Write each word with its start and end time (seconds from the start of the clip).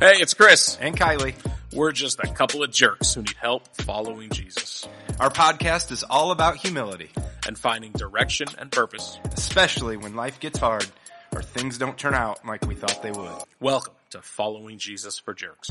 Hey, 0.00 0.14
it's 0.16 0.34
Chris. 0.34 0.76
and 0.80 0.96
Kylie. 0.96 1.34
We're 1.72 1.92
just 1.92 2.18
a 2.20 2.26
couple 2.26 2.62
of 2.62 2.70
jerks 2.72 3.14
who 3.14 3.20
need 3.22 3.36
help 3.40 3.68
following 3.82 4.30
Jesus 4.30 4.88
Our 5.20 5.30
podcast 5.30 5.92
is 5.92 6.02
all 6.02 6.30
about 6.32 6.56
humility, 6.56 7.10
and 7.46 7.56
finding 7.58 7.92
direction 7.92 8.48
and 8.58 8.72
purpose. 8.72 9.18
especially 9.32 9.96
when 9.96 10.14
life 10.16 10.40
gets 10.40 10.58
hard 10.58 10.86
or 11.34 11.42
things 11.42 11.78
don't 11.78 11.96
turn 11.98 12.14
out 12.14 12.44
like 12.46 12.66
we 12.66 12.74
thought 12.74 13.02
they 13.02 13.12
would. 13.12 13.30
Welcome 13.60 13.94
to 14.10 14.22
Following 14.22 14.78
Jesus 14.78 15.18
for 15.18 15.34
Jerks. 15.34 15.68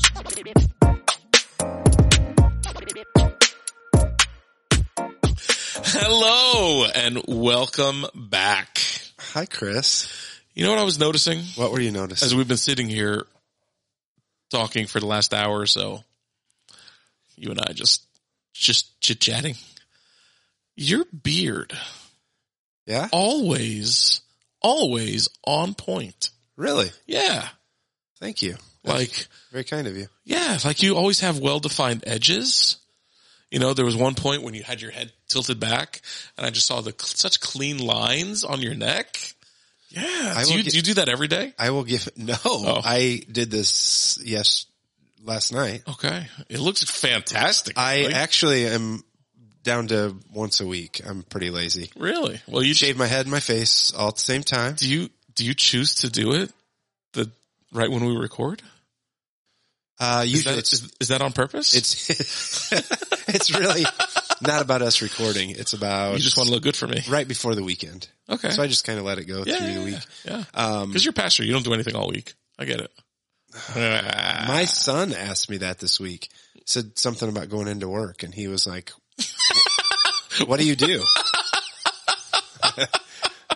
Hello 5.12 6.84
and 6.94 7.20
welcome 7.26 8.04
back. 8.14 8.80
Hi, 9.32 9.44
Chris. 9.46 10.08
You 10.54 10.64
know 10.64 10.70
what 10.70 10.78
I 10.78 10.84
was 10.84 10.98
noticing 10.98 11.40
What 11.56 11.72
were 11.72 11.80
you 11.80 11.90
noticing? 11.90 12.26
as 12.26 12.34
we've 12.34 12.46
been 12.48 12.56
sitting 12.56 12.88
here 12.88 13.24
talking 14.50 14.86
for 14.86 15.00
the 15.00 15.06
last 15.06 15.32
hour 15.32 15.58
or 15.58 15.66
so? 15.66 16.04
You 17.36 17.50
and 17.50 17.60
I 17.60 17.72
just, 17.72 18.04
just 18.52 19.00
chit 19.00 19.20
chatting. 19.20 19.54
Your 20.76 21.04
beard 21.06 21.72
yeah? 22.90 23.08
always, 23.12 24.20
always 24.60 25.28
on 25.44 25.74
point. 25.74 26.30
Really? 26.56 26.90
Yeah. 27.06 27.46
Thank 28.18 28.42
you. 28.42 28.56
Like, 28.84 29.28
Very 29.52 29.64
kind 29.64 29.86
of 29.86 29.96
you. 29.96 30.08
yeah, 30.24 30.58
like 30.64 30.82
you 30.82 30.96
always 30.96 31.20
have 31.20 31.38
well 31.38 31.60
defined 31.60 32.04
edges. 32.06 32.78
You 33.50 33.58
know, 33.58 33.74
there 33.74 33.84
was 33.84 33.96
one 33.96 34.14
point 34.14 34.42
when 34.42 34.54
you 34.54 34.62
had 34.62 34.80
your 34.80 34.90
head 34.90 35.12
tilted 35.28 35.60
back 35.60 36.00
and 36.36 36.46
I 36.46 36.50
just 36.50 36.66
saw 36.66 36.80
the 36.80 36.94
such 36.98 37.40
clean 37.40 37.78
lines 37.78 38.42
on 38.42 38.60
your 38.60 38.74
neck. 38.74 39.34
Yeah. 39.90 40.42
Do 40.46 40.54
you, 40.56 40.62
do 40.62 40.76
you 40.76 40.82
do 40.82 40.94
that 40.94 41.08
every 41.08 41.28
day? 41.28 41.52
I 41.58 41.70
will 41.70 41.84
give, 41.84 42.08
no, 42.16 42.34
Oh. 42.44 42.80
I 42.84 43.22
did 43.30 43.50
this, 43.50 44.18
yes, 44.24 44.66
last 45.24 45.52
night. 45.52 45.82
Okay. 45.88 46.26
It 46.48 46.60
looks 46.60 46.82
fantastic. 46.84 47.76
I 47.76 48.02
Like, 48.04 48.14
actually 48.14 48.66
am 48.66 49.02
down 49.64 49.88
to 49.88 50.16
once 50.32 50.60
a 50.60 50.66
week. 50.66 51.00
I'm 51.04 51.22
pretty 51.24 51.50
lazy. 51.50 51.90
really? 51.96 52.40
Well, 52.46 52.62
you 52.62 52.72
Shave 52.72 52.96
my 52.96 53.06
head 53.06 53.22
and 53.26 53.30
my 53.30 53.40
face 53.40 53.92
all 53.92 54.08
at 54.08 54.14
the 54.14 54.20
same 54.20 54.42
time. 54.42 54.74
do 54.74 54.88
you, 54.88 55.10
do 55.34 55.44
you 55.44 55.54
choose 55.54 55.96
to 55.96 56.08
do 56.10 56.32
it 56.32 56.52
the 57.12 57.30
right 57.72 57.90
when 57.90 58.04
we 58.04 58.16
record? 58.16 58.62
Uh, 59.98 60.22
Is 60.24 60.32
usually 60.32 60.54
that, 60.54 60.60
it's, 60.60 60.72
is, 60.72 60.92
is 61.00 61.08
that 61.08 61.20
on 61.20 61.32
purpose? 61.32 61.74
it's, 61.74 62.72
it's 63.28 63.50
really 63.54 63.84
not 64.42 64.62
about 64.62 64.82
us 64.82 65.02
recording. 65.02 65.50
It's 65.50 65.72
about 65.72 66.14
you 66.14 66.20
just 66.20 66.36
want 66.36 66.48
to 66.48 66.54
look 66.54 66.62
good 66.62 66.76
for 66.76 66.86
me. 66.86 67.02
right 67.08 67.26
before 67.26 67.54
the 67.54 67.64
weekend. 67.64 68.08
Okay. 68.28 68.50
So 68.50 68.62
I 68.62 68.66
just 68.66 68.84
kind 68.84 68.98
of 68.98 69.04
let 69.04 69.18
it 69.18 69.24
go 69.24 69.44
yeah, 69.46 69.56
through 69.56 69.74
the 69.74 69.84
week. 69.84 70.00
Yeah. 70.24 70.44
Um, 70.54 70.92
Cause 70.92 71.04
you're 71.04 71.12
pastor. 71.12 71.44
You 71.44 71.52
don't 71.52 71.64
do 71.64 71.74
anything 71.74 71.96
all 71.96 72.08
week. 72.08 72.34
I 72.58 72.64
get 72.64 72.80
it. 72.80 72.90
My 73.76 74.64
son 74.64 75.12
asked 75.12 75.50
me 75.50 75.58
that 75.58 75.78
this 75.78 75.98
week. 75.98 76.28
Said 76.66 76.98
something 76.98 77.28
about 77.28 77.48
going 77.48 77.66
into 77.66 77.88
work, 77.88 78.22
and 78.22 78.32
he 78.32 78.46
was 78.46 78.66
like, 78.66 78.92
"What 80.46 80.60
do 80.60 80.66
you 80.66 80.76
do?" 80.76 81.02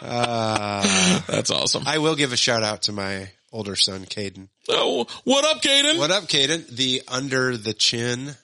uh, 0.03 1.21
That's 1.29 1.51
awesome. 1.51 1.85
I 1.87 1.99
will 1.99 2.17
give 2.17 2.33
a 2.33 2.37
shout 2.37 2.65
out 2.65 2.83
to 2.83 2.93
my 2.93 3.31
older 3.53 3.77
son, 3.77 4.05
Caden. 4.05 4.49
oh, 4.69 5.07
what 5.23 5.45
up, 5.45 5.63
Caden? 5.63 5.99
What 5.99 6.11
up, 6.11 6.25
Caden? 6.25 6.67
The 6.69 7.03
under 7.07 7.57
the 7.57 7.73
chin, 7.73 8.35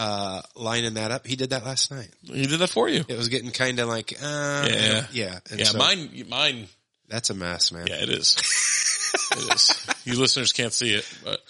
uh, 0.00 0.40
lining 0.56 0.94
that 0.94 1.10
up. 1.10 1.26
He 1.26 1.36
did 1.36 1.50
that 1.50 1.62
last 1.64 1.90
night. 1.90 2.08
He 2.22 2.46
did 2.46 2.58
that 2.60 2.70
for 2.70 2.88
you. 2.88 3.04
It 3.06 3.18
was 3.18 3.28
getting 3.28 3.50
kind 3.50 3.78
of 3.80 3.88
like, 3.88 4.14
uh, 4.22 4.66
Yeah. 4.70 5.06
yeah, 5.12 5.38
and 5.50 5.58
Yeah, 5.60 5.66
so 5.66 5.78
mine, 5.78 6.24
mine. 6.28 6.68
That's 7.08 7.28
a 7.28 7.34
mess, 7.34 7.70
man. 7.70 7.86
Yeah, 7.86 7.96
it 8.02 8.08
is. 8.08 8.36
it 9.32 9.54
is. 9.54 9.86
You 10.04 10.18
listeners 10.18 10.52
can't 10.52 10.72
see 10.72 10.94
it, 10.94 11.06
but 11.22 11.40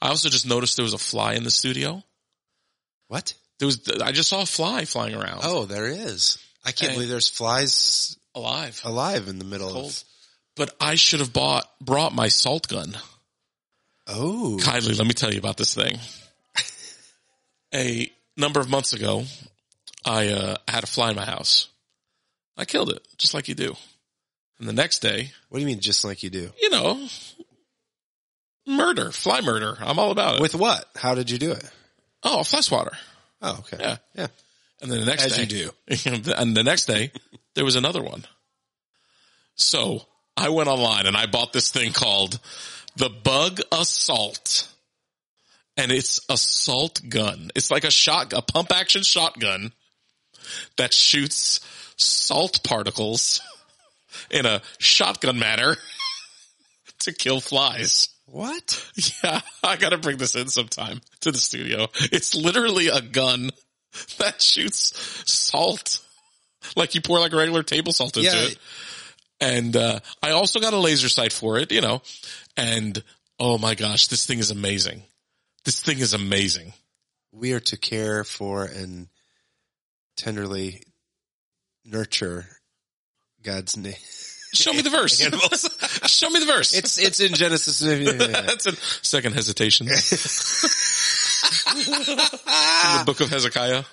I 0.00 0.08
also 0.08 0.28
just 0.30 0.46
noticed 0.48 0.76
there 0.76 0.82
was 0.84 0.94
a 0.94 0.98
fly 0.98 1.34
in 1.34 1.44
the 1.44 1.50
studio. 1.50 2.02
What? 3.08 3.34
There 3.60 3.66
was, 3.66 3.80
I 4.02 4.10
just 4.12 4.28
saw 4.30 4.42
a 4.42 4.46
fly 4.46 4.84
flying 4.84 5.14
around. 5.14 5.40
Oh, 5.44 5.66
there 5.66 5.86
is. 5.86 6.38
I 6.64 6.72
can't 6.72 6.90
Hey. 6.90 6.96
believe 6.96 7.08
there's 7.10 7.28
flies 7.28 8.16
alive. 8.34 8.80
alive 8.84 9.28
in 9.28 9.38
the 9.38 9.44
middle 9.44 9.70
Cold. 9.70 9.90
of. 9.90 10.04
But 10.56 10.74
I 10.80 10.96
should 10.96 11.20
have 11.20 11.32
bought, 11.32 11.66
brought 11.80 12.14
my 12.14 12.28
salt 12.28 12.66
gun. 12.68 12.96
Oh, 14.08 14.58
Kylie, 14.60 14.98
let 14.98 15.06
me 15.06 15.14
tell 15.14 15.32
you 15.32 15.38
about 15.38 15.56
this 15.56 15.74
thing. 15.74 15.98
A 17.74 18.10
number 18.36 18.60
of 18.60 18.68
months 18.68 18.92
ago, 18.92 19.24
I 20.04 20.28
uh, 20.28 20.56
had 20.68 20.84
a 20.84 20.86
fly 20.86 21.10
in 21.10 21.16
my 21.16 21.24
house. 21.24 21.68
I 22.56 22.64
killed 22.64 22.90
it, 22.90 23.06
just 23.18 23.34
like 23.34 23.48
you 23.48 23.54
do. 23.54 23.74
And 24.58 24.68
the 24.68 24.72
next 24.72 25.00
day, 25.00 25.30
what 25.48 25.58
do 25.58 25.62
you 25.62 25.66
mean? 25.66 25.80
Just 25.80 26.04
like 26.04 26.22
you 26.22 26.30
do? 26.30 26.50
you 26.60 26.70
know, 26.70 27.08
murder, 28.66 29.10
fly 29.10 29.40
murder. 29.40 29.76
I'm 29.80 29.98
all 29.98 30.10
about 30.10 30.36
it. 30.36 30.40
With 30.40 30.54
what? 30.54 30.84
How 30.96 31.14
did 31.14 31.30
you 31.30 31.38
do 31.38 31.52
it? 31.52 31.64
oh, 32.22 32.42
fly 32.42 32.60
swatter. 32.60 32.96
Oh, 33.40 33.58
okay. 33.60 33.78
Yeah. 33.80 33.96
Yeah. 34.14 34.26
And 34.80 34.90
then 34.90 35.00
the 35.00 35.06
next 35.06 35.24
As 35.24 35.36
day, 35.36 35.42
you 35.42 35.70
do. 35.88 36.30
and 36.36 36.56
the 36.56 36.62
next 36.62 36.86
day, 36.86 37.10
there 37.54 37.64
was 37.64 37.76
another 37.76 38.02
one. 38.02 38.24
So 39.54 40.02
I 40.36 40.48
went 40.48 40.68
online 40.68 41.06
and 41.06 41.16
I 41.16 41.26
bought 41.26 41.52
this 41.52 41.70
thing 41.70 41.92
called 41.92 42.38
the 42.96 43.08
Bug 43.08 43.60
Assault. 43.70 44.71
And 45.76 45.90
it's 45.90 46.20
a 46.28 46.36
salt 46.36 47.00
gun. 47.08 47.50
It's 47.54 47.70
like 47.70 47.84
a 47.84 47.90
shot, 47.90 48.32
a 48.32 48.42
pump 48.42 48.72
action 48.72 49.02
shotgun 49.02 49.72
that 50.76 50.92
shoots 50.92 51.60
salt 51.96 52.62
particles 52.62 53.40
in 54.30 54.44
a 54.44 54.60
shotgun 54.78 55.38
manner 55.38 55.76
to 57.00 57.12
kill 57.12 57.40
flies. 57.40 58.08
What? 58.26 58.84
Yeah, 59.22 59.40
I 59.62 59.76
gotta 59.76 59.98
bring 59.98 60.16
this 60.18 60.34
in 60.34 60.48
sometime 60.48 61.00
to 61.20 61.32
the 61.32 61.38
studio. 61.38 61.88
It's 62.12 62.34
literally 62.34 62.88
a 62.88 63.00
gun 63.00 63.50
that 64.18 64.40
shoots 64.40 64.92
salt. 65.30 66.00
Like 66.76 66.94
you 66.94 67.00
pour 67.00 67.18
like 67.18 67.32
regular 67.32 67.62
table 67.62 67.92
salt 67.92 68.16
into 68.16 68.28
Yeah. 68.30 68.42
it. 68.44 68.58
And, 69.40 69.76
uh, 69.76 70.00
I 70.22 70.30
also 70.30 70.60
got 70.60 70.72
a 70.72 70.78
laser 70.78 71.08
sight 71.08 71.32
for 71.32 71.58
it, 71.58 71.72
you 71.72 71.80
know, 71.80 72.00
and 72.56 73.02
oh 73.40 73.58
my 73.58 73.74
gosh, 73.74 74.06
this 74.06 74.24
thing 74.24 74.38
is 74.38 74.50
amazing. 74.50 75.02
This 75.64 75.80
thing 75.80 75.98
is 75.98 76.14
amazing. 76.14 76.72
We 77.32 77.52
are 77.52 77.60
to 77.60 77.76
care 77.76 78.24
for 78.24 78.64
and 78.64 79.08
tenderly 80.16 80.82
nurture 81.84 82.46
God's 83.42 83.76
name. 83.76 83.94
Show 84.54 84.72
me 84.72 84.82
the 84.82 84.90
verse. 84.90 85.18
Show 86.10 86.28
me 86.30 86.40
the 86.40 86.46
verse. 86.46 86.74
It's 86.74 86.98
it's 86.98 87.20
in 87.20 87.34
Genesis. 87.34 87.80
That's 87.80 88.66
a 88.66 88.76
second 89.02 89.32
hesitation. 89.34 89.86
In 89.86 89.94
the 92.98 93.02
book 93.06 93.20
of 93.20 93.30
Hezekiah. 93.30 93.84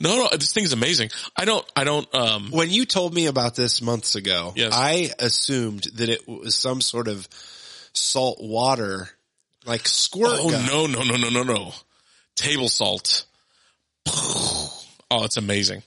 no, 0.00 0.16
no, 0.16 0.28
this 0.32 0.52
thing 0.52 0.64
is 0.64 0.72
amazing. 0.72 1.10
I 1.36 1.44
don't, 1.44 1.64
I 1.74 1.84
don't, 1.84 2.12
um, 2.14 2.50
when 2.50 2.70
you 2.70 2.86
told 2.86 3.12
me 3.12 3.26
about 3.26 3.56
this 3.56 3.82
months 3.82 4.14
ago, 4.14 4.52
Yes. 4.56 4.72
I 4.74 5.10
assumed 5.18 5.84
that 5.94 6.08
it 6.08 6.26
was 6.28 6.54
some 6.54 6.80
sort 6.80 7.08
of 7.08 7.28
salt 7.92 8.38
water, 8.40 9.08
like 9.66 9.86
squirt 9.86 10.38
oh 10.40 10.50
gun. 10.50 10.66
no, 10.66 10.86
no, 10.86 11.02
no, 11.02 11.16
no, 11.16 11.28
no, 11.28 11.42
no. 11.42 11.72
Table 12.34 12.68
salt. 12.68 13.24
Oh, 14.06 15.24
it's 15.24 15.36
amazing. 15.36 15.82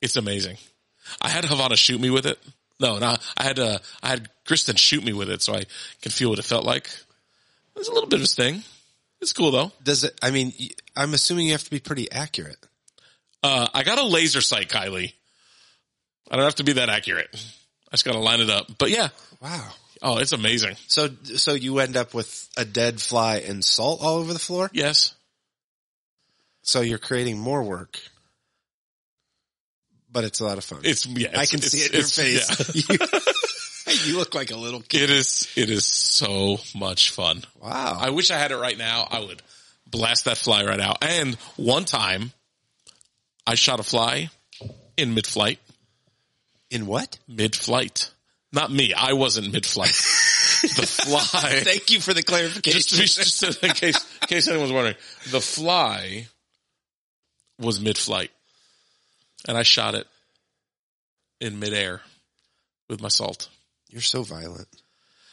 It's 0.00 0.16
amazing. 0.16 0.56
I 1.20 1.28
had 1.28 1.44
Havana 1.44 1.76
shoot 1.76 2.00
me 2.00 2.10
with 2.10 2.26
it. 2.26 2.38
No, 2.80 2.98
no, 2.98 3.16
I 3.36 3.42
had, 3.42 3.58
uh, 3.58 3.78
I 4.02 4.08
had 4.08 4.28
Kristen 4.44 4.76
shoot 4.76 5.04
me 5.04 5.12
with 5.12 5.30
it 5.30 5.42
so 5.42 5.54
I 5.54 5.64
can 6.00 6.10
feel 6.10 6.30
what 6.30 6.38
it 6.38 6.44
felt 6.44 6.64
like. 6.64 6.90
There's 7.74 7.88
a 7.88 7.92
little 7.92 8.08
bit 8.08 8.18
of 8.18 8.24
a 8.24 8.26
sting. 8.26 8.62
It's 9.20 9.32
cool 9.32 9.52
though. 9.52 9.70
Does 9.82 10.02
it? 10.04 10.18
I 10.20 10.30
mean, 10.32 10.52
I'm 10.96 11.14
assuming 11.14 11.46
you 11.46 11.52
have 11.52 11.64
to 11.64 11.70
be 11.70 11.78
pretty 11.78 12.10
accurate. 12.10 12.56
Uh, 13.42 13.68
I 13.72 13.84
got 13.84 13.98
a 13.98 14.04
laser 14.04 14.40
sight, 14.40 14.68
Kylie. 14.68 15.12
I 16.30 16.36
don't 16.36 16.44
have 16.44 16.56
to 16.56 16.64
be 16.64 16.72
that 16.74 16.88
accurate. 16.88 17.28
I 17.32 17.92
just 17.92 18.04
got 18.04 18.12
to 18.12 18.18
line 18.18 18.40
it 18.40 18.50
up. 18.50 18.66
But 18.78 18.90
yeah. 18.90 19.08
Wow. 19.40 19.68
Oh, 20.02 20.18
it's 20.18 20.32
amazing. 20.32 20.74
So 20.88 21.08
so 21.36 21.52
you 21.54 21.78
end 21.78 21.96
up 21.96 22.12
with 22.12 22.48
a 22.56 22.64
dead 22.64 23.00
fly 23.00 23.36
and 23.36 23.64
salt 23.64 24.00
all 24.02 24.16
over 24.18 24.32
the 24.32 24.38
floor. 24.38 24.68
Yes. 24.72 25.14
So 26.62 26.80
you're 26.80 26.98
creating 26.98 27.38
more 27.38 27.62
work. 27.62 27.98
But 30.10 30.24
it's 30.24 30.40
a 30.40 30.44
lot 30.44 30.58
of 30.58 30.64
fun. 30.64 30.80
It's, 30.84 31.06
yeah. 31.06 31.28
I 31.28 31.42
it's- 31.44 31.50
can 31.50 31.60
see 31.62 31.78
it 31.78 31.90
in 31.92 32.00
your 32.00 32.08
face. 32.08 32.88
yeah. 32.90 33.06
You, 33.84 34.12
you 34.12 34.18
look 34.18 34.34
like 34.34 34.50
a 34.50 34.56
little 34.56 34.80
kid. 34.80 35.04
It 35.04 35.10
is, 35.10 35.48
it 35.56 35.70
is 35.70 35.84
so 35.84 36.58
much 36.74 37.10
fun. 37.10 37.42
Wow. 37.60 37.96
I 38.00 38.10
wish 38.10 38.30
I 38.30 38.38
had 38.38 38.52
it 38.52 38.56
right 38.56 38.76
now. 38.78 39.08
I 39.10 39.20
would 39.20 39.42
blast 39.90 40.26
that 40.26 40.36
fly 40.36 40.64
right 40.64 40.78
out. 40.80 40.98
And 41.02 41.34
one 41.56 41.84
time 41.84 42.32
I 43.46 43.54
shot 43.56 43.80
a 43.80 43.82
fly 43.82 44.30
in 44.96 45.14
mid 45.14 45.26
flight, 45.26 45.58
in 46.70 46.86
what? 46.86 47.18
mid 47.26 47.56
flight. 47.56 48.10
Not 48.52 48.70
me. 48.70 48.92
I 48.92 49.14
wasn't 49.14 49.52
mid 49.52 49.64
flight. 49.64 49.88
the 50.62 50.86
fly. 50.86 51.60
Thank 51.62 51.90
you 51.90 52.00
for 52.00 52.12
the 52.12 52.22
clarification. 52.22 52.80
just, 52.80 53.40
to 53.40 53.46
just 53.46 53.64
in 53.64 53.70
case, 53.70 54.06
in 54.22 54.28
case 54.28 54.48
anyone's 54.48 54.72
wondering, 54.72 54.96
the 55.30 55.40
fly 55.40 56.26
was 57.58 57.80
mid 57.80 57.96
flight 57.96 58.30
and 59.48 59.56
I 59.56 59.62
shot 59.62 59.94
it 59.94 60.06
in 61.40 61.58
midair 61.58 62.00
with 62.88 63.00
my 63.00 63.08
salt. 63.08 63.48
You're 63.90 64.00
so 64.00 64.22
violent. 64.22 64.68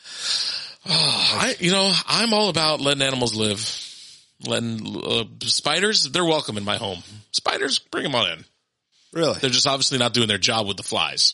I, 0.86 1.56
you 1.60 1.72
know, 1.72 1.94
I'm 2.08 2.34
all 2.34 2.50
about 2.50 2.82
letting 2.82 3.04
animals 3.04 3.36
live. 3.36 3.86
Letting 4.48 5.04
uh, 5.06 5.26
spiders, 5.42 6.10
they're 6.12 6.24
welcome 6.24 6.58
in 6.58 6.64
my 6.64 6.78
home. 6.78 7.04
Spiders, 7.34 7.80
bring 7.80 8.04
them 8.04 8.16
on 8.16 8.32
in. 8.32 8.46
Really? 9.12 9.38
They're 9.40 9.50
just 9.50 9.68
obviously 9.68 9.98
not 9.98 10.14
doing 10.14 10.30
their 10.30 10.38
job 10.38 10.66
with 10.66 10.78
the 10.78 10.84
flies. 10.84 11.34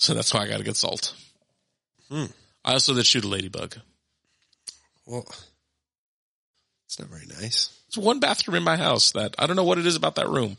So 0.00 0.14
that's 0.14 0.32
why 0.32 0.40
I 0.40 0.48
got 0.48 0.56
to 0.56 0.64
get 0.64 0.76
salt. 0.76 1.14
Hmm. 2.10 2.24
I 2.64 2.72
also 2.72 2.94
did 2.94 3.04
shoot 3.04 3.22
a 3.24 3.28
ladybug. 3.28 3.76
Well, 5.06 5.26
it's 6.86 6.98
not 6.98 7.08
very 7.10 7.26
nice. 7.26 7.68
It's 7.88 7.98
one 7.98 8.18
bathroom 8.18 8.56
in 8.56 8.62
my 8.62 8.78
house 8.78 9.12
that 9.12 9.34
I 9.38 9.46
don't 9.46 9.56
know 9.56 9.64
what 9.64 9.76
it 9.76 9.84
is 9.84 9.96
about 9.96 10.14
that 10.14 10.28
room. 10.28 10.56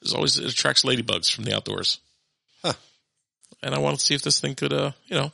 There's 0.00 0.14
always 0.14 0.38
it 0.38 0.50
attracts 0.50 0.84
ladybugs 0.84 1.30
from 1.30 1.44
the 1.44 1.54
outdoors. 1.54 1.98
Huh. 2.64 2.72
And 3.62 3.74
I 3.74 3.78
wanted 3.78 3.98
to 4.00 4.06
see 4.06 4.14
if 4.14 4.22
this 4.22 4.40
thing 4.40 4.54
could, 4.54 4.72
uh, 4.72 4.92
you 5.06 5.16
know, 5.16 5.32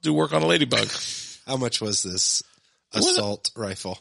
do 0.00 0.14
work 0.14 0.32
on 0.32 0.42
a 0.42 0.46
ladybug. 0.46 0.88
How 1.46 1.58
much 1.58 1.82
was 1.82 2.02
this 2.02 2.42
was 2.94 3.06
assault 3.06 3.50
rifle? 3.56 3.98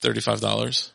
Thirty-five 0.00 0.40
dollars, 0.40 0.90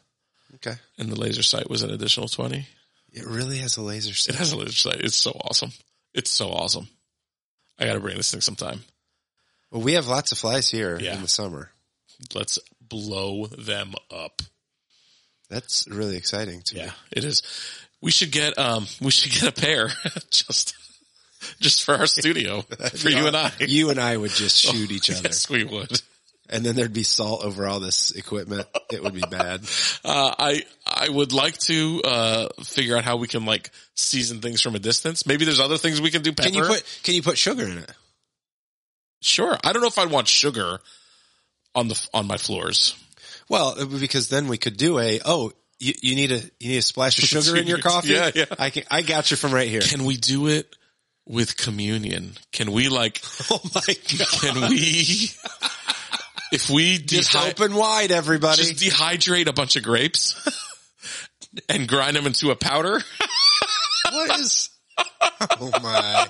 Okay. 0.55 0.73
and 0.97 1.09
the 1.11 1.19
laser 1.19 1.43
sight 1.43 1.69
was 1.69 1.83
an 1.83 1.91
additional 1.91 2.27
twenty. 2.29 2.65
It 3.11 3.25
really 3.25 3.59
has 3.59 3.77
a 3.77 3.81
laser 3.83 4.13
sight. 4.15 4.33
It 4.35 4.39
has 4.39 4.53
a 4.53 4.57
laser 4.57 4.71
sight. 4.71 5.01
It's 5.01 5.15
so 5.15 5.31
awesome. 5.31 5.71
It's 6.13 6.29
so 6.29 6.49
awesome. 6.49 6.87
I 7.79 7.85
got 7.85 7.93
to 7.93 7.99
bring 7.99 8.17
this 8.17 8.31
thing 8.31 8.41
sometime. 8.41 8.83
Well, 9.71 9.81
we 9.81 9.93
have 9.93 10.07
lots 10.07 10.31
of 10.31 10.37
flies 10.37 10.69
here 10.69 10.99
Yeah. 10.99 11.15
in 11.15 11.21
the 11.21 11.27
summer. 11.27 11.71
Let's 12.35 12.59
blow 12.79 13.47
them 13.47 13.93
up. 14.11 14.41
That's 15.49 15.87
really 15.87 16.15
exciting 16.17 16.61
to 16.63 16.75
Yeah, 16.75 16.85
me. 16.85 16.91
it 17.11 17.23
is. 17.23 17.41
We 18.01 18.11
should 18.11 18.31
get 18.31 18.57
um 18.57 18.85
we 19.01 19.11
should 19.11 19.31
get 19.31 19.43
a 19.47 19.51
pair 19.61 19.89
just 20.29 20.75
just 21.59 21.83
for 21.83 21.95
our 21.95 22.05
studio 22.07 22.61
for 22.61 23.09
you 23.09 23.27
and 23.27 23.35
I. 23.35 23.51
You 23.59 23.89
and 23.89 23.99
I 23.99 24.15
would 24.17 24.31
just 24.31 24.57
shoot 24.61 24.91
each 24.91 25.09
other. 25.09 25.21
Yes, 25.23 25.49
we 25.49 25.63
would. 25.63 26.01
And 26.49 26.65
then 26.65 26.75
there'd 26.75 26.93
be 26.93 27.03
salt 27.03 27.43
over 27.43 27.65
all 27.65 27.79
this 27.79 28.11
equipment. 28.11 28.67
It 28.91 29.01
would 29.01 29.13
be 29.13 29.23
bad. 29.29 29.61
Uh, 30.05 30.35
I 30.37 30.63
I 30.85 31.07
would 31.07 31.31
like 31.31 31.57
to 31.59 32.01
uh 32.03 32.49
figure 32.61 32.97
out 32.97 33.05
how 33.05 33.15
we 33.15 33.27
can 33.27 33.45
like 33.45 33.71
season 33.95 34.41
things 34.41 34.59
from 34.59 34.75
a 34.75 34.79
distance. 34.79 35.25
Maybe 35.25 35.45
there's 35.45 35.61
other 35.61 35.77
things 35.77 36.01
we 36.01 36.11
can 36.11 36.23
do. 36.23 36.33
Pepper. 36.33 36.49
Can 36.49 36.53
you 36.57 36.65
put, 36.65 36.99
can 37.03 37.15
you 37.15 37.21
put 37.21 37.37
sugar 37.37 37.63
in 37.65 37.77
it? 37.77 37.91
Sure. 39.21 39.57
I 39.63 39.71
don't 39.71 39.81
know 39.81 39.87
if 39.87 39.97
I'd 39.97 40.11
want 40.11 40.27
sugar 40.27 40.79
on 41.73 41.87
the 41.87 42.09
on 42.13 42.27
my 42.27 42.35
floors. 42.37 42.95
Well, 43.49 43.85
because 43.85 44.29
then 44.29 44.47
we 44.47 44.57
could 44.57 44.77
do 44.77 44.99
a, 44.99 45.19
oh, 45.25 45.51
you, 45.79 45.93
you 46.01 46.15
need 46.15 46.31
a, 46.31 46.41
you 46.59 46.69
need 46.69 46.77
a 46.77 46.81
splash 46.81 47.19
of 47.19 47.25
sugar 47.25 47.57
in 47.59 47.67
your 47.67 47.77
coffee? 47.79 48.09
Yeah, 48.09 48.31
yeah. 48.33 48.45
I 48.57 48.69
can, 48.69 48.83
I 48.89 49.01
got 49.01 49.31
you 49.31 49.37
from 49.37 49.53
right 49.53 49.67
here. 49.67 49.81
Can 49.81 50.05
we 50.05 50.17
do 50.17 50.47
it 50.47 50.73
with 51.25 51.57
communion? 51.57 52.33
Can 52.51 52.71
we 52.71 52.89
like? 52.89 53.21
Oh 53.51 53.59
my 53.75 53.81
God. 53.81 54.27
Can 54.41 54.69
we? 54.69 55.29
If 56.53 56.69
we 56.69 56.99
Just 56.99 57.35
open 57.35 57.73
wide, 57.73 58.11
everybody. 58.11 58.61
just 58.61 58.75
dehydrate 58.75 59.47
a 59.47 59.53
bunch 59.53 59.75
of 59.75 59.81
grapes 59.81 60.35
and 61.69 61.87
grind 61.87 62.15
them 62.15 62.27
into 62.27 62.51
a 62.51 62.55
powder. 62.55 63.01
what 64.11 64.39
is, 64.39 64.69
oh 65.59 65.71
my. 65.81 66.29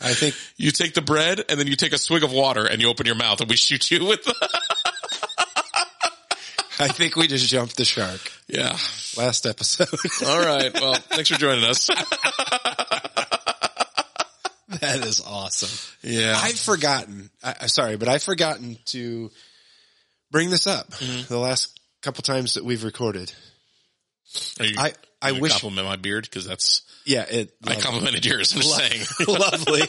I 0.00 0.14
think, 0.14 0.34
You 0.56 0.72
take 0.72 0.94
the 0.94 1.02
bread 1.02 1.44
and 1.48 1.60
then 1.60 1.68
you 1.68 1.76
take 1.76 1.92
a 1.92 1.98
swig 1.98 2.24
of 2.24 2.32
water 2.32 2.66
and 2.66 2.82
you 2.82 2.88
open 2.88 3.06
your 3.06 3.14
mouth 3.14 3.40
and 3.40 3.48
we 3.48 3.54
shoot 3.54 3.88
you 3.92 4.04
with 4.06 4.24
the, 4.24 4.34
I 6.80 6.88
think 6.88 7.14
we 7.14 7.28
just 7.28 7.46
jumped 7.46 7.76
the 7.76 7.84
shark 7.84 8.20
yeah. 8.48 8.76
last 9.16 9.46
episode. 9.46 9.86
All 10.26 10.44
right. 10.44 10.74
Well, 10.74 10.94
thanks 10.94 11.28
for 11.28 11.38
joining 11.38 11.62
us. 11.62 11.88
that 14.80 15.04
is 15.06 15.20
awesome. 15.20 15.70
Yeah. 16.02 16.34
I've 16.36 16.58
forgotten. 16.58 17.30
I, 17.42 17.66
sorry, 17.66 17.96
but 17.96 18.08
I've 18.08 18.22
forgotten 18.22 18.78
to 18.86 19.30
bring 20.30 20.50
this 20.50 20.66
up 20.66 20.90
Mm-hmm. 20.92 21.32
the 21.32 21.38
last 21.38 21.78
couple 22.02 22.22
times 22.22 22.54
that 22.54 22.64
we've 22.64 22.84
recorded. 22.84 23.32
I- 24.60 24.94
I 25.24 25.30
you 25.30 25.40
wish- 25.40 25.52
compliment 25.52 25.86
my 25.86 25.96
beard 25.96 26.24
because 26.24 26.44
that's 26.46 26.82
Yeah, 27.04 27.24
it. 27.30 27.52
I 27.64 27.76
complimented 27.76 28.24
yours. 28.26 28.52
I'm 28.54 28.60
just 28.62 28.76
saying. 28.76 29.02
lovely. 29.28 29.82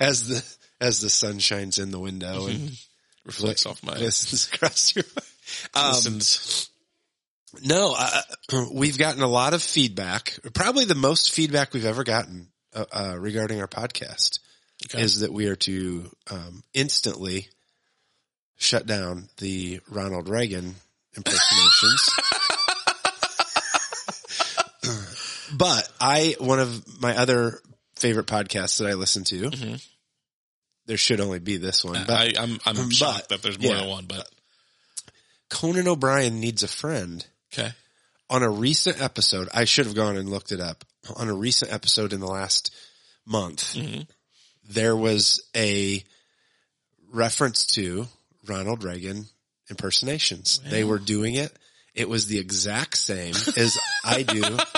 as 0.00 0.28
the 0.28 0.44
as 0.80 1.00
the 1.00 1.10
sun 1.10 1.38
shines 1.38 1.78
in 1.78 1.90
the 1.90 1.98
window 1.98 2.46
and 2.46 2.70
Reflects 3.24 3.66
off 3.66 3.82
my 3.82 3.94
glistens 3.94 4.48
across 4.52 4.94
your. 4.96 5.04
Um, 5.74 5.88
listens. 5.92 6.70
No, 7.64 7.94
uh, 7.98 8.22
we've 8.72 8.98
gotten 8.98 9.22
a 9.22 9.28
lot 9.28 9.54
of 9.54 9.62
feedback. 9.62 10.38
Probably 10.54 10.84
the 10.84 10.94
most 10.94 11.32
feedback 11.32 11.72
we've 11.74 11.84
ever 11.84 12.04
gotten 12.04 12.48
uh, 12.74 12.84
uh, 12.92 13.16
regarding 13.18 13.60
our 13.60 13.68
podcast 13.68 14.38
Okay. 14.86 15.02
is 15.02 15.20
that 15.20 15.32
we 15.32 15.48
are 15.48 15.56
to 15.56 16.10
um, 16.30 16.62
instantly 16.72 17.48
shut 18.56 18.86
down 18.86 19.28
the 19.38 19.80
Ronald 19.90 20.28
Reagan 20.28 20.74
impersonations. 21.16 22.10
but 25.56 25.88
I, 26.00 26.36
one 26.38 26.60
of 26.60 27.00
my 27.00 27.16
other 27.16 27.60
favorite 27.96 28.26
podcasts 28.26 28.78
that 28.78 28.86
I 28.88 28.94
listen 28.94 29.24
to, 29.24 29.50
Mhm. 29.50 29.84
there 30.86 30.96
should 30.96 31.20
only 31.20 31.38
be 31.40 31.56
this 31.56 31.84
one, 31.84 32.04
but 32.06 32.10
I, 32.10 32.32
I'm 32.40 32.58
I'm 32.64 32.76
but- 32.76 32.92
shocked 32.92 33.28
that 33.30 33.42
there's 33.42 33.58
more 33.58 33.72
yeah. 33.72 33.80
than 33.80 33.88
one, 33.88 34.04
but 34.06 34.28
Conan 35.50 35.88
O'Brien 35.88 36.40
needs 36.40 36.62
a 36.62 36.68
friend. 36.68 37.26
Okay. 37.52 37.72
On 38.30 38.42
a 38.42 38.50
recent 38.50 39.00
episode, 39.00 39.48
I 39.54 39.64
should 39.64 39.86
have 39.86 39.94
gone 39.94 40.16
and 40.16 40.28
looked 40.28 40.52
it 40.52 40.60
up. 40.60 40.84
On 41.16 41.28
a 41.28 41.34
recent 41.34 41.72
episode 41.72 42.12
in 42.12 42.20
the 42.20 42.26
last 42.26 42.70
month, 43.24 43.74
Mhm. 43.74 44.06
there 44.68 44.94
was 44.96 45.40
a 45.56 46.04
reference 47.10 47.64
to 47.66 48.06
Ronald 48.46 48.84
Reagan 48.84 49.28
impersonations. 49.70 50.60
They 50.64 50.84
were 50.84 50.98
doing 50.98 51.34
it. 51.34 51.56
It 51.94 52.08
was 52.08 52.26
the 52.26 52.38
exact 52.38 52.96
same 52.98 53.34
as 53.56 53.78
I 54.04 54.22
do. 54.22 54.42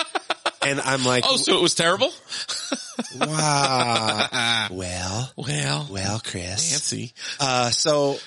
And 0.63 0.79
I'm 0.79 1.03
like, 1.03 1.23
Oh, 1.27 1.37
so 1.37 1.57
it 1.57 1.61
was 1.61 1.73
terrible? 1.73 2.13
wow. 3.15 4.67
Well, 4.71 5.31
Well, 5.35 5.87
well, 5.89 6.19
Chris. 6.23 6.71
fancy. 6.71 7.13
Uh, 7.39 7.71
so 7.71 8.19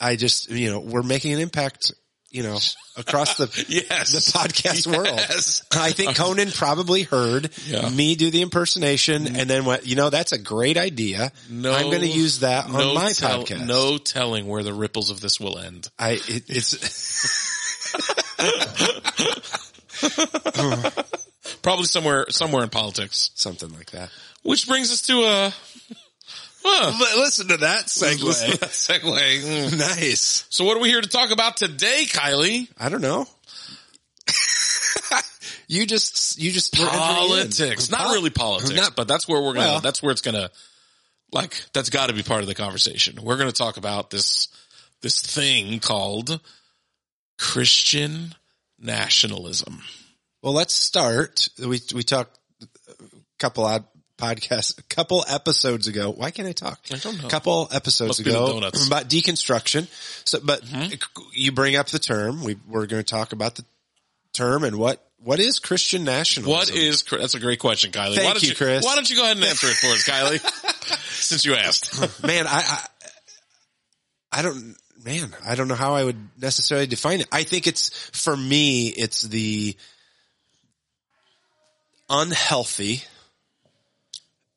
I 0.00 0.16
just, 0.16 0.50
you 0.50 0.70
know, 0.70 0.80
we're 0.80 1.02
making 1.04 1.34
an 1.34 1.40
impact, 1.40 1.92
you 2.30 2.42
know, 2.42 2.58
across 2.96 3.36
the, 3.38 3.46
Yes. 3.68 4.12
the 4.12 4.38
podcast 4.38 4.86
world. 4.86 5.18
I 5.72 5.92
think 5.92 6.14
Conan 6.16 6.50
probably 6.50 7.02
heard 7.04 7.50
Yeah. 7.66 7.88
me 7.88 8.16
do 8.16 8.30
the 8.30 8.42
impersonation 8.42 9.36
and 9.36 9.48
then 9.48 9.64
went, 9.64 9.86
you 9.86 9.96
know, 9.96 10.10
that's 10.10 10.32
a 10.32 10.38
great 10.38 10.76
idea. 10.76 11.32
No, 11.48 11.72
I'm 11.72 11.86
going 11.86 12.00
to 12.02 12.06
use 12.06 12.40
that 12.40 12.66
on 12.66 12.72
no 12.72 12.94
my 12.94 13.12
tell- 13.12 13.44
podcast. 13.44 13.66
No 13.66 13.96
telling 13.98 14.46
where 14.46 14.62
the 14.62 14.74
ripples 14.74 15.10
of 15.10 15.20
this 15.20 15.40
will 15.40 15.58
end. 15.58 15.88
I, 15.98 16.20
it, 16.28 16.44
it's, 16.48 16.74
Probably 21.62 21.86
somewhere, 21.86 22.26
somewhere 22.30 22.62
in 22.62 22.68
politics. 22.70 23.30
something 23.34 23.72
like 23.74 23.90
that. 23.92 24.10
Which 24.42 24.68
brings 24.68 24.92
us 24.92 25.02
to 25.02 25.22
a, 25.24 25.54
huh, 26.64 27.18
Listen 27.20 27.48
to 27.48 27.56
that 27.58 27.84
listen 27.84 28.18
to 28.18 28.58
that 28.60 28.70
segue. 28.70 29.40
Mm. 29.40 29.78
nice. 29.78 30.46
So 30.50 30.64
what 30.64 30.76
are 30.76 30.80
we 30.80 30.88
here 30.88 31.00
to 31.00 31.08
talk 31.08 31.30
about 31.30 31.56
today, 31.56 32.04
Kylie? 32.06 32.68
I 32.78 32.88
don't 32.88 33.00
know. 33.02 33.26
you 35.68 35.86
just, 35.86 36.38
you 36.38 36.50
just 36.50 36.78
were 36.78 36.84
entering. 36.84 36.98
Politics. 37.00 37.90
Not 37.90 38.00
Pol- 38.06 38.14
really 38.14 38.30
politics, 38.30 38.74
Not- 38.76 38.96
but 38.96 39.08
that's 39.08 39.28
where 39.28 39.40
we're 39.40 39.54
gonna, 39.54 39.66
Well- 39.66 39.80
that's 39.80 40.02
where 40.02 40.12
it's 40.12 40.20
gonna, 40.20 40.50
like, 41.32 41.54
that's 41.72 41.90
gotta 41.90 42.12
be 42.12 42.22
part 42.22 42.40
of 42.42 42.46
the 42.46 42.54
conversation. 42.54 43.18
We're 43.22 43.36
gonna 43.38 43.52
talk 43.52 43.76
about 43.76 44.10
this, 44.10 44.48
this 45.02 45.20
thing 45.20 45.78
called 45.80 46.40
Christian 47.38 48.34
nationalism. 48.78 49.82
Well, 50.42 50.52
let's 50.52 50.74
start. 50.74 51.48
We 51.58 51.80
we 51.94 52.02
talked 52.04 52.38
a 52.62 52.66
couple 53.38 53.66
odd 54.20 54.36
podcasts, 54.36 54.78
a 54.78 54.82
couple 54.84 55.24
episodes 55.28 55.86
ago. 55.86 56.10
Why 56.10 56.30
can't 56.30 56.48
I 56.48 56.52
talk? 56.52 56.80
I 56.92 56.96
don't 56.96 57.20
know. 57.20 57.26
A 57.26 57.30
couple 57.30 57.68
episodes 57.72 58.18
Must 58.18 58.20
ago 58.20 58.58
about 58.86 59.08
deconstruction. 59.08 59.88
So, 60.26 60.40
but 60.42 60.62
Mm-hmm. 60.64 61.20
you 61.32 61.52
bring 61.52 61.76
up 61.76 61.86
the 61.88 61.98
term. 61.98 62.42
We 62.42 62.56
we're 62.68 62.86
going 62.86 63.02
to 63.02 63.08
talk 63.08 63.32
about 63.32 63.54
the 63.56 63.64
term 64.32 64.64
and 64.64 64.76
what 64.76 65.04
what 65.20 65.40
is 65.40 65.58
Christian 65.58 66.04
nationalism? 66.04 66.52
What 66.52 66.70
is, 66.70 67.02
that's 67.02 67.34
a 67.34 67.40
great 67.40 67.58
question, 67.58 67.90
Kylie. 67.90 68.14
Thank 68.14 68.26
why 68.26 68.32
don't 68.34 68.42
you, 68.42 68.54
Chris. 68.54 68.84
Why 68.84 68.94
don't 68.94 69.10
you 69.10 69.16
go 69.16 69.24
ahead 69.24 69.36
and 69.36 69.44
answer 69.46 69.66
it 69.66 69.74
for 69.74 69.88
us, 69.88 70.04
Kylie? 70.06 70.98
Since 71.10 71.44
you 71.44 71.54
asked. 71.54 72.22
man? 72.24 72.46
I, 72.46 72.60
I 72.60 72.86
I 74.30 74.42
don't 74.42 74.76
man. 75.04 75.34
I 75.44 75.54
don't 75.54 75.68
know 75.68 75.74
how 75.74 75.94
I 75.94 76.04
would 76.04 76.16
necessarily 76.40 76.86
define 76.86 77.20
it. 77.20 77.28
I 77.32 77.42
think 77.44 77.66
it's 77.66 77.88
for 78.12 78.36
me. 78.36 78.88
It's 78.88 79.22
the 79.22 79.76
unhealthy, 82.08 83.02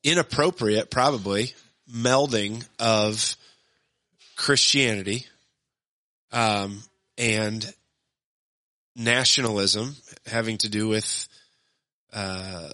inappropriate, 0.03 0.89
probably 0.89 1.53
melding 1.91 2.65
of 2.79 3.36
Christianity, 4.36 5.25
um, 6.31 6.81
and 7.17 7.74
nationalism 8.96 9.96
having 10.25 10.58
to 10.60 10.70
do 10.70 10.88
with, 10.88 11.27
uh, 12.13 12.70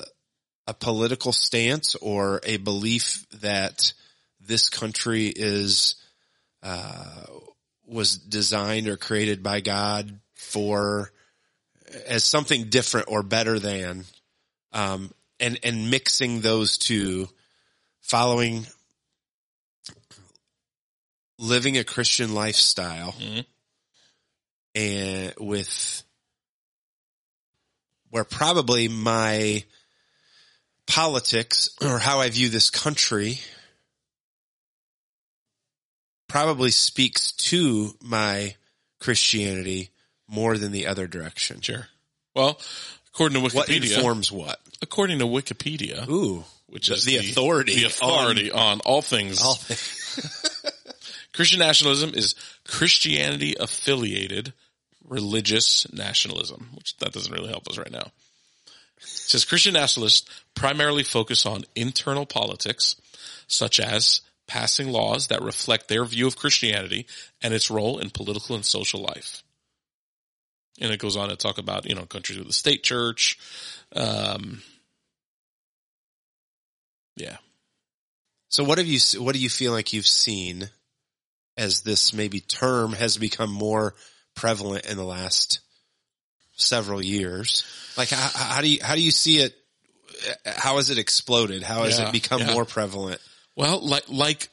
a 0.67 0.74
political 0.74 1.31
stance 1.31 1.96
or 1.96 2.41
a 2.43 2.57
belief 2.57 3.25
that 3.41 3.93
this 4.39 4.69
country 4.69 5.27
is 5.27 5.96
uh, 6.63 7.25
was 7.86 8.17
designed 8.17 8.88
or 8.88 8.98
created 8.98 9.41
by 9.41 9.62
God 9.62 10.19
for 10.36 11.12
as 12.05 12.24
something 12.24 12.65
different 12.65 13.07
or 13.10 13.24
better 13.24 13.60
than, 13.60 14.03
um, 14.74 15.12
and 15.39 15.60
and 15.63 15.89
mixing 15.91 16.41
those 16.41 16.77
two, 16.77 17.29
following 18.01 18.67
living 21.38 21.77
a 21.77 21.84
Christian 21.84 22.34
lifestyle, 22.34 23.13
Mhm. 23.13 23.46
and 24.75 25.34
with 25.38 26.03
where 28.10 28.24
probably 28.24 28.88
my 28.88 29.65
politics 30.88 31.70
or 31.82 32.00
how 32.00 32.22
I 32.22 32.29
view 32.29 32.50
this 32.50 32.70
country 32.70 33.41
probably 36.27 36.72
speaks 36.72 37.32
to 37.34 37.98
my 38.01 38.56
Christianity 39.00 39.91
more 40.27 40.58
than 40.58 40.72
the 40.72 40.88
other 40.88 41.08
direction. 41.08 41.62
Sure. 41.62 41.88
Well, 42.34 42.60
according 43.18 43.42
to 43.50 43.56
What 43.56 43.68
Wikipedia, 43.68 43.96
informs 43.98 44.32
what? 44.32 44.60
according 44.82 45.20
to 45.20 45.26
Wikipedia, 45.26 46.08
Ooh, 46.08 46.44
which 46.68 46.88
the- 46.88 46.94
is 46.96 47.04
the 47.06 47.18
authority 47.18 47.76
the 47.76 47.86
authority 47.86 48.52
on, 48.52 48.80
all 48.82 49.02
things 49.02 49.42
all- 49.42 49.56
Christian 51.34 51.60
nationalism 51.60 52.12
is 52.16 52.36
Christianity 52.66 53.56
affiliated 53.60 54.54
religious 55.08 55.92
nationalism, 55.94 56.70
which 56.76 56.98
that 56.98 57.12
doesn't 57.14 57.32
really 57.34 57.50
help 57.50 57.68
us 57.68 57.78
right 57.78 57.92
now. 57.92 58.12
It 58.98 59.04
says 59.08 59.46
Christian 59.46 59.74
nationalists 59.74 60.28
primarily 60.56 61.04
focus 61.04 61.46
on 61.46 61.64
internal 61.76 62.26
politics, 62.26 62.96
such 63.48 63.80
as 63.80 64.22
passing 64.48 64.90
laws 64.92 65.28
that 65.28 65.42
reflect 65.44 65.88
their 65.88 66.06
view 66.06 66.26
of 66.28 66.38
Christianity 66.38 67.06
and 67.42 67.54
its 67.54 67.70
role 67.70 68.00
in 68.00 68.10
political 68.10 68.56
and 68.56 68.66
social 68.66 69.02
life. 69.02 69.44
And 70.79 70.91
it 70.91 71.00
goes 71.00 71.17
on 71.17 71.29
to 71.29 71.36
talk 71.36 71.57
about, 71.57 71.88
you 71.88 71.96
know, 71.96 72.05
countries 72.05 72.38
with 72.38 72.48
a 72.48 72.53
state 72.53 72.84
church. 72.84 73.39
Um, 73.96 74.62
yeah. 77.15 77.38
So 78.50 78.63
what 78.63 78.77
have 78.77 78.88
you, 78.88 79.00
what 79.22 79.34
do 79.34 79.41
you 79.41 79.50
feel 79.50 79.72
like 79.72 79.93
you've 79.93 80.07
seen 80.07 80.69
as 81.57 81.81
this 81.81 82.13
maybe 82.13 82.39
term 82.39 82.93
has 82.93 83.17
become 83.17 83.51
more 83.51 83.96
prevalent 84.36 84.86
in 84.86 84.98
the 84.98 85.03
last 85.03 85.60
several 86.55 87.03
years? 87.03 87.65
Like 87.98 88.10
how, 88.10 88.29
how 88.34 88.62
do 88.62 88.69
you, 88.69 88.79
how 88.84 88.96
do 88.96 89.01
you 89.01 89.12
see 89.12 89.38
it? 89.39 89.55
How 90.46 90.77
has 90.77 90.89
it 90.89 90.98
exploded? 90.98 91.62
How 91.62 91.84
has 91.84 92.00
Yeah, 92.00 92.07
it 92.07 92.12
become 92.12 92.41
yeah. 92.41 92.53
more 92.53 92.65
prevalent? 92.65 93.22
Well, 93.55 93.86
like 93.86 94.05
like 94.10 94.50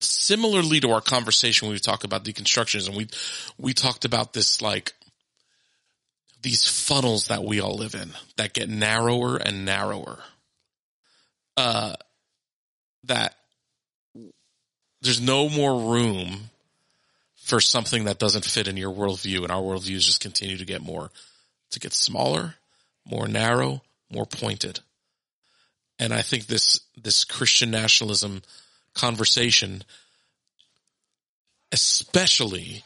similarly 0.00 0.80
to 0.80 0.90
our 0.92 1.00
conversation 1.00 1.68
when 1.68 1.74
we 1.74 1.78
talk 1.78 2.04
about 2.04 2.24
deconstructionism, 2.24 2.96
we 2.96 3.08
we 3.58 3.74
talked 3.74 4.04
about 4.04 4.32
this 4.32 4.62
like 4.62 4.94
these 6.42 6.66
funnels 6.66 7.28
that 7.28 7.44
we 7.44 7.60
all 7.60 7.76
live 7.76 7.94
in 7.94 8.10
that 8.36 8.52
get 8.52 8.68
narrower 8.68 9.36
and 9.36 9.64
narrower. 9.64 10.18
Uh 11.56 11.94
that 13.04 13.34
there's 15.00 15.20
no 15.20 15.48
more 15.48 15.92
room 15.92 16.50
for 17.36 17.60
something 17.60 18.04
that 18.04 18.18
doesn't 18.20 18.44
fit 18.44 18.68
in 18.68 18.76
your 18.76 18.92
worldview, 18.92 19.42
and 19.42 19.50
our 19.50 19.60
worldviews 19.60 20.06
just 20.06 20.20
continue 20.20 20.56
to 20.56 20.64
get 20.64 20.80
more 20.80 21.10
to 21.70 21.80
get 21.80 21.92
smaller, 21.92 22.54
more 23.04 23.26
narrow, 23.26 23.82
more 24.10 24.26
pointed. 24.26 24.80
And 25.98 26.12
I 26.12 26.22
think 26.22 26.46
this 26.46 26.80
this 27.00 27.24
Christian 27.24 27.70
nationalism 27.70 28.42
conversation, 28.94 29.82
especially 31.72 32.84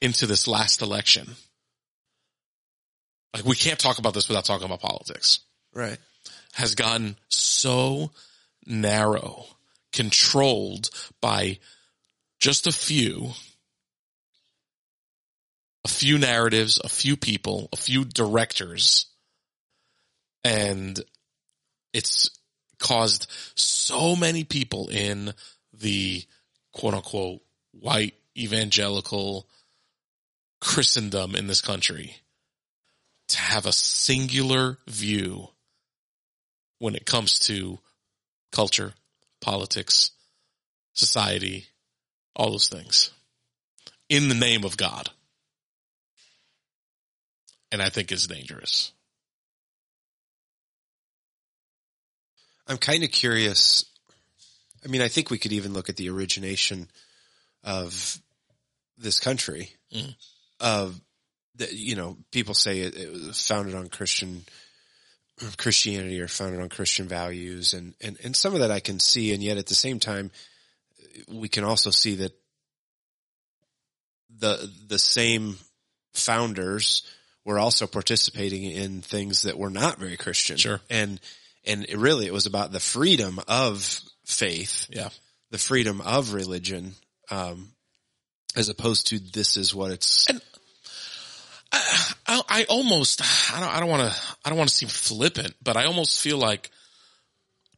into 0.00 0.26
this 0.26 0.48
last 0.48 0.80
election, 0.80 1.36
like 3.34 3.44
we 3.44 3.56
can't 3.56 3.78
talk 3.78 3.98
about 3.98 4.14
this 4.14 4.28
without 4.28 4.44
talking 4.44 4.66
about 4.66 4.80
politics, 4.80 5.40
Right. 5.72 5.98
has 6.54 6.74
gotten 6.74 7.16
so 7.28 8.10
narrow, 8.66 9.46
controlled 9.92 10.90
by 11.20 11.58
just 12.38 12.66
a 12.66 12.72
few, 12.72 13.32
a 15.84 15.88
few 15.88 16.18
narratives, 16.18 16.80
a 16.82 16.88
few 16.88 17.16
people, 17.16 17.68
a 17.72 17.76
few 17.76 18.04
directors, 18.04 19.06
and 20.44 21.02
it's 21.92 22.30
caused 22.78 23.30
so 23.54 24.14
many 24.14 24.44
people 24.44 24.88
in 24.88 25.32
the 25.72 26.24
quote 26.72 26.94
unquote 26.94 27.40
white 27.72 28.14
evangelical 28.36 29.48
Christendom 30.60 31.34
in 31.34 31.46
this 31.46 31.60
country 31.60 32.16
to 33.28 33.38
have 33.38 33.66
a 33.66 33.72
singular 33.72 34.78
view 34.86 35.48
when 36.78 36.94
it 36.94 37.04
comes 37.04 37.38
to 37.40 37.78
culture, 38.52 38.94
politics, 39.40 40.12
society, 40.94 41.66
all 42.34 42.50
those 42.52 42.68
things 42.68 43.10
in 44.08 44.28
the 44.28 44.34
name 44.34 44.64
of 44.64 44.76
God. 44.76 45.10
And 47.70 47.82
I 47.82 47.90
think 47.90 48.10
it's 48.10 48.26
dangerous. 48.26 48.92
I'm 52.66 52.78
kind 52.78 53.04
of 53.04 53.10
curious. 53.10 53.84
I 54.84 54.88
mean, 54.88 55.02
I 55.02 55.08
think 55.08 55.30
we 55.30 55.38
could 55.38 55.52
even 55.52 55.72
look 55.72 55.88
at 55.88 55.96
the 55.96 56.10
origination 56.10 56.88
of 57.64 58.18
this 58.96 59.18
country. 59.18 59.70
Mm. 59.94 60.14
Of 60.60 61.00
you 61.72 61.96
know, 61.96 62.16
people 62.30 62.54
say 62.54 62.80
it, 62.80 62.96
it 62.96 63.12
was 63.12 63.46
founded 63.46 63.74
on 63.74 63.88
Christian 63.88 64.44
Christianity 65.56 66.20
or 66.20 66.28
founded 66.28 66.60
on 66.60 66.68
Christian 66.68 67.06
values, 67.08 67.74
and 67.74 67.94
and 68.00 68.18
and 68.24 68.34
some 68.36 68.54
of 68.54 68.60
that 68.60 68.70
I 68.70 68.80
can 68.80 68.98
see, 69.00 69.32
and 69.32 69.42
yet 69.42 69.58
at 69.58 69.66
the 69.66 69.74
same 69.74 69.98
time, 70.00 70.30
we 71.28 71.48
can 71.48 71.64
also 71.64 71.90
see 71.90 72.16
that 72.16 72.32
the 74.38 74.70
the 74.86 74.98
same 74.98 75.56
founders 76.12 77.02
were 77.44 77.58
also 77.58 77.86
participating 77.86 78.64
in 78.64 79.00
things 79.00 79.42
that 79.42 79.58
were 79.58 79.70
not 79.70 79.98
very 79.98 80.16
Christian. 80.16 80.56
Sure. 80.56 80.80
and 80.90 81.20
and 81.64 81.84
it 81.88 81.96
really 81.96 82.26
it 82.26 82.32
was 82.32 82.46
about 82.46 82.72
the 82.72 82.80
freedom 82.80 83.40
of 83.48 84.00
faith, 84.24 84.86
Yeah. 84.90 85.08
the 85.50 85.58
freedom 85.58 86.00
of 86.00 86.34
religion, 86.34 86.94
um, 87.30 87.72
as 88.56 88.68
opposed 88.68 89.08
to 89.08 89.18
this 89.18 89.56
is 89.56 89.74
what 89.74 89.90
it's. 89.90 90.28
And- 90.28 90.42
I, 91.72 92.42
I 92.48 92.66
almost, 92.68 93.22
I 93.54 93.60
don't, 93.60 93.68
I 93.68 93.80
don't 93.80 93.88
want 93.88 94.10
to, 94.10 94.18
I 94.44 94.48
don't 94.48 94.58
want 94.58 94.70
to 94.70 94.76
seem 94.76 94.88
flippant, 94.88 95.54
but 95.62 95.76
I 95.76 95.84
almost 95.84 96.20
feel 96.20 96.38
like, 96.38 96.70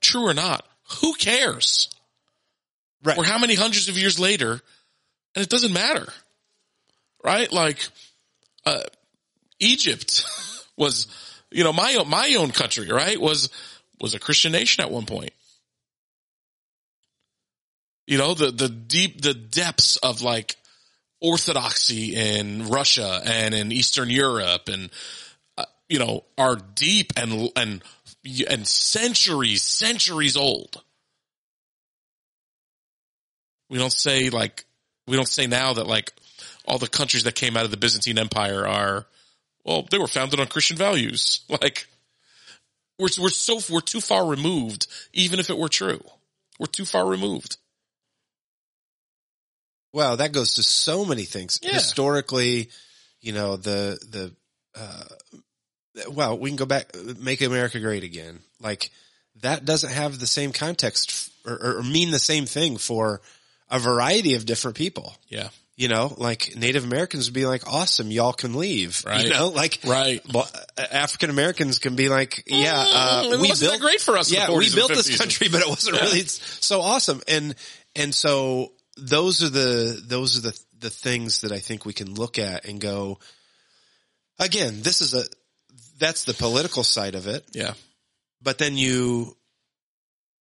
true 0.01 0.27
or 0.27 0.35
not, 0.35 0.65
who 1.01 1.15
cares? 1.15 1.89
Right. 3.03 3.17
Or 3.17 3.25
how 3.25 3.39
many 3.39 3.55
hundreds 3.55 3.89
of 3.89 3.97
years 3.97 4.19
later, 4.19 4.61
and 5.35 5.43
it 5.43 5.49
doesn't 5.49 5.73
matter, 5.73 6.07
right? 7.25 7.51
Like, 7.51 7.89
uh, 8.67 8.83
Egypt 9.59 10.25
was, 10.77 11.07
you 11.51 11.65
know, 11.65 11.73
my 11.73 12.03
my 12.07 12.35
own 12.39 12.51
country, 12.51 12.91
right? 12.91 13.21
Was, 13.21 13.51
was 14.01 14.15
a 14.15 14.19
Christian 14.19 14.53
nation 14.53 14.85
at 14.85 14.91
one 14.91 15.07
point. 15.07 15.33
You 18.07 18.19
know, 18.19 18.35
the, 18.35 18.51
the 18.51 18.69
deep, 18.69 19.21
the 19.21 19.35
depths 19.35 19.97
of 19.97 20.21
like 20.21 20.57
orthodoxy 21.21 22.15
in 22.15 22.69
Russia 22.69 23.21
and 23.25 23.55
in 23.55 23.73
Eastern 23.73 24.09
Europe 24.09 24.69
and, 24.69 24.91
uh, 25.59 25.65
you 25.89 25.99
know, 25.99 26.25
are 26.39 26.57
deep 26.57 27.13
and, 27.17 27.51
and, 27.57 27.83
and 28.49 28.67
centuries, 28.67 29.63
centuries 29.63 30.37
old. 30.37 30.83
We 33.69 33.79
don't 33.79 33.93
say 33.93 34.31
like, 34.31 34.65
we 35.07 35.17
don't 35.17 35.29
say 35.29 35.47
now 35.47 35.75
that 35.75 35.87
like 35.87 36.13
all 36.65 36.79
the 36.79 36.89
countries 36.89 37.25
that 37.25 37.35
came 37.35 37.57
out 37.57 37.65
of 37.65 37.71
the 37.71 37.77
Byzantine 37.77 38.19
Empire 38.19 38.67
are, 38.67 39.07
well, 39.65 39.87
they 39.91 39.99
were 39.99 40.07
founded 40.07 40.41
on 40.41 40.47
Christian 40.47 40.77
values. 40.77 41.41
Like, 41.61 41.87
we're, 42.99 43.09
we're 43.19 43.31
so, 43.31 43.61
we're 43.73 43.81
too 43.81 44.01
far 44.01 44.27
removed, 44.27 44.87
even 45.15 45.41
if 45.41 45.49
it 45.49 45.57
were 45.57 45.71
true. 45.71 46.01
We're 46.59 46.67
too 46.67 46.85
far 46.85 47.07
removed. 47.07 47.57
Well, 49.93 50.17
that 50.19 50.33
goes 50.33 50.55
to 50.55 50.63
so 50.63 51.05
many 51.05 51.25
things. 51.25 51.59
Yeah. 51.63 51.73
Historically, 51.73 52.71
you 53.21 53.33
know, 53.33 53.57
the, 53.57 53.99
the, 54.11 54.33
uh, 54.81 55.05
well, 56.11 56.39
we 56.39 56.51
can 56.51 56.57
go 56.57 56.67
back, 56.67 56.95
make 57.19 57.41
America 57.41 57.81
great 57.81 58.05
again. 58.05 58.39
Like 58.61 58.91
that 59.43 59.65
doesn't 59.65 59.91
have 59.91 60.19
the 60.19 60.27
same 60.27 60.53
context 60.53 61.31
or, 61.47 61.79
or 61.79 61.83
mean 61.83 62.11
the 62.11 62.19
same 62.19 62.47
thing 62.47 62.77
for 62.77 63.21
a 63.69 63.79
variety 63.79 64.35
of 64.35 64.47
different 64.47 64.77
people. 64.77 65.15
Yeah. 65.29 65.49
You 65.77 65.89
know, 65.89 66.15
like 66.19 66.55
Native 66.57 66.85
Americans 66.85 67.27
would 67.29 67.35
be 67.35 67.47
like, 67.47 67.67
awesome, 67.67 68.11
y'all 68.11 68.35
can 68.35 68.55
leave. 68.55 69.03
Right. 69.07 69.25
You 69.25 69.31
know, 69.31 69.49
like 69.49 69.81
Right. 69.85 70.21
African 70.93 71.31
Americans 71.31 71.79
can 71.79 71.97
be 71.97 72.09
like, 72.11 72.45
yeah, 72.47 72.75
uh, 72.77 73.23
Mm, 73.25 73.33
it 73.33 73.41
we 73.41 73.49
wasn't 73.49 73.71
built 73.73 73.81
great 73.81 74.01
for 74.01 74.19
us 74.19 74.31
Yeah, 74.31 74.47
the 74.47 74.53
40s 74.53 74.59
we 74.59 74.75
built 74.75 74.91
this 74.91 75.11
50s. 75.11 75.19
country, 75.19 75.49
but 75.51 75.63
it 75.63 75.69
wasn't 75.69 76.01
really 76.01 76.23
so 76.27 76.83
awesome. 76.83 77.23
And 77.27 77.55
and 77.97 78.15
so 78.15 78.73
those 79.01 79.43
are 79.43 79.49
the 79.49 80.01
those 80.05 80.39
are 80.39 80.51
the 80.51 80.61
the 80.79 80.91
things 80.91 81.43
that 81.43 81.53
I 81.53 81.59
think 81.59 81.85
we 81.85 81.93
can 81.93 82.15
look 82.15 82.39
at 82.39 82.65
and 82.65 82.81
go. 82.81 83.19
Again, 84.39 84.81
this 84.83 85.01
is 85.01 85.15
a 85.15 85.25
that's 85.99 86.25
the 86.25 86.35
political 86.35 86.83
side 86.83 87.15
of 87.15 87.27
it, 87.27 87.45
Yeah. 87.53 87.75
but 88.43 88.59
then 88.59 88.77
you 88.77 89.37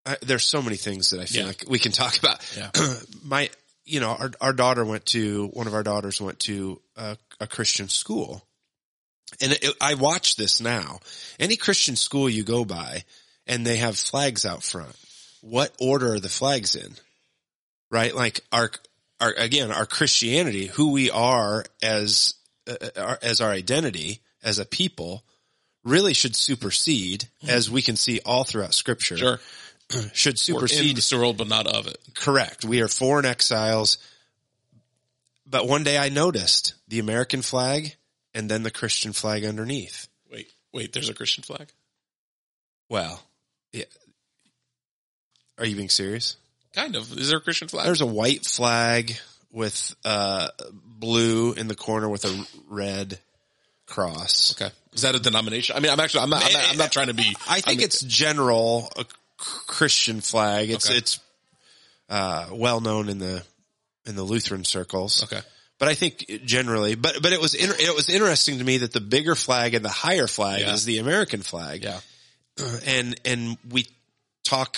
I, 0.07 0.17
there's 0.23 0.45
so 0.47 0.63
many 0.63 0.77
things 0.77 1.11
that 1.11 1.21
I 1.21 1.25
feel 1.27 1.43
Yeah. 1.43 1.47
like 1.49 1.65
we 1.69 1.79
can 1.79 1.93
talk 1.93 2.17
about. 2.19 2.41
Yeah. 2.57 2.71
My, 3.25 3.51
you 3.85 4.01
know, 4.01 4.11
our 4.11 4.31
our 4.41 4.53
daughter 4.53 4.85
went 4.85 5.07
to 5.07 5.49
one 5.49 5.67
of 5.67 5.75
our 5.75 5.83
daughters 5.83 6.21
went 6.21 6.39
to 6.41 6.81
a, 6.97 7.17
a 7.41 7.47
Christian 7.47 7.89
school, 7.89 8.45
and 9.41 9.53
it, 9.53 9.65
I 9.81 9.95
watch 9.95 10.37
this 10.37 10.61
now. 10.61 11.01
Any 11.41 11.57
Christian 11.57 11.97
school 11.97 12.29
you 12.31 12.45
go 12.45 12.65
by, 12.65 13.03
and 13.47 13.67
they 13.67 13.77
have 13.79 13.97
flags 13.99 14.47
out 14.47 14.63
front. 14.63 14.95
What 15.41 15.75
order 15.81 16.15
are 16.15 16.21
the 16.21 16.29
flags 16.29 16.75
in? 16.77 16.95
Right, 17.91 18.15
like 18.15 18.41
our 18.53 18.71
our 19.21 19.33
again 19.33 19.71
our 19.71 19.87
Christianity, 19.87 20.67
who 20.67 20.93
we 20.93 21.11
are 21.11 21.65
as 21.83 22.35
uh, 22.69 22.77
our, 22.97 23.19
as 23.23 23.41
our 23.41 23.51
identity 23.51 24.21
as 24.43 24.59
a 24.59 24.65
people, 24.67 25.25
really 25.85 26.15
should 26.15 26.37
supersede, 26.37 27.29
as 27.47 27.71
we 27.71 27.83
can 27.83 27.97
see 27.97 28.21
all 28.25 28.45
throughout 28.45 28.75
Scripture. 28.75 29.17
Sure. 29.17 29.41
should 30.13 30.33
We're 30.33 30.33
in 30.33 30.37
supersede 30.37 30.97
this 30.97 31.13
world, 31.13 31.39
but 31.39 31.49
not 31.49 31.67
of 31.67 31.87
it. 31.87 31.99
Correct. 32.15 32.65
We 32.65 32.83
are 32.83 32.89
foreign 32.89 33.25
exiles. 33.25 33.99
But 35.47 35.67
one 35.67 35.83
day 35.83 35.97
I 35.97 36.11
noticed 36.11 36.75
the 36.89 36.99
American 36.99 37.41
flag 37.41 37.97
and 38.35 38.51
then 38.51 38.63
the 38.63 38.71
Christian 38.71 39.13
flag 39.13 39.45
underneath. 39.45 40.09
Wait, 40.31 40.51
wait, 40.73 40.93
there's 40.93 41.09
a 41.09 41.15
Christian 41.15 41.43
flag? 41.43 41.69
Well, 42.91 43.23
yeah. 43.73 43.85
Are 45.57 45.65
you 45.65 45.75
being 45.75 45.89
serious? 45.89 46.37
Kind 46.75 46.97
of. 46.97 47.11
Is 47.19 47.29
there 47.31 47.39
a 47.39 47.41
Christian 47.41 47.69
flag? 47.69 47.87
There's 47.87 48.01
a 48.01 48.07
white 48.07 48.45
flag 48.45 49.17
with 49.51 49.95
uh 50.05 50.49
blue 50.73 51.53
in 51.55 51.69
the 51.69 51.75
corner 51.75 52.09
with 52.09 52.25
a 52.25 52.47
red 52.69 53.19
cross. 53.87 54.55
okay. 54.61 54.73
Is 54.93 55.03
that 55.03 55.15
a 55.15 55.21
denomination? 55.21 55.77
I 55.77 55.81
mean, 55.81 55.93
I'm 55.93 56.01
actually, 56.01 56.23
I'm 56.23 56.31
not, 56.31 56.45
I'm 56.45 56.53
not, 56.53 56.71
I'm 56.73 56.77
not 56.77 56.93
trying 56.93 57.07
to 57.09 57.15
be. 57.15 57.35
I 57.49 57.61
think 57.61 57.79
mean, 57.79 57.85
it's 57.85 58.01
general 58.03 58.91
a 58.97 59.05
Christian 59.37 60.21
flag. 60.21 60.71
It's 60.71 60.89
Okay. 60.89 60.99
it's 60.99 61.21
uh 62.09 62.49
well 62.53 62.81
known 62.81 63.09
in 63.09 63.19
the 63.19 63.43
in 64.07 64.17
the 64.17 64.23
Lutheran 64.25 64.65
circles. 64.65 65.23
Okay. 65.25 65.41
But 65.79 65.89
I 65.89 65.95
think 65.95 66.27
generally, 66.45 66.95
but 66.97 67.23
but 67.23 67.33
it 67.33 67.41
was 67.41 67.55
inter- 67.55 67.77
it 67.79 67.95
was 67.95 68.09
interesting 68.09 68.59
to 68.59 68.65
me 68.65 68.79
that 68.79 68.93
the 68.93 69.01
bigger 69.01 69.35
flag 69.37 69.75
and 69.75 69.85
the 69.85 69.89
higher 69.91 70.27
flag 70.27 70.61
Yeah. 70.63 70.75
is 70.75 70.85
the 70.85 70.99
American 70.99 71.43
flag. 71.43 71.83
Yeah. 71.85 72.01
and 72.87 73.19
and 73.25 73.57
we 73.71 73.87
talk, 74.45 74.77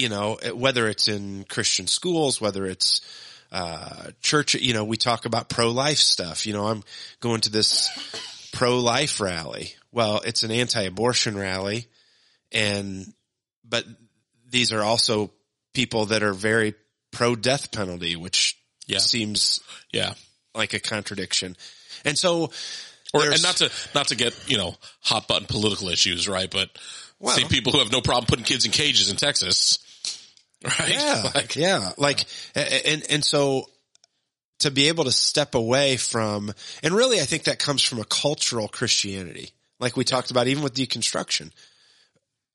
you 0.00 0.08
know, 0.08 0.38
whether 0.54 0.88
it's 0.88 1.08
in 1.08 1.44
Christian 1.44 1.86
schools, 1.86 2.40
whether 2.40 2.64
it's 2.66 3.00
uh, 3.52 4.10
church, 4.22 4.54
you 4.54 4.72
know, 4.74 4.84
we 4.84 4.96
talk 4.96 5.26
about 5.26 5.48
pro 5.48 5.70
life 5.70 5.98
stuff. 5.98 6.46
You 6.46 6.52
know, 6.54 6.66
I'm 6.66 6.82
going 7.20 7.40
to 7.42 7.50
this 7.50 7.88
pro 8.52 8.78
life 8.78 9.20
rally. 9.20 9.74
Well, 9.92 10.20
it's 10.24 10.42
an 10.42 10.50
anti 10.50 10.82
abortion 10.82 11.36
rally, 11.36 11.86
and 12.52 13.12
but 13.68 13.84
these 14.48 14.72
are 14.72 14.82
also 14.82 15.30
people 15.74 16.06
that 16.06 16.22
are 16.22 16.32
very 16.32 16.74
pro 17.12 17.36
death 17.36 17.70
penalty, 17.72 18.16
which 18.16 18.56
Yeah. 18.86 18.98
seems 18.98 19.60
Yeah. 19.92 20.14
like 20.54 20.72
a 20.74 20.80
contradiction. 20.80 21.56
And 22.04 22.18
so, 22.18 22.50
Or, 23.12 23.30
and 23.30 23.42
not 23.42 23.56
to, 23.56 23.70
not 23.94 24.08
to 24.08 24.14
get, 24.14 24.34
you 24.46 24.56
know, 24.56 24.76
hot 25.00 25.26
button 25.28 25.46
political 25.46 25.88
issues, 25.88 26.26
right? 26.28 26.50
But 26.50 26.70
Well- 27.18 27.36
see 27.36 27.44
people 27.44 27.72
who 27.72 27.78
have 27.80 27.90
no 27.92 28.00
problem 28.00 28.26
putting 28.26 28.44
kids 28.44 28.64
in 28.64 28.70
cages 28.72 29.08
in 29.08 29.16
Texas. 29.16 29.78
Right? 30.64 30.90
Yeah, 30.90 31.30
Like, 31.34 31.56
yeah, 31.56 31.90
like, 31.96 32.24
and 32.54 33.02
and 33.08 33.24
so 33.24 33.64
to 34.58 34.70
be 34.70 34.88
able 34.88 35.04
to 35.04 35.12
step 35.12 35.54
away 35.54 35.96
from, 35.96 36.52
and 36.82 36.94
really, 36.94 37.18
I 37.18 37.24
think 37.24 37.44
that 37.44 37.58
comes 37.58 37.82
from 37.82 37.98
a 37.98 38.04
cultural 38.04 38.68
Christianity, 38.68 39.52
like 39.78 39.96
we 39.96 40.04
talked 40.04 40.30
about, 40.30 40.48
even 40.48 40.62
with 40.62 40.74
deconstruction, 40.74 41.50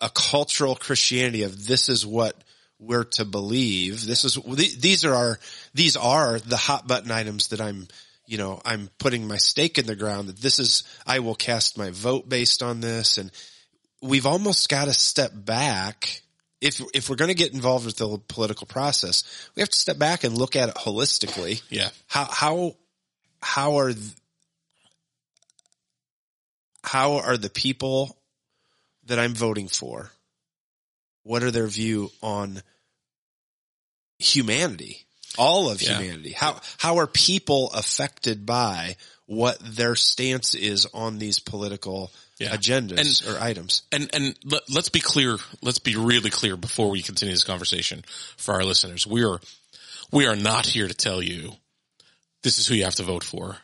a 0.02 0.10
cultural 0.10 0.76
Christianity 0.76 1.42
of 1.44 1.66
this 1.66 1.90
is 1.90 2.06
what 2.06 2.36
we're 2.80 3.06
to 3.06 3.26
believe. 3.26 4.06
This 4.06 4.24
is 4.24 4.36
these 4.36 5.04
are 5.04 5.16
our 5.16 5.40
these 5.74 5.96
are 5.98 6.40
the 6.40 6.58
hot 6.58 6.88
button 6.88 7.12
items 7.12 7.50
that 7.50 7.62
I'm. 7.62 7.88
You 8.28 8.40
know, 8.40 8.60
I'm 8.66 8.90
putting 8.98 9.28
my 9.28 9.38
stake 9.38 9.78
in 9.78 9.86
the 9.86 9.96
ground 9.96 10.30
that 10.30 10.38
this 10.38 10.58
is, 10.58 10.84
I 11.06 11.20
will 11.20 11.36
cast 11.36 11.78
my 11.78 11.92
vote 11.92 12.28
based 12.28 12.64
on 12.64 12.82
this. 12.82 13.20
And 13.20 13.30
we've 14.02 14.26
almost 14.26 14.68
got 14.68 14.86
to 14.86 14.94
step 14.94 15.30
back 15.36 16.24
if 16.66 16.82
if 16.94 17.10
we're 17.10 17.16
going 17.16 17.30
to 17.30 17.36
get 17.36 17.54
involved 17.54 17.86
with 17.86 17.98
the 17.98 18.18
political 18.28 18.66
process, 18.66 19.24
we 19.56 19.62
have 19.62 19.70
to 19.70 19.78
step 19.78 20.00
back 20.00 20.24
and 20.24 20.36
look 20.38 20.56
at 20.56 20.70
it 20.70 20.76
holistically. 20.76 21.62
Yeah. 21.70 21.90
How 22.08 22.26
how 22.26 22.76
how 23.42 23.78
are 23.80 23.94
th- 23.94 24.04
how 26.84 27.18
are 27.18 27.38
the 27.38 27.50
people 27.50 28.18
that 29.06 29.20
I'm 29.20 29.34
voting 29.36 29.68
for? 29.68 30.12
What 31.24 31.44
are 31.44 31.52
their 31.52 31.68
view 31.68 32.12
on 32.22 32.62
humanity? 34.20 35.06
All 35.38 35.70
of 35.70 35.82
Yeah. 35.82 36.00
humanity. 36.00 36.32
How 36.32 36.62
how 36.78 36.98
are 36.98 37.08
people 37.08 37.72
affected 37.72 38.46
by 38.46 38.98
what 39.28 39.58
their 39.60 39.96
stance 39.96 40.56
is 40.56 40.88
on 40.94 41.20
these 41.20 41.40
political 41.40 42.12
Yeah. 42.38 42.56
agendas 42.56 43.26
or 43.28 43.42
items? 43.42 43.84
and 43.92 44.10
and 44.14 44.36
let, 44.44 44.62
let's 44.70 44.90
be 44.90 45.00
clear. 45.00 45.38
Let's 45.62 45.80
be 45.80 45.96
really 45.96 46.30
clear 46.30 46.58
before 46.58 46.90
we 46.90 47.02
continue 47.02 47.34
this 47.34 47.44
conversation 47.44 48.04
for 48.36 48.54
our 48.54 48.64
listeners. 48.64 49.08
We 49.08 49.24
are 49.24 49.40
we 50.12 50.28
are 50.28 50.36
not 50.36 50.66
here 50.66 50.88
to 50.88 50.94
tell 50.94 51.22
you 51.22 51.54
this 52.44 52.60
is 52.60 52.68
who 52.68 52.76
you 52.76 52.84
have 52.84 52.96
to 52.96 53.04
vote 53.04 53.24
for. 53.24 53.58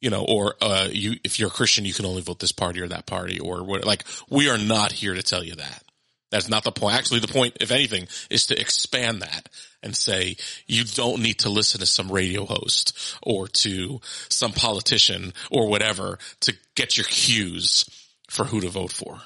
You 0.00 0.10
know, 0.10 0.24
or 0.28 0.54
uh, 0.60 0.88
you 0.92 1.14
if 1.24 1.38
you're 1.38 1.48
a 1.48 1.52
Christian, 1.52 1.86
you 1.86 1.94
can 1.94 2.04
only 2.04 2.20
vote 2.20 2.38
this 2.38 2.52
party 2.52 2.80
or 2.82 2.88
that 2.88 3.06
party, 3.06 3.40
or 3.40 3.64
what. 3.64 3.86
Like 3.86 4.04
we 4.28 4.50
are 4.50 4.58
not 4.58 4.92
here 4.92 5.14
to 5.14 5.22
tell 5.22 5.42
you 5.42 5.54
that. 5.54 5.82
That's 6.30 6.48
not 6.48 6.64
the 6.64 6.72
point. 6.72 6.96
Actually, 6.96 7.20
the 7.20 7.28
point, 7.28 7.58
if 7.60 7.70
anything, 7.70 8.08
is 8.28 8.46
to 8.46 8.60
expand 8.60 9.22
that 9.22 9.48
and 9.84 9.94
say 9.94 10.36
you 10.66 10.82
don't 10.82 11.22
need 11.22 11.38
to 11.40 11.48
listen 11.48 11.78
to 11.78 11.86
some 11.86 12.10
radio 12.10 12.44
host 12.44 13.16
or 13.22 13.46
to 13.48 14.00
some 14.28 14.52
politician 14.52 15.32
or 15.50 15.68
whatever 15.68 16.18
to 16.40 16.52
get 16.74 16.96
your 16.96 17.04
cues 17.04 17.84
for 18.28 18.44
who 18.44 18.60
to 18.60 18.68
vote 18.68 18.92
for. 18.92 19.20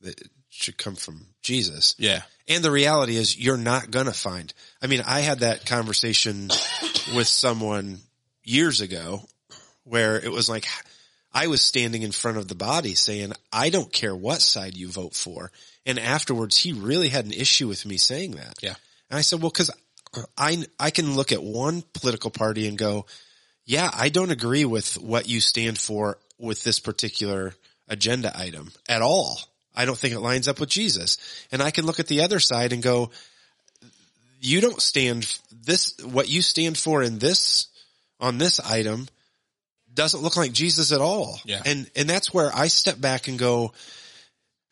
that 0.00 0.20
should 0.48 0.76
come 0.76 0.96
from 0.96 1.26
Jesus. 1.42 1.94
Yeah. 1.98 2.22
And 2.48 2.64
the 2.64 2.70
reality 2.70 3.16
is 3.16 3.38
you're 3.38 3.56
not 3.56 3.90
going 3.90 4.06
to 4.06 4.12
find. 4.12 4.52
I 4.82 4.86
mean, 4.86 5.02
I 5.06 5.20
had 5.20 5.40
that 5.40 5.66
conversation 5.66 6.48
with 7.14 7.26
someone 7.26 7.98
years 8.42 8.80
ago 8.80 9.22
where 9.84 10.18
it 10.18 10.32
was 10.32 10.48
like 10.48 10.66
I 11.32 11.46
was 11.46 11.62
standing 11.62 12.02
in 12.02 12.12
front 12.12 12.38
of 12.38 12.48
the 12.48 12.54
body 12.54 12.94
saying, 12.94 13.32
I 13.52 13.70
don't 13.70 13.92
care 13.92 14.16
what 14.16 14.40
side 14.40 14.76
you 14.76 14.88
vote 14.88 15.14
for. 15.14 15.52
And 15.86 15.98
afterwards 15.98 16.56
he 16.56 16.72
really 16.72 17.08
had 17.08 17.26
an 17.26 17.32
issue 17.32 17.68
with 17.68 17.86
me 17.86 17.96
saying 17.96 18.32
that. 18.32 18.54
Yeah. 18.62 18.74
And 19.10 19.18
I 19.18 19.20
said, 19.20 19.40
well, 19.40 19.50
cause 19.50 19.70
I, 20.36 20.64
I 20.78 20.90
can 20.90 21.14
look 21.14 21.32
at 21.32 21.42
one 21.42 21.82
political 21.92 22.30
party 22.30 22.66
and 22.66 22.78
go, 22.78 23.06
yeah, 23.64 23.90
I 23.92 24.08
don't 24.08 24.30
agree 24.30 24.64
with 24.64 24.94
what 24.94 25.28
you 25.28 25.40
stand 25.40 25.78
for 25.78 26.18
with 26.38 26.62
this 26.64 26.80
particular 26.80 27.54
agenda 27.88 28.32
item 28.38 28.70
at 28.88 29.02
all. 29.02 29.38
I 29.74 29.84
don't 29.84 29.98
think 29.98 30.14
it 30.14 30.20
lines 30.20 30.48
up 30.48 30.60
with 30.60 30.68
Jesus. 30.68 31.18
And 31.52 31.62
I 31.62 31.70
can 31.70 31.86
look 31.86 32.00
at 32.00 32.06
the 32.06 32.22
other 32.22 32.40
side 32.40 32.72
and 32.72 32.82
go, 32.82 33.10
you 34.40 34.60
don't 34.60 34.80
stand 34.80 35.38
this, 35.64 35.96
what 36.04 36.28
you 36.28 36.42
stand 36.42 36.78
for 36.78 37.02
in 37.02 37.18
this, 37.18 37.68
on 38.20 38.38
this 38.38 38.60
item 38.60 39.08
doesn't 39.94 40.22
look 40.22 40.36
like 40.36 40.52
Jesus 40.52 40.92
at 40.92 41.00
all. 41.00 41.40
Yeah. 41.44 41.62
And, 41.64 41.90
and 41.96 42.08
that's 42.08 42.32
where 42.32 42.50
I 42.54 42.68
step 42.68 43.00
back 43.00 43.28
and 43.28 43.38
go, 43.38 43.72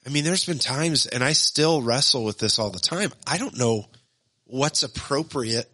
I 0.07 0.11
mean, 0.11 0.25
there's 0.25 0.45
been 0.45 0.59
times 0.59 1.07
and 1.07 1.25
I 1.25 1.33
still 1.33 1.83
wrestle 1.83 2.25
with 2.25 2.39
this 2.39 2.59
all 2.59 2.71
the 2.71 2.79
time. 2.79 3.13
I 3.27 3.39
don't 3.39 3.59
know 3.59 3.87
what's 4.45 4.85
appropriate, 4.85 5.69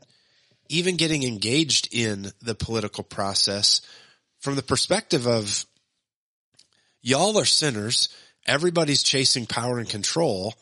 even 0.68 0.96
getting 0.96 1.22
engaged 1.22 1.88
in 1.92 2.32
the 2.40 2.54
political 2.54 3.04
process 3.04 3.82
from 4.40 4.56
the 4.56 4.62
perspective 4.62 5.26
of 5.26 5.66
y'all 7.02 7.38
are 7.38 7.44
sinners. 7.44 8.08
Everybody's 8.46 9.02
chasing 9.02 9.46
power 9.46 9.78
and 9.78 9.88
control. 9.88 10.54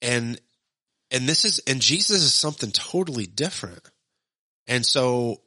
And, 0.00 0.40
and 1.10 1.28
this 1.28 1.44
is, 1.44 1.60
and 1.66 1.80
Jesus 1.80 2.22
is 2.22 2.34
something 2.34 2.70
totally 2.70 3.26
different. 3.26 3.80
And 4.66 4.84
so 4.84 5.40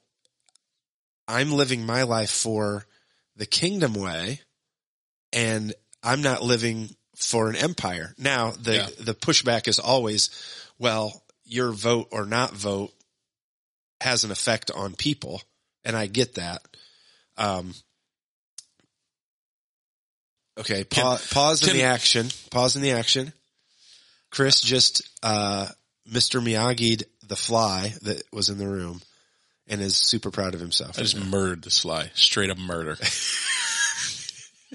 I'm 1.28 1.52
living 1.52 1.86
my 1.86 2.04
life 2.04 2.32
for 2.32 2.86
the 3.36 3.46
kingdom 3.46 3.94
way 3.94 4.42
and 5.34 5.74
I'm 6.04 6.22
not 6.22 6.44
living 6.44 6.96
for 7.16 7.50
an 7.50 7.56
empire. 7.56 8.14
Now 8.18 8.52
the, 8.52 8.76
Yeah. 8.76 8.90
the 9.00 9.16
pushback 9.16 9.68
is 9.68 9.80
always, 9.80 10.30
well, 10.78 11.24
your 11.46 11.72
vote 11.72 12.10
or 12.12 12.26
not 12.26 12.54
vote 12.54 12.92
has 14.02 14.24
an 14.24 14.32
effect 14.32 14.72
on 14.72 14.94
people, 14.96 15.42
and 15.84 15.96
I 15.96 16.08
get 16.08 16.36
that. 16.36 16.62
Um, 17.38 17.74
okay, 20.58 20.84
pa- 20.84 21.20
pause 21.32 21.68
in 21.68 21.76
the 21.76 21.84
action. 21.84 22.28
Pause 22.52 22.78
in 22.78 22.82
the 22.82 22.92
action. 22.92 23.34
Chris 24.32 24.62
just 24.62 25.02
uh, 25.24 25.68
Mr. 26.10 26.42
Miyagi 26.42 27.04
the 27.28 27.36
fly 27.36 27.94
that 28.04 28.22
was 28.32 28.50
in 28.50 28.58
the 28.58 28.68
room, 28.68 29.02
and 29.68 29.82
is 29.82 29.98
super 29.98 30.32
proud 30.32 30.54
of 30.54 30.60
himself. 30.60 31.00
I 31.00 31.02
just 31.02 31.18
murdered 31.18 31.64
this 31.64 31.80
fly. 31.80 32.12
Straight 32.14 32.50
up 32.50 32.58
murder. 32.58 32.98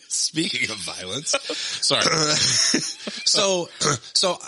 Speaking 0.08 0.70
of 0.70 0.76
violence, 0.78 1.30
Sorry. 1.82 2.02
so 2.04 3.68
so 4.14 4.38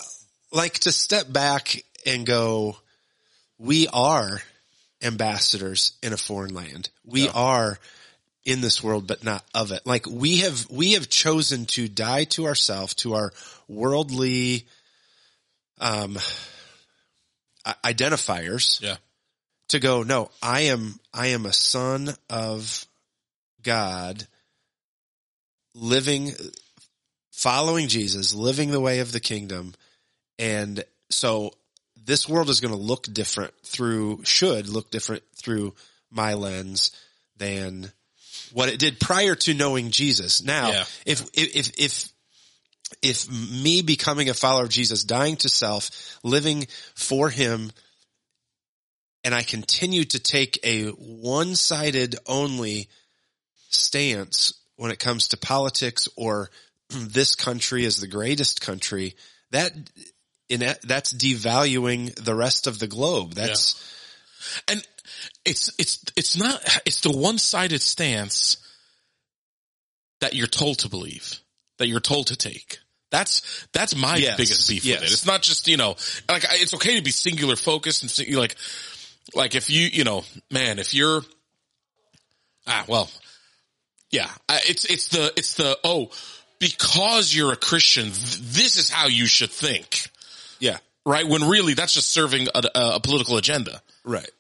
like 0.53 0.79
to 0.81 0.93
step 0.93 1.33
back 1.33 1.83
and 2.07 2.27
go 2.27 2.77
we 3.59 3.87
are 3.89 4.43
ambassadors 5.03 5.93
in 6.03 6.13
a 6.13 6.17
foreign 6.17 6.55
land 6.55 6.91
we 7.05 7.29
are 7.29 7.79
in 8.45 8.61
this 8.61 8.83
world 8.83 9.07
but 9.07 9.23
not 9.23 9.45
of 9.55 9.71
it 9.71 9.87
like 9.87 10.07
we 10.07 10.39
have 10.39 10.69
we 10.71 10.93
have 10.93 11.09
chosen 11.09 11.65
to 11.65 11.89
die 11.89 12.25
to 12.25 12.47
ourselves 12.47 12.95
to 12.95 13.15
our 13.15 13.33
worldly 13.69 14.67
um 15.81 16.19
identifiers 17.85 18.81
Yeah. 18.81 18.97
to 19.69 19.79
go 19.79 20.03
no 20.03 20.31
i 20.43 20.63
am 20.63 20.99
i 21.15 21.29
am 21.29 21.47
a 21.47 21.53
son 21.53 22.11
of 22.29 22.85
god 23.63 24.27
living 25.75 26.33
following 27.31 27.87
jesus 27.87 28.35
living 28.35 28.71
the 28.71 28.81
way 28.81 28.99
of 28.99 29.13
the 29.13 29.21
kingdom 29.21 29.73
and 30.39 30.85
so 31.11 31.53
this 32.05 32.29
world 32.29 32.51
is 32.51 32.61
going 32.61 32.75
to 32.75 32.81
look 32.81 33.05
different 33.13 33.55
through 33.63 34.21
should 34.25 34.69
look 34.69 34.91
different 34.91 35.23
through 35.37 35.75
my 36.11 36.35
lens 36.35 36.91
than 37.37 37.93
what 38.53 38.69
it 38.69 38.79
did 38.79 39.01
prior 39.01 39.35
to 39.35 39.55
knowing 39.55 39.91
jesus 39.91 40.43
now 40.43 40.71
Yeah. 40.71 40.85
if 41.07 41.23
if 41.35 41.73
if 41.79 42.09
if 43.03 43.31
me 43.31 43.83
becoming 43.83 44.29
a 44.29 44.35
follower 44.35 44.65
of 44.65 44.71
jesus 44.71 45.05
dying 45.05 45.37
to 45.37 45.49
self 45.49 46.19
living 46.23 46.67
for 46.95 47.31
him 47.31 47.73
and 49.25 49.35
I 49.35 49.43
continue 49.43 50.05
to 50.05 50.19
take 50.19 50.59
a 50.65 50.87
one-sided 50.89 52.17
only 52.27 52.89
stance 53.71 54.55
when 54.77 54.91
it 54.91 54.99
comes 54.99 55.29
to 55.29 55.37
politics 55.37 56.09
or 56.17 56.51
this 56.91 57.35
country 57.35 57.85
is 57.85 57.99
the 57.99 58.09
greatest 58.09 58.61
country, 58.61 59.15
that 59.51 59.73
in 60.49 60.61
that's 60.61 61.13
devaluing 61.15 62.15
the 62.17 62.35
rest 62.35 62.67
of 62.67 62.79
the 62.79 62.89
globe. 62.89 63.35
That's 63.35 63.81
And 64.67 64.85
it's, 65.45 65.71
it's, 65.79 66.05
it's 66.17 66.37
not, 66.37 66.63
it's 66.87 67.01
the 67.01 67.11
one-sided 67.13 67.83
stance 67.83 68.57
that 70.21 70.35
you're 70.35 70.47
told 70.47 70.79
to 70.81 70.89
believe, 70.89 71.41
that 71.79 71.89
you're 71.89 72.01
told 72.01 72.29
to 72.29 72.37
take. 72.37 72.79
That's, 73.11 73.67
that's 73.73 73.95
my 73.95 74.17
Yes. 74.17 74.37
biggest 74.37 74.69
beef 74.69 74.85
Yes. 74.85 75.01
with 75.01 75.11
it. 75.11 75.13
It's 75.13 75.27
not 75.27 75.43
just, 75.43 75.69
you 75.69 75.77
know, 75.77 75.97
like, 76.29 76.45
it's 76.53 76.75
okay 76.75 76.97
to 76.97 77.03
be 77.03 77.11
singular 77.11 77.57
focused 77.57 78.03
and 78.03 78.11
sing- 78.11 78.35
like, 78.35 78.57
like 79.35 79.55
if 79.55 79.69
you, 79.69 79.87
you 79.93 80.05
know, 80.05 80.25
man, 80.51 80.79
if 80.79 80.95
you're, 80.95 81.23
ah, 82.67 82.85
well, 82.89 83.11
yeah, 84.11 84.31
it's, 84.49 84.85
it's 84.87 85.09
the, 85.09 85.33
it's 85.37 85.55
the, 85.55 85.79
oh, 85.85 86.11
because 86.59 87.35
you're 87.35 87.53
a 87.53 87.57
Christian, 87.57 88.05
th- 88.05 88.39
this 88.41 88.77
is 88.79 88.89
how 88.89 89.09
you 89.09 89.27
should 89.27 89.51
think. 89.51 90.09
yeah, 90.61 90.79
Right? 91.05 91.27
When 91.27 91.49
really 91.49 91.75
that's 91.75 91.95
just 91.95 92.11
serving 92.11 92.47
a, 92.55 92.63
a 92.75 93.01
political 93.01 93.37
agenda. 93.37 93.83
right. 94.05 94.31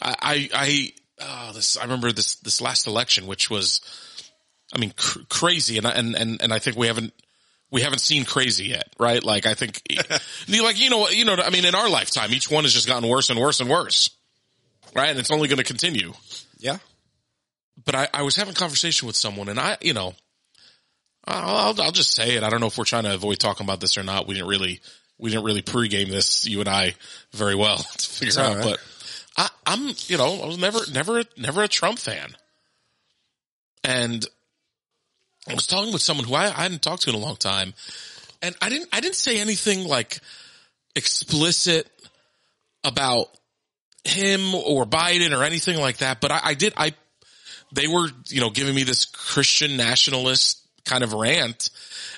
I, 0.00 0.14
I, 0.20 0.48
I 0.52 0.92
oh, 1.20 1.52
this, 1.52 1.76
I 1.76 1.82
remember 1.82 2.12
this, 2.12 2.36
this 2.36 2.60
last 2.60 2.86
election, 2.86 3.26
which 3.26 3.50
was, 3.50 3.80
I 4.74 4.78
mean, 4.78 4.92
cr- 4.96 5.20
crazy. 5.28 5.78
And, 5.78 5.86
I- 5.86 5.92
and, 5.92 6.14
and, 6.14 6.42
and 6.42 6.52
I 6.52 6.58
think 6.58 6.76
we 6.76 6.86
haven't, 6.86 7.12
we 7.70 7.82
haven't 7.82 7.98
seen 8.00 8.24
crazy 8.24 8.66
yet, 8.66 8.88
right? 8.98 9.22
Like 9.22 9.44
I 9.46 9.54
think, 9.54 9.82
like, 10.48 10.80
you 10.80 10.90
know, 10.90 11.08
you 11.08 11.24
know, 11.24 11.34
I 11.34 11.50
mean, 11.50 11.64
in 11.64 11.74
our 11.74 11.88
lifetime, 11.88 12.32
each 12.32 12.50
one 12.50 12.64
has 12.64 12.72
just 12.72 12.86
gotten 12.86 13.08
worse 13.08 13.30
and 13.30 13.38
worse 13.38 13.60
and 13.60 13.68
worse, 13.68 14.10
right? 14.94 15.10
And 15.10 15.18
it's 15.18 15.30
only 15.30 15.48
going 15.48 15.58
to 15.58 15.64
continue. 15.64 16.12
Yeah. 16.58 16.78
But 17.84 17.94
I, 17.94 18.08
I 18.14 18.22
was 18.22 18.36
having 18.36 18.52
a 18.52 18.56
conversation 18.56 19.06
with 19.06 19.16
someone 19.16 19.48
and 19.48 19.60
I, 19.60 19.76
you 19.80 19.92
know, 19.94 20.14
I'll, 21.26 21.80
I'll 21.80 21.92
just 21.92 22.12
say 22.14 22.36
it. 22.36 22.42
I 22.42 22.48
don't 22.48 22.60
know 22.60 22.66
if 22.68 22.78
we're 22.78 22.84
trying 22.84 23.04
to 23.04 23.14
avoid 23.14 23.38
talking 23.38 23.64
about 23.66 23.80
this 23.80 23.98
or 23.98 24.02
not. 24.02 24.26
We 24.26 24.34
didn't 24.34 24.48
really, 24.48 24.80
we 25.18 25.30
didn't 25.30 25.44
really 25.44 25.62
pregame 25.62 26.08
this, 26.08 26.46
you 26.48 26.60
and 26.60 26.68
I, 26.68 26.94
very 27.32 27.54
well 27.54 27.76
to 27.96 28.10
figure 28.10 28.40
out. 28.40 28.56
right. 28.56 28.64
But 28.64 28.80
I, 29.38 29.48
I'm, 29.64 29.94
you 30.08 30.18
know, 30.18 30.40
I 30.42 30.46
was 30.46 30.58
never, 30.58 30.80
never, 30.92 31.22
never 31.36 31.62
a 31.62 31.68
Trump 31.68 31.98
fan. 31.98 32.34
And 33.84 34.26
I 35.48 35.54
was 35.54 35.66
talking 35.66 35.92
with 35.92 36.02
someone 36.02 36.26
who 36.26 36.34
I, 36.34 36.46
I 36.46 36.62
hadn't 36.62 36.82
talked 36.82 37.02
to 37.02 37.10
in 37.10 37.16
a 37.16 37.20
long 37.20 37.36
time, 37.36 37.72
and 38.42 38.54
I 38.60 38.68
didn't, 38.68 38.88
I 38.92 39.00
didn't 39.00 39.14
say 39.14 39.40
anything 39.40 39.86
like 39.86 40.20
explicit 40.94 41.88
about 42.84 43.28
him 44.04 44.54
or 44.54 44.84
Biden 44.84 45.38
or 45.38 45.44
anything 45.44 45.78
like 45.78 45.98
that. 45.98 46.20
But 46.20 46.32
I, 46.32 46.40
I 46.44 46.54
did, 46.54 46.74
I, 46.76 46.92
they 47.72 47.86
were, 47.86 48.08
you 48.26 48.40
know, 48.40 48.50
giving 48.50 48.74
me 48.74 48.82
this 48.82 49.04
Christian 49.04 49.76
nationalist 49.76 50.67
kind 50.84 51.04
of 51.04 51.12
rant. 51.12 51.70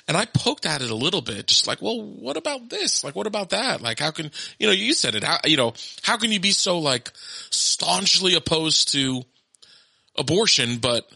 And 0.07 0.17
I 0.17 0.25
poked 0.25 0.65
at 0.65 0.81
it 0.81 0.89
a 0.89 0.95
little 0.95 1.21
bit, 1.21 1.47
just 1.47 1.67
like, 1.67 1.81
well, 1.81 2.01
what 2.01 2.37
about 2.37 2.69
this? 2.69 3.03
Like, 3.03 3.15
what 3.15 3.27
about 3.27 3.51
that? 3.51 3.81
Like, 3.81 3.99
how 3.99 4.11
can, 4.11 4.31
you 4.59 4.67
know, 4.67 4.73
you 4.73 4.93
said 4.93 5.15
it, 5.15 5.23
how, 5.23 5.37
you 5.45 5.57
know, 5.57 5.73
how 6.03 6.17
can 6.17 6.31
you 6.31 6.39
be 6.39 6.51
so 6.51 6.79
like 6.79 7.11
staunchly 7.49 8.35
opposed 8.35 8.91
to 8.93 9.23
abortion, 10.17 10.77
but 10.77 11.09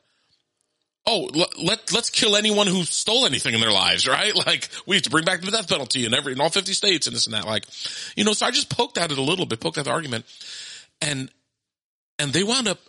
oh, 1.06 1.30
let, 1.34 1.58
let, 1.62 1.94
let's 1.94 2.10
kill 2.10 2.36
anyone 2.36 2.68
who 2.68 2.84
stole 2.84 3.26
anything 3.26 3.54
in 3.54 3.62
their 3.62 3.72
lives, 3.72 4.08
right? 4.08 4.34
Like, 4.46 4.70
we 4.86 4.96
have 4.96 5.04
to 5.04 5.10
bring 5.10 5.26
back 5.26 5.42
the 5.42 5.52
death 5.52 5.68
penalty 5.68 6.06
in 6.06 6.14
every, 6.14 6.34
in 6.34 6.42
all 6.42 6.50
50 6.50 6.74
states 6.74 7.08
and 7.08 7.16
this 7.16 7.26
and 7.26 7.34
that. 7.36 7.46
Like, 7.46 7.66
you 8.16 8.24
know, 8.24 8.34
so 8.34 8.46
I 8.46 8.52
just 8.52 8.70
poked 8.70 8.98
at 8.98 9.12
it 9.12 9.18
a 9.18 9.22
little 9.22 9.46
bit, 9.46 9.60
poked 9.60 9.78
at 9.78 9.86
the 9.86 9.92
argument 9.92 10.26
and, 11.02 11.30
and 12.20 12.32
they 12.32 12.44
wound 12.44 12.68
up, 12.68 12.80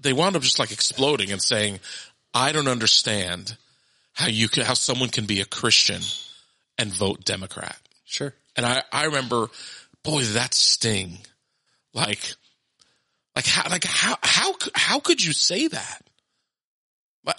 they 0.00 0.12
wound 0.12 0.36
up 0.36 0.42
just 0.42 0.58
like 0.58 0.70
exploding 0.70 1.32
and 1.32 1.42
saying, 1.42 1.80
I 2.32 2.52
don't 2.52 2.68
understand 2.68 3.56
how 4.18 4.26
you 4.26 4.48
can, 4.48 4.64
how 4.64 4.74
someone 4.74 5.08
can 5.10 5.26
be 5.26 5.40
a 5.40 5.44
Christian 5.44 6.02
and 6.76 6.92
vote 6.92 7.24
Democrat. 7.24 7.78
Sure. 8.04 8.34
And 8.56 8.66
I, 8.66 8.82
I 8.92 9.04
remember, 9.04 9.46
boy, 10.02 10.24
that 10.24 10.54
sting. 10.54 11.18
Like, 11.94 12.34
like 13.36 13.46
how, 13.46 13.70
like 13.70 13.84
how, 13.84 14.16
how, 14.20 14.54
how 14.74 14.98
could 14.98 15.24
you 15.24 15.32
say 15.32 15.68
that? 15.68 16.02
Like, 17.24 17.36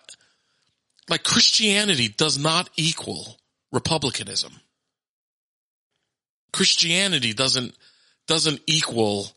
like 1.10 1.24
Christianity 1.24 2.08
does 2.08 2.38
not 2.38 2.70
equal 2.78 3.36
republicanism. 3.74 4.54
Christianity 6.54 7.34
doesn't, 7.34 7.76
doesn't 8.26 8.62
equal 8.68 9.28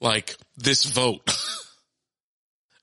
like 0.00 0.36
this 0.56 0.84
vote. 0.84 1.28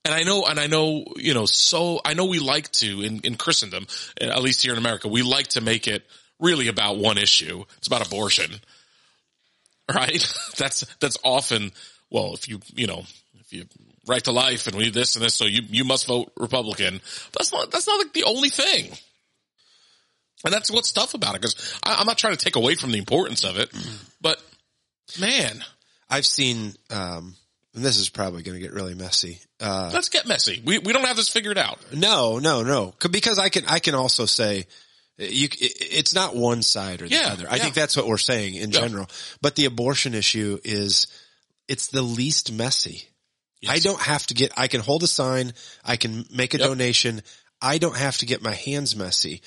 And 0.04 0.14
I 0.14 0.24
know, 0.24 0.46
and 0.46 0.60
I 0.60 0.68
know, 0.68 1.06
you 1.16 1.34
know, 1.34 1.46
so 1.46 2.02
I 2.04 2.16
know 2.16 2.26
we 2.26 2.40
like 2.40 2.72
to 2.74 3.02
in, 3.02 3.20
in 3.20 3.36
Christendom, 3.36 3.86
at 4.20 4.42
least 4.42 4.64
here 4.64 4.72
in 4.72 4.80
America, 4.80 5.08
we 5.08 5.22
like 5.22 5.50
to 5.50 5.62
make 5.62 5.88
it 5.88 6.04
really 6.40 6.68
about 6.68 6.98
one 6.98 7.20
issue. 7.20 7.64
It's 7.78 7.88
about 7.88 8.06
abortion, 8.06 8.52
right? 9.94 10.26
that's, 10.58 10.86
that's 11.00 11.18
often, 11.24 11.72
well, 12.10 12.34
if 12.34 12.50
you, 12.50 12.62
you 12.74 12.88
know, 12.88 13.04
if 13.40 13.54
you 13.54 13.66
right 14.08 14.24
to 14.24 14.32
life 14.32 14.66
and 14.66 14.76
we 14.76 14.86
need 14.86 14.96
this 14.96 15.16
and 15.16 15.24
this, 15.24 15.36
so 15.36 15.46
you, 15.46 15.62
you 15.70 15.84
must 15.84 16.08
vote 16.08 16.32
Republican. 16.36 17.00
That's 17.38 17.54
not, 17.54 17.70
that's 17.72 17.86
not 17.86 18.00
like 18.00 18.14
the 18.14 18.24
only 18.24 18.50
thing. 18.50 18.92
And 20.44 20.52
that's 20.52 20.72
what's 20.72 20.92
tough 20.92 21.14
about 21.14 21.36
it 21.36 21.42
because 21.42 21.80
I'm 21.84 22.08
not 22.08 22.18
trying 22.18 22.36
to 22.36 22.44
take 22.44 22.56
away 22.56 22.74
from 22.74 22.92
the 22.92 22.98
importance 22.98 23.44
of 23.44 23.60
it, 23.60 23.72
but 24.20 24.42
man, 25.20 25.64
I've 26.10 26.26
seen, 26.26 26.74
um, 26.90 27.36
and 27.74 27.84
this 27.84 27.98
is 27.98 28.10
probably 28.10 28.44
going 28.44 28.56
to 28.56 28.62
get 28.62 28.74
really 28.74 28.96
messy. 28.96 29.40
Uh, 29.60 29.92
let's 29.94 30.10
get 30.10 30.28
messy. 30.28 30.62
We, 30.66 30.80
we 30.80 30.92
don't 30.94 31.06
have 31.06 31.16
this 31.16 31.30
figured 31.30 31.58
out. 31.58 31.80
no, 31.94 32.40
no, 32.40 32.64
no. 32.64 32.94
Because 33.10 33.40
I 33.40 33.50
can, 33.50 33.64
I 33.68 33.80
can 33.80 33.96
also 33.96 34.26
say, 34.26 34.66
you, 35.18 35.48
it's 35.60 36.14
not 36.16 36.36
one 36.36 36.64
side 36.64 37.02
or 37.02 37.08
the 37.08 37.16
Yeah, 37.16 37.30
other. 37.32 37.48
I 37.50 37.56
yeah. 37.58 37.64
think 37.64 37.76
that's 37.76 37.96
what 37.96 38.08
we're 38.08 38.18
saying 38.18 38.56
in 38.56 38.72
Yeah. 38.72 38.80
general. 38.82 39.08
But 39.42 39.56
the 39.56 39.66
abortion 39.66 40.14
issue 40.16 40.60
is, 40.64 41.08
it's 41.68 41.88
the 41.88 42.02
least 42.02 42.52
messy. 42.52 43.04
I 43.70 43.80
don't 43.80 44.02
have 44.02 44.26
to 44.28 44.34
get, 44.34 44.52
I 44.58 44.68
can 44.68 44.82
hold 44.82 45.04
a 45.04 45.08
sign, 45.08 45.54
I 45.86 45.96
can 45.96 46.26
make 46.34 46.54
a 46.56 46.58
Yep. 46.58 46.68
donation. 46.68 47.22
I 47.62 47.78
don't 47.78 47.96
have 47.96 48.18
to 48.18 48.26
get 48.26 48.42
my 48.42 48.54
hands 48.54 48.96
messy. 48.96 49.42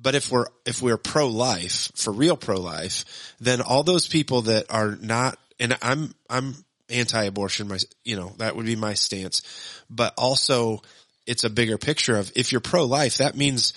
But 0.00 0.14
if 0.14 0.32
we're, 0.32 0.46
if 0.64 0.82
we're 0.82 0.96
pro-life, 0.96 1.92
for 1.94 2.12
real 2.12 2.36
pro-life, 2.36 3.34
then 3.38 3.60
all 3.60 3.82
those 3.84 4.08
people 4.08 4.42
that 4.42 4.66
are 4.72 4.96
not, 5.00 5.38
and 5.60 5.76
I'm, 5.82 6.14
I'm 6.28 6.56
anti-abortion, 6.90 7.68
my, 7.68 7.78
you 8.04 8.16
know, 8.16 8.32
that 8.38 8.56
would 8.56 8.66
be 8.66 8.76
my 8.76 8.94
stance. 8.94 9.42
But 9.88 10.14
also 10.16 10.82
it's 11.26 11.44
a 11.44 11.50
bigger 11.50 11.78
picture 11.78 12.16
of 12.16 12.32
if 12.34 12.52
you're 12.52 12.60
pro-life, 12.60 13.18
that 13.18 13.36
means 13.36 13.72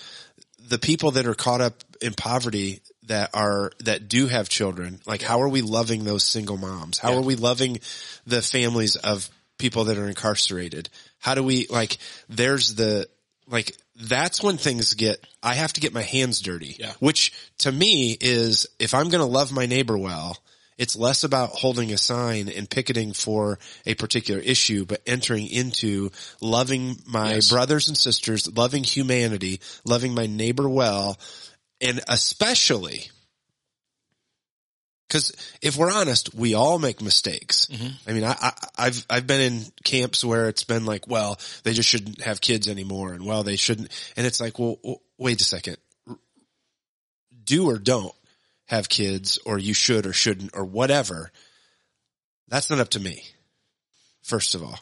the 0.68 0.78
people 0.78 1.12
that 1.12 1.26
are 1.26 1.34
caught 1.34 1.60
up 1.60 1.84
in 2.00 2.14
poverty, 2.14 2.80
that 3.06 3.30
are, 3.34 3.70
that 3.80 4.08
do 4.08 4.26
have 4.26 4.48
children, 4.48 4.98
like 5.06 5.20
how 5.22 5.42
are 5.42 5.48
we 5.48 5.60
loving 5.60 6.04
those 6.04 6.24
single 6.24 6.56
moms? 6.56 6.98
How 6.98 7.12
Yeah. 7.12 7.18
are 7.18 7.22
we 7.22 7.36
loving 7.36 7.80
the 8.26 8.40
families 8.40 8.96
of 8.96 9.28
people 9.58 9.84
that 9.84 9.98
are 9.98 10.08
incarcerated? 10.08 10.88
How 11.18 11.34
do 11.34 11.42
we, 11.42 11.66
like, 11.68 11.98
there's 12.28 12.74
the, 12.74 13.06
like, 13.46 13.76
that's 13.94 14.42
when 14.42 14.56
things 14.56 14.94
get, 14.94 15.24
I 15.42 15.54
have 15.54 15.74
to 15.74 15.80
get 15.80 15.92
my 15.92 16.02
hands 16.02 16.40
dirty. 16.40 16.76
Yeah. 16.78 16.92
Which 16.98 17.32
to 17.58 17.70
me 17.70 18.16
is, 18.18 18.66
if 18.78 18.94
I'm 18.94 19.10
going 19.10 19.20
to 19.20 19.30
love 19.30 19.52
my 19.52 19.66
neighbor 19.66 19.96
well, 19.98 20.38
it's 20.76 20.96
less 20.96 21.22
about 21.24 21.50
holding 21.50 21.92
a 21.92 21.98
sign 21.98 22.48
and 22.48 22.68
picketing 22.68 23.12
for 23.12 23.58
a 23.86 23.94
particular 23.94 24.40
issue, 24.40 24.84
but 24.84 25.00
entering 25.06 25.46
into 25.48 26.10
loving 26.40 26.96
my 27.06 27.34
Yes. 27.34 27.50
brothers 27.50 27.88
and 27.88 27.96
sisters, 27.96 28.48
loving 28.56 28.82
humanity, 28.84 29.60
loving 29.84 30.14
my 30.14 30.26
neighbor 30.26 30.68
well, 30.68 31.18
and 31.80 32.00
especially 32.08 33.10
because 35.08 35.32
if 35.62 35.76
we're 35.76 35.92
honest, 35.92 36.34
we 36.34 36.54
all 36.54 36.78
make 36.78 37.00
mistakes. 37.00 37.66
Mm-hmm. 37.66 38.10
I 38.10 38.12
mean, 38.12 38.24
I, 38.24 38.36
I, 38.40 38.52
I've 38.76 39.06
I've 39.08 39.26
been 39.26 39.40
in 39.40 39.60
camps 39.84 40.24
where 40.24 40.48
it's 40.48 40.64
been 40.64 40.86
like, 40.86 41.06
well, 41.06 41.38
they 41.62 41.72
just 41.72 41.88
shouldn't 41.88 42.22
have 42.22 42.40
kids 42.40 42.68
anymore, 42.68 43.12
and 43.12 43.24
well, 43.24 43.42
they 43.44 43.56
shouldn't, 43.56 43.90
and 44.16 44.26
it's 44.26 44.40
like, 44.40 44.58
well, 44.58 44.76
w- 44.76 44.98
wait 45.18 45.40
a 45.40 45.44
second, 45.44 45.76
do 47.44 47.68
or 47.68 47.78
don't 47.78 48.14
have 48.66 48.88
kids, 48.88 49.38
or 49.44 49.58
you 49.58 49.74
should 49.74 50.06
or 50.06 50.12
shouldn't, 50.12 50.52
or 50.54 50.64
whatever. 50.64 51.30
That's 52.48 52.70
not 52.70 52.78
up 52.80 52.90
to 52.90 53.00
me. 53.00 53.24
First 54.22 54.54
of 54.54 54.62
all, 54.62 54.78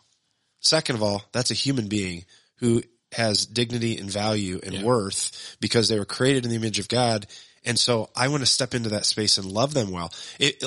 second 0.60 0.96
of 0.96 1.02
all, 1.02 1.22
that's 1.32 1.50
a 1.50 1.54
human 1.54 1.88
being 1.88 2.24
who 2.56 2.82
has 3.12 3.44
dignity 3.44 3.98
and 3.98 4.10
value 4.10 4.60
and 4.62 4.74
Yeah. 4.74 4.82
worth 4.84 5.56
because 5.60 5.88
they 5.88 5.98
were 5.98 6.04
created 6.04 6.44
in 6.44 6.50
the 6.50 6.56
image 6.56 6.78
of 6.78 6.88
God. 6.88 7.26
And 7.64 7.78
so 7.78 8.08
I 8.16 8.28
want 8.28 8.42
to 8.42 8.46
step 8.46 8.74
into 8.74 8.90
that 8.90 9.04
space 9.04 9.36
and 9.38 9.46
love 9.50 9.74
them 9.74 9.90
well. 9.90 10.12
It, 10.38 10.62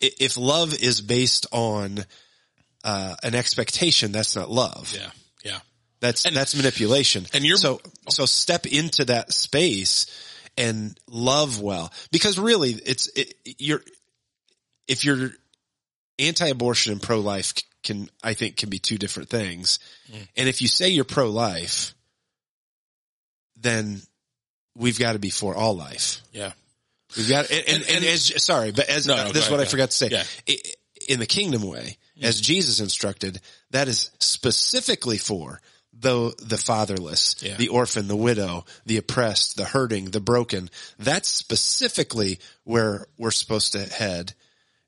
it, 0.00 0.14
if 0.20 0.36
love 0.36 0.74
is 0.74 1.00
based 1.00 1.46
on 1.52 2.04
uh, 2.84 3.16
an 3.22 3.34
expectation, 3.34 4.12
that's 4.12 4.36
not 4.36 4.50
love. 4.50 4.92
Yeah. 4.96 5.10
Yeah. 5.44 5.58
That's 6.00 6.24
and, 6.26 6.36
that's 6.36 6.54
manipulation. 6.54 7.26
and 7.32 7.44
you're- 7.44 7.58
so 7.58 7.80
so 8.08 8.26
step 8.26 8.66
into 8.66 9.06
that 9.06 9.32
space 9.32 10.06
and 10.56 10.98
love 11.08 11.60
well 11.60 11.92
because 12.12 12.38
really 12.38 12.70
it's 12.72 13.08
it, 13.16 13.34
you're 13.58 13.82
if 14.86 15.04
you're 15.04 15.30
anti-abortion 16.18 16.92
and 16.92 17.02
pro-life 17.02 17.54
can 17.82 18.08
I 18.22 18.34
think 18.34 18.56
can 18.56 18.70
be 18.70 18.78
two 18.78 18.98
different 18.98 19.28
things. 19.28 19.78
Mm. 20.12 20.28
And 20.36 20.48
if 20.48 20.62
you 20.62 20.68
say 20.68 20.88
you're 20.90 21.04
pro-life, 21.04 21.94
then 23.56 24.00
we've 24.76 24.98
got 24.98 25.12
to 25.12 25.18
be 25.18 25.30
for 25.30 25.54
all 25.54 25.76
life. 25.76 26.20
Yeah. 26.32 26.52
We've 27.16 27.28
got 27.28 27.50
and, 27.50 27.64
and, 27.68 27.82
and, 27.82 27.90
And- 27.96 28.04
as 28.04 28.42
sorry, 28.42 28.72
but 28.72 28.88
as 28.88 29.06
No, 29.06 29.16
no, 29.16 29.32
this 29.32 29.44
is 29.46 29.50
what 29.50 29.60
I 29.60 29.64
forgot 29.66 29.90
to 29.90 29.96
say. 29.96 30.08
yeah. 30.10 30.24
I- 30.48 30.58
In 31.08 31.18
the 31.20 31.26
kingdom 31.26 31.62
way, 31.62 31.98
as 32.22 32.40
Jesus 32.40 32.80
instructed, 32.80 33.40
that 33.70 33.88
is 33.88 34.10
specifically 34.20 35.18
for 35.18 35.60
the 35.98 36.34
the 36.38 36.58
fatherless, 36.58 37.36
Yeah. 37.40 37.56
the 37.56 37.68
orphan, 37.68 38.08
the 38.08 38.16
widow, 38.16 38.64
the 38.84 38.96
oppressed, 38.96 39.56
the 39.56 39.64
hurting, 39.64 40.10
the 40.10 40.20
broken. 40.20 40.70
That's 40.98 41.28
specifically 41.28 42.40
where 42.64 43.06
we're 43.16 43.30
supposed 43.30 43.72
to 43.72 43.84
head. 43.84 44.34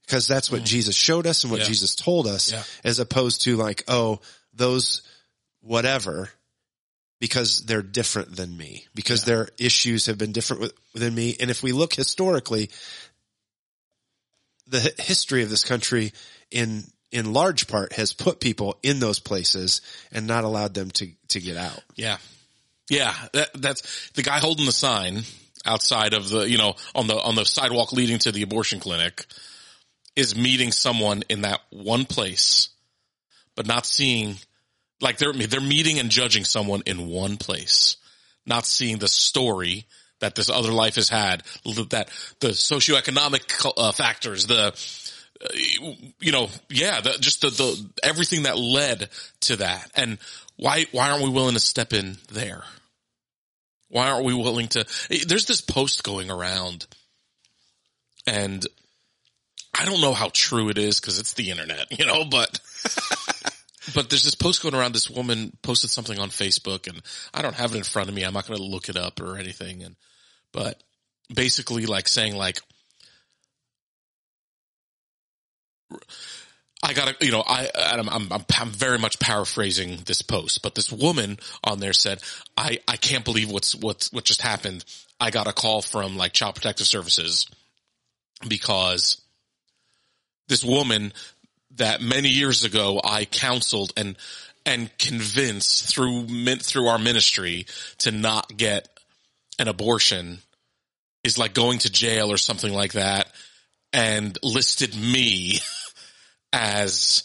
Because 0.05 0.27
that's 0.29 0.51
what 0.53 0.62
Jesus 0.62 0.95
showed 0.95 1.27
us 1.27 1.42
and 1.42 1.51
what 1.51 1.59
Mm. 1.61 1.64
Yeah. 1.64 1.69
Jesus 1.69 1.95
told 1.97 2.27
us, 2.29 2.53
Yeah. 2.53 2.62
as 2.85 2.99
opposed 3.01 3.42
to 3.42 3.57
like, 3.57 3.83
oh, 3.88 4.21
those 4.53 5.03
whatever, 5.61 6.31
because 7.19 7.64
they're 7.64 7.83
different 7.83 8.37
than 8.37 8.57
me, 8.57 8.87
because 8.95 9.25
their 9.25 9.49
issues 9.59 10.07
have 10.07 10.16
been 10.19 10.33
different 10.33 10.62
with, 10.62 10.73
than 10.95 11.14
me. 11.14 11.37
And 11.40 11.51
if 11.51 11.62
we 11.62 11.73
look 11.73 11.95
historically, 11.95 12.71
the 14.69 14.95
history 14.99 15.42
of 15.42 15.51
this 15.51 15.64
country 15.64 16.12
in, 16.51 16.85
in 17.12 17.33
large 17.33 17.69
part 17.69 17.92
has 17.95 18.12
put 18.12 18.40
people 18.40 18.79
in 18.83 18.99
those 18.99 19.19
places 19.19 19.81
and 20.12 20.27
not 20.27 20.45
allowed 20.45 20.75
them 20.75 20.90
to, 20.90 21.09
to 21.29 21.40
get 21.40 21.57
out. 21.57 21.83
Yeah. 21.95 22.19
Yeah. 22.88 23.14
That, 23.33 23.51
that's 23.55 24.11
the 24.11 24.23
guy 24.23 24.38
holding 24.38 24.66
the 24.66 24.73
sign 24.73 25.23
outside 25.64 26.14
of 26.14 26.29
the, 26.29 26.49
you 26.49 26.59
know, 26.59 26.75
on 26.95 27.07
the, 27.07 27.21
on 27.21 27.35
the 27.35 27.45
sidewalk 27.45 27.92
leading 27.92 28.19
to 28.21 28.33
the 28.33 28.42
abortion 28.42 28.81
clinic 28.81 29.25
is 30.14 30.37
meeting 30.37 30.73
someone 30.73 31.23
in 31.29 31.42
that 31.42 31.61
one 31.71 32.05
place, 32.05 32.71
but 33.55 33.66
not 33.66 33.87
seeing, 33.87 34.37
like 35.01 35.19
they're, 35.19 35.33
they're 35.33 35.61
meeting 35.61 35.99
and 35.99 36.11
judging 36.11 36.45
someone 36.45 36.83
in 36.87 37.09
one 37.09 37.37
place, 37.37 37.97
not 38.47 38.66
seeing 38.66 38.99
the 38.99 39.09
story 39.09 39.87
that 40.21 40.35
this 40.35 40.49
other 40.49 40.73
life 40.73 40.95
has 40.95 41.11
had, 41.11 41.42
that 41.64 42.09
the 42.40 42.49
socioeconomic 42.49 43.73
uh, 43.77 43.92
factors, 43.92 44.47
the, 44.47 44.73
you 46.20 46.33
know, 46.33 46.49
yeah, 46.68 47.01
the, 47.01 47.16
just 47.20 47.42
the, 47.42 47.51
the, 47.51 47.90
everything 48.03 48.44
that 48.44 48.59
led 48.59 49.09
to 49.40 49.57
that. 49.57 49.90
And 49.94 50.18
why, 50.57 50.87
why 50.92 51.11
aren't 51.11 51.25
we 51.25 51.31
willing 51.31 51.55
to 51.55 51.61
step 51.61 51.92
in 51.92 52.16
there? 52.33 52.64
Why 53.88 54.09
aren't 54.09 54.25
we 54.25 54.35
willing 54.35 54.68
to, 54.68 54.81
eh, 55.11 55.25
there's 55.27 55.46
this 55.46 55.61
post 55.61 56.03
going 56.03 56.31
around 56.31 56.87
and 58.27 58.66
I 59.79 59.85
don't 59.85 60.01
know 60.01 60.14
how 60.14 60.31
true 60.33 60.68
it 60.70 60.79
is 60.79 61.01
because 61.01 61.18
it's 61.18 61.35
the 61.35 61.51
internet, 61.51 61.99
you 61.99 62.07
know, 62.07 62.25
but, 62.25 62.59
but 63.94 64.09
there's 64.09 64.25
this 64.25 64.35
post 64.35 64.62
going 64.62 64.75
around. 64.75 64.94
This 64.94 65.11
woman 65.11 65.57
posted 65.62 65.90
something 65.90 66.18
on 66.18 66.31
Facebook 66.31 66.88
and 66.88 67.01
I 67.35 67.42
don't 67.42 67.55
have 67.55 67.75
it 67.75 67.79
in 67.79 67.85
front 67.85 68.09
of 68.09 68.14
me. 68.14 68.25
I'm 68.25 68.35
not 68.35 68.49
going 68.49 68.59
to 68.59 68.64
look 68.64 68.88
it 68.88 68.96
up 68.96 69.20
or 69.20 69.37
anything. 69.37 69.83
And, 69.83 69.96
but 70.53 70.83
basically 71.33 71.87
like 71.87 72.09
saying 72.09 72.35
like, 72.37 72.61
I 76.83 76.92
gotta, 76.92 77.16
you 77.20 77.33
know, 77.33 77.42
I, 77.46 77.68
I'm, 77.75 78.09
I'm, 78.09 78.29
I'm, 78.33 78.70
very 78.70 78.99
much 78.99 79.18
paraphrasing 79.18 79.99
this 80.05 80.22
post, 80.22 80.62
but 80.62 80.75
this 80.75 80.92
woman 80.92 81.38
on 81.64 81.81
there 81.81 81.94
said, 81.94 82.20
I, 82.57 82.79
I 82.87 82.96
can't 82.96 83.25
believe 83.25 83.51
what's, 83.51 83.75
what's, 83.75 84.12
what 84.12 84.25
just 84.25 84.42
happened. 84.42 84.85
I 85.18 85.31
got 85.31 85.49
a 85.49 85.53
call 85.53 85.81
from 85.81 86.16
like 86.16 86.33
child 86.33 86.55
protective 86.55 86.87
services 86.87 87.49
because 88.46 89.20
this 90.49 90.62
woman 90.62 91.12
that 91.77 92.03
many 92.03 92.29
years 92.29 92.64
ago 92.64 93.01
I 93.03 93.25
counseled 93.25 93.92
and, 93.96 94.16
and 94.66 94.96
convinced 94.99 95.88
through, 95.88 96.27
through 96.59 96.88
our 96.88 96.99
ministry 96.99 97.66
to 97.99 98.11
not 98.11 98.55
get 98.55 98.88
an 99.59 99.68
abortion 99.68 100.38
is 101.25 101.38
like 101.38 101.55
going 101.55 101.79
to 101.81 101.90
jail 101.90 102.31
or 102.31 102.37
something 102.37 102.72
like 102.72 102.92
that 102.92 103.29
and 103.92 104.38
listed 104.42 104.96
me 104.96 105.59
as 106.53 107.25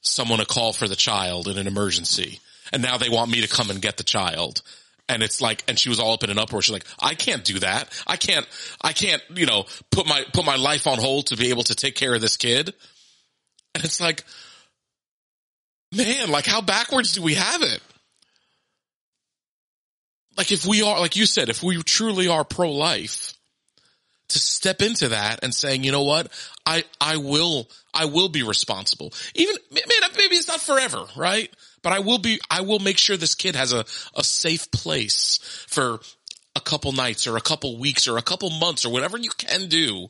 someone 0.00 0.38
to 0.38 0.46
call 0.46 0.72
for 0.72 0.88
the 0.88 0.96
child 0.96 1.48
in 1.48 1.58
an 1.58 1.66
emergency. 1.66 2.40
And 2.72 2.82
now 2.82 2.98
they 2.98 3.08
want 3.08 3.30
me 3.30 3.40
to 3.42 3.48
come 3.48 3.70
and 3.70 3.80
get 3.80 3.96
the 3.96 4.04
child. 4.04 4.62
And 5.08 5.22
it's 5.22 5.40
like, 5.40 5.64
and 5.66 5.78
she 5.78 5.88
was 5.88 5.98
all 5.98 6.12
up 6.12 6.22
in 6.22 6.30
an 6.30 6.38
uproar. 6.38 6.60
She's 6.60 6.72
like, 6.72 6.86
I 6.98 7.14
can't 7.14 7.44
do 7.44 7.58
that. 7.60 7.88
I 8.06 8.16
can't, 8.16 8.46
I 8.82 8.92
can't, 8.92 9.22
you 9.34 9.46
know, 9.46 9.64
put 9.90 10.06
my, 10.06 10.22
put 10.34 10.44
my 10.44 10.56
life 10.56 10.86
on 10.86 10.98
hold 10.98 11.28
to 11.28 11.36
be 11.36 11.48
able 11.48 11.62
to 11.64 11.74
take 11.74 11.94
care 11.94 12.14
of 12.14 12.20
this 12.20 12.36
kid. 12.36 12.74
And 13.74 13.84
it's 13.84 14.00
like, 14.00 14.24
man, 15.94 16.30
like 16.30 16.46
how 16.46 16.60
backwards 16.60 17.12
do 17.12 17.22
we 17.22 17.34
have 17.34 17.62
it? 17.62 17.80
Like 20.36 20.52
if 20.52 20.66
we 20.66 20.82
are, 20.82 21.00
like 21.00 21.16
you 21.16 21.26
said, 21.26 21.48
if 21.48 21.62
we 21.62 21.82
truly 21.82 22.28
are 22.28 22.44
pro-life, 22.44 23.34
to 24.28 24.38
step 24.38 24.82
into 24.82 25.08
that 25.08 25.40
and 25.42 25.54
saying, 25.54 25.84
you 25.84 25.92
know 25.92 26.04
what, 26.04 26.30
I, 26.66 26.84
I 27.00 27.16
will, 27.16 27.68
I 27.94 28.04
will 28.04 28.28
be 28.28 28.42
responsible. 28.42 29.12
Even, 29.34 29.56
maybe, 29.70 29.88
maybe 30.16 30.36
it's 30.36 30.48
not 30.48 30.60
forever, 30.60 31.04
right? 31.16 31.50
But 31.82 31.92
I 31.92 32.00
will 32.00 32.18
be, 32.18 32.40
I 32.50 32.60
will 32.60 32.78
make 32.78 32.98
sure 32.98 33.16
this 33.16 33.34
kid 33.34 33.56
has 33.56 33.72
a, 33.72 33.84
a 34.14 34.24
safe 34.24 34.70
place 34.70 35.38
for 35.68 36.00
a 36.54 36.60
couple 36.60 36.92
nights 36.92 37.26
or 37.26 37.36
a 37.36 37.40
couple 37.40 37.78
weeks 37.78 38.08
or 38.08 38.18
a 38.18 38.22
couple 38.22 38.50
months 38.50 38.84
or 38.84 38.92
whatever 38.92 39.16
you 39.16 39.30
can 39.30 39.68
do. 39.68 40.08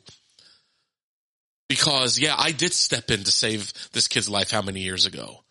Because 1.67 2.17
yeah, 2.19 2.35
I 2.37 2.51
did 2.51 2.73
step 2.73 3.11
in 3.11 3.23
to 3.23 3.31
save 3.31 3.71
this 3.93 4.07
kid's 4.07 4.27
life 4.27 4.51
how 4.51 4.61
many 4.61 4.81
years 4.81 5.05
ago? 5.05 5.43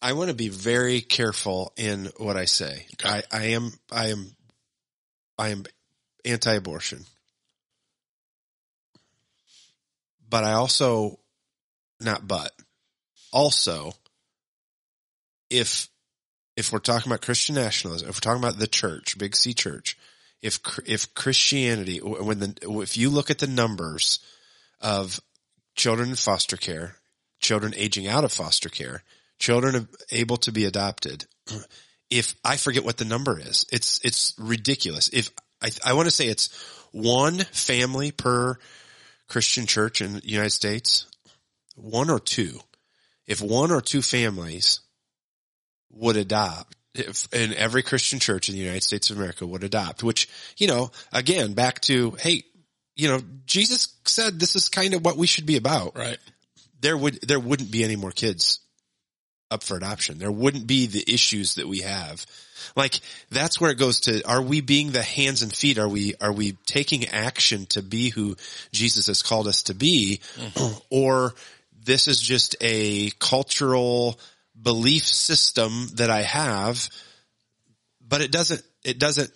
I 0.00 0.12
want 0.14 0.28
to 0.28 0.34
be 0.34 0.48
very 0.48 1.00
careful 1.00 1.72
in 1.76 2.10
what 2.16 2.36
I 2.36 2.46
say. 2.46 2.86
Okay. 2.94 3.08
I, 3.08 3.22
I 3.30 3.44
am, 3.48 3.72
I 3.92 4.08
am, 4.08 4.36
I 5.38 5.48
am 5.48 5.64
anti-abortion, 6.24 7.04
but 10.28 10.44
I 10.44 10.52
also, 10.52 11.18
not 12.00 12.26
but, 12.26 12.52
also, 13.32 13.92
if, 15.50 15.88
if 16.56 16.72
we're 16.72 16.78
talking 16.78 17.10
about 17.10 17.22
Christian 17.22 17.54
nationalism, 17.54 18.08
if 18.08 18.16
we're 18.16 18.20
talking 18.20 18.42
about 18.42 18.58
the 18.58 18.66
church, 18.66 19.18
Big 19.18 19.36
C 19.36 19.54
church, 19.54 19.96
if, 20.42 20.60
if 20.86 21.14
Christianity, 21.14 21.98
when 21.98 22.38
the, 22.38 22.80
if 22.82 22.96
you 22.96 23.10
look 23.10 23.30
at 23.30 23.38
the 23.38 23.46
numbers 23.46 24.18
of 24.80 25.20
children 25.74 26.10
in 26.10 26.16
foster 26.16 26.56
care, 26.56 26.96
children 27.40 27.74
aging 27.76 28.06
out 28.06 28.24
of 28.24 28.32
foster 28.32 28.68
care, 28.68 29.02
children 29.38 29.88
able 30.10 30.36
to 30.38 30.52
be 30.52 30.64
adopted. 30.64 31.26
If 32.10 32.34
I 32.44 32.58
forget 32.58 32.84
what 32.84 32.98
the 32.98 33.06
number 33.06 33.40
is, 33.40 33.64
it's, 33.72 33.98
it's 34.04 34.34
ridiculous. 34.38 35.08
If 35.08 35.30
I, 35.64 35.70
I 35.84 35.92
want 35.94 36.06
to 36.06 36.10
say 36.10 36.26
it's 36.26 36.50
one 36.92 37.38
family 37.38 38.10
per 38.10 38.56
Christian 39.28 39.66
church 39.66 40.02
in 40.02 40.14
the 40.14 40.20
United 40.24 40.50
States, 40.50 41.06
one 41.74 42.10
or 42.10 42.20
two. 42.20 42.60
If 43.26 43.40
one 43.40 43.70
or 43.70 43.80
two 43.80 44.02
families 44.02 44.80
would 45.90 46.16
adopt, 46.16 46.76
if 46.94 47.32
in 47.32 47.54
every 47.54 47.82
Christian 47.82 48.18
church 48.18 48.48
in 48.48 48.54
the 48.54 48.60
United 48.60 48.82
States 48.82 49.08
of 49.08 49.16
America 49.16 49.46
would 49.46 49.64
adopt, 49.64 50.02
which, 50.02 50.28
you 50.58 50.66
know, 50.66 50.90
again, 51.12 51.54
back 51.54 51.80
to, 51.82 52.10
hey, 52.20 52.44
you 52.94 53.08
know, 53.08 53.20
Jesus 53.46 53.96
said 54.04 54.38
this 54.38 54.56
is 54.56 54.68
kind 54.68 54.92
of 54.92 55.02
what 55.04 55.16
we 55.16 55.26
should 55.26 55.46
be 55.46 55.56
about. 55.56 55.96
Right. 55.96 56.18
There 56.80 56.96
would, 56.96 57.22
there 57.22 57.40
wouldn't 57.40 57.72
be 57.72 57.82
any 57.82 57.96
more 57.96 58.10
kids 58.10 58.60
up 59.50 59.62
for 59.62 59.76
adoption. 59.76 60.18
There 60.18 60.32
wouldn't 60.32 60.66
be 60.66 60.86
the 60.86 61.04
issues 61.06 61.56
that 61.56 61.68
we 61.68 61.80
have. 61.80 62.24
Like 62.76 63.00
that's 63.30 63.60
where 63.60 63.70
it 63.70 63.78
goes 63.78 64.00
to, 64.02 64.22
are 64.26 64.42
we 64.42 64.60
being 64.60 64.90
the 64.90 65.02
hands 65.02 65.42
and 65.42 65.52
feet? 65.52 65.78
Are 65.78 65.88
we, 65.88 66.14
are 66.20 66.32
we 66.32 66.52
taking 66.66 67.06
action 67.08 67.66
to 67.66 67.82
be 67.82 68.10
who 68.10 68.36
Jesus 68.72 69.06
has 69.06 69.22
called 69.22 69.46
us 69.46 69.64
to 69.64 69.74
be? 69.74 70.20
Mm-hmm. 70.36 70.78
Or 70.90 71.34
this 71.84 72.08
is 72.08 72.20
just 72.20 72.56
a 72.60 73.10
cultural 73.18 74.18
belief 74.60 75.04
system 75.04 75.88
that 75.94 76.08
I 76.08 76.22
have, 76.22 76.88
but 78.00 78.20
it 78.20 78.30
doesn't, 78.30 78.62
it 78.84 78.98
doesn't 78.98 79.30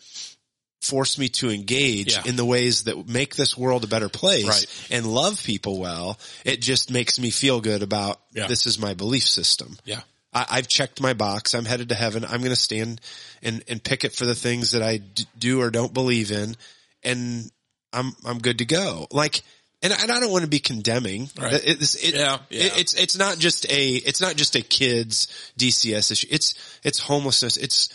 force 0.81 1.19
me 1.19 1.29
to 1.29 1.51
engage 1.51 2.15
Yeah. 2.15 2.23
in 2.25 2.37
the 2.37 2.45
ways 2.45 2.85
that 2.85 3.09
make 3.09 3.35
this 3.35 3.57
world 3.57 3.83
a 3.85 3.89
better 3.89 4.09
place 4.09 4.47
Right. 4.47 4.67
and 4.91 5.07
love 5.07 5.43
people 5.43 5.79
well. 5.79 6.19
It 6.45 6.61
just 6.63 6.91
makes 6.91 7.19
me 7.19 7.31
feel 7.31 7.61
good 7.61 7.83
about 7.83 8.21
Yeah. 8.33 8.47
this 8.47 8.67
is 8.67 8.79
my 8.79 8.95
belief 8.95 9.25
system. 9.27 9.77
Yeah. 9.85 10.01
I, 10.33 10.47
I've 10.51 10.69
checked 10.69 11.01
my 11.01 11.15
box. 11.15 11.55
I'm 11.55 11.65
headed 11.65 11.89
to 11.89 11.95
heaven. 11.97 12.25
I'm 12.25 12.41
going 12.41 12.51
to 12.51 12.57
stand 12.57 13.01
and, 13.43 13.65
and 13.69 13.83
pick 13.83 14.05
it 14.05 14.15
for 14.15 14.25
the 14.25 14.35
things 14.37 14.71
that 14.73 14.83
I 14.83 14.99
d- 14.99 15.27
do 15.39 15.61
or 15.61 15.71
don't 15.71 15.93
believe 15.93 16.31
in. 16.31 16.55
And 17.03 17.51
I'm, 17.93 18.13
I'm 18.25 18.39
good 18.39 18.59
to 18.59 18.65
go. 18.65 19.09
Like, 19.11 19.43
and, 19.83 19.93
and 19.93 20.11
I 20.13 20.21
don't 20.21 20.31
want 20.31 20.43
to 20.45 20.49
be 20.51 20.59
condemning. 20.61 21.29
Right. 21.41 21.55
It- 21.55 21.81
it's, 21.83 21.95
it- 21.97 22.15
Yeah, 22.15 22.39
yeah. 22.51 22.65
it- 22.65 22.79
it's, 22.79 22.95
it's 22.95 23.17
not 23.19 23.39
just 23.39 23.65
a, 23.71 23.95
it's 23.95 24.21
not 24.21 24.37
just 24.37 24.55
a 24.55 24.61
kids 24.63 25.27
DCS 25.59 26.13
issue. 26.13 26.29
It's, 26.31 26.55
it's 26.85 26.99
homelessness. 27.01 27.57
It's 27.57 27.89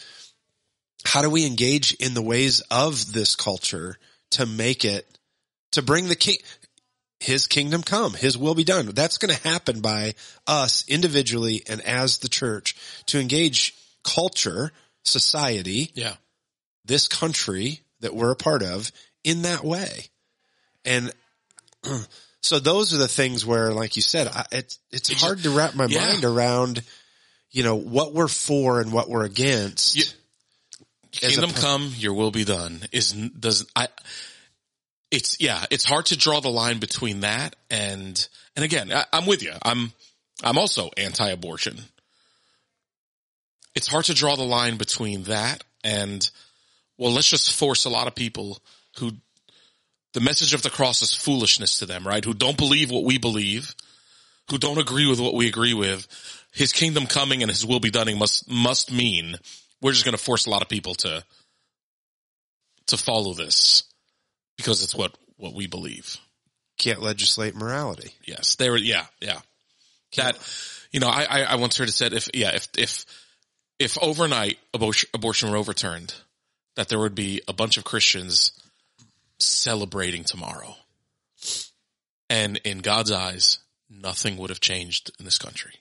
how 1.06 1.22
do 1.22 1.30
we 1.30 1.46
engage 1.46 1.94
in 1.96 2.14
the 2.14 2.22
ways 2.22 2.62
of 2.72 3.14
this 3.14 3.36
culture 3.36 3.98
to 4.32 4.46
make 4.46 4.86
it, 4.86 5.06
to 5.72 5.82
bring 5.82 6.08
the 6.08 6.16
king, 6.16 6.38
his 7.20 7.48
kingdom 7.48 7.84
come, 7.84 8.14
his 8.14 8.38
will 8.38 8.56
be 8.56 8.64
done. 8.64 8.88
That's 8.88 9.18
going 9.18 9.34
to 9.34 9.48
happen 9.48 9.80
by 9.82 10.16
us 10.48 10.84
individually 10.88 11.64
and 11.70 11.82
as 11.82 12.18
the 12.20 12.28
church 12.30 12.76
to 13.08 13.20
engage 13.20 13.74
culture, 14.04 14.72
society, 15.04 15.92
Yeah. 15.94 16.16
this 16.86 17.08
country 17.08 17.82
that 18.02 18.14
we're 18.16 18.32
a 18.32 18.36
part 18.36 18.62
of 18.64 18.92
in 19.24 19.44
that 19.44 19.64
way. 19.64 20.08
And 20.84 21.14
so 22.42 22.60
those 22.60 22.94
are 22.94 22.98
the 22.98 23.08
things 23.08 23.46
where, 23.46 23.72
like 23.72 23.96
you 23.96 24.02
said, 24.02 24.28
I, 24.28 24.46
it's, 24.52 24.80
it's 24.92 25.22
hard 25.22 25.40
to 25.44 25.50
wrap 25.52 25.76
my 25.76 25.86
Yeah. 25.86 26.06
mind 26.08 26.26
around, 26.26 26.84
you 27.52 27.64
know, 27.64 27.76
what 27.76 28.14
we're 28.14 28.28
for 28.28 28.82
and 28.82 28.92
what 28.92 29.10
we're 29.10 29.24
against. 29.26 29.96
You- 29.96 30.04
As 30.04 30.10
a 30.12 30.16
Kingdom 31.14 31.52
per- 31.52 31.62
come, 31.62 31.92
your 31.98 32.14
will 32.14 32.32
be 32.32 32.44
done 32.44 32.82
is, 32.92 33.12
does, 33.14 33.66
I, 33.76 33.88
it's, 35.12 35.38
yeah, 35.40 35.64
it's 35.70 35.86
hard 35.86 36.08
to 36.08 36.18
draw 36.18 36.40
the 36.40 36.50
line 36.50 36.80
between 36.80 37.22
that 37.22 37.56
and, 37.70 38.28
and 38.56 38.66
again, 38.66 38.92
I, 38.92 39.06
I'm 39.14 39.26
with 39.26 39.44
you. 39.44 39.54
I'm, 39.62 39.94
I'm 40.44 40.58
also 40.58 40.90
anti-abortion. 40.98 41.78
It's 43.76 43.88
hard 43.88 44.06
to 44.06 44.14
draw 44.14 44.36
the 44.36 44.44
line 44.44 44.78
between 44.78 45.24
that 45.24 45.64
and, 45.84 46.30
well, 46.98 47.12
let's 47.12 47.30
just 47.30 47.54
force 47.54 47.86
a 47.86 47.90
lot 47.90 48.08
of 48.08 48.16
people 48.16 48.60
who, 48.98 49.12
the 50.14 50.20
message 50.20 50.54
of 50.54 50.62
the 50.62 50.70
cross 50.70 51.02
is 51.02 51.14
foolishness 51.14 51.80
to 51.80 51.86
them, 51.86 52.08
right? 52.08 52.24
Who 52.24 52.34
don't 52.34 52.58
believe 52.58 52.92
what 52.92 53.04
we 53.04 53.18
believe, 53.18 53.74
who 54.50 54.58
don't 54.58 54.78
agree 54.78 55.08
with 55.08 55.20
what 55.20 55.34
we 55.34 55.48
agree 55.48 55.74
with. 55.74 56.08
His 56.54 56.74
kingdom 56.74 57.08
coming 57.08 57.42
and 57.42 57.50
his 57.50 57.66
will 57.66 57.80
be 57.80 57.90
done 57.90 58.16
must, 58.18 58.50
must 58.50 58.92
mean 58.92 59.38
we're 59.84 59.92
just 59.92 60.06
going 60.06 60.18
to 60.18 60.24
force 60.24 60.48
a 60.48 60.50
lot 60.50 60.64
of 60.64 60.70
people 60.70 60.96
to, 60.96 61.24
to 62.88 62.98
follow 62.98 63.34
this 63.34 63.84
because 64.58 64.84
it's 64.84 64.96
what, 64.96 65.16
what 65.38 65.54
we 65.54 65.68
believe. 65.68 66.18
Can't 66.80 67.02
legislate 67.02 67.56
morality. 67.56 68.14
Yes, 68.26 68.56
they 68.56 68.70
were. 68.70 68.78
Yeah, 68.78 69.06
yeah. 69.22 69.40
That 70.16 70.38
you 70.92 71.00
know, 71.00 71.08
I 71.08 71.26
I, 71.30 71.42
I 71.42 71.56
once 71.56 71.78
heard 71.78 71.88
it 71.88 71.94
said 71.94 72.14
if 72.14 72.30
yeah 72.34 72.52
if 72.56 72.68
if 72.78 73.06
if 73.80 73.98
overnight 74.02 74.58
abortion, 74.74 75.10
abortion 75.14 75.52
were 75.52 75.58
overturned, 75.58 76.14
that 76.76 76.90
there 76.90 77.00
would 77.00 77.16
be 77.16 77.42
a 77.48 77.54
bunch 77.54 77.78
of 77.78 77.84
Christians 77.84 78.52
celebrating 79.40 80.24
tomorrow, 80.24 80.76
and 82.30 82.58
in 82.64 82.80
God's 82.80 83.12
eyes, 83.12 83.60
nothing 83.90 84.38
would 84.38 84.50
have 84.50 84.60
changed 84.60 85.12
in 85.20 85.26
this 85.26 85.38
country. 85.38 85.74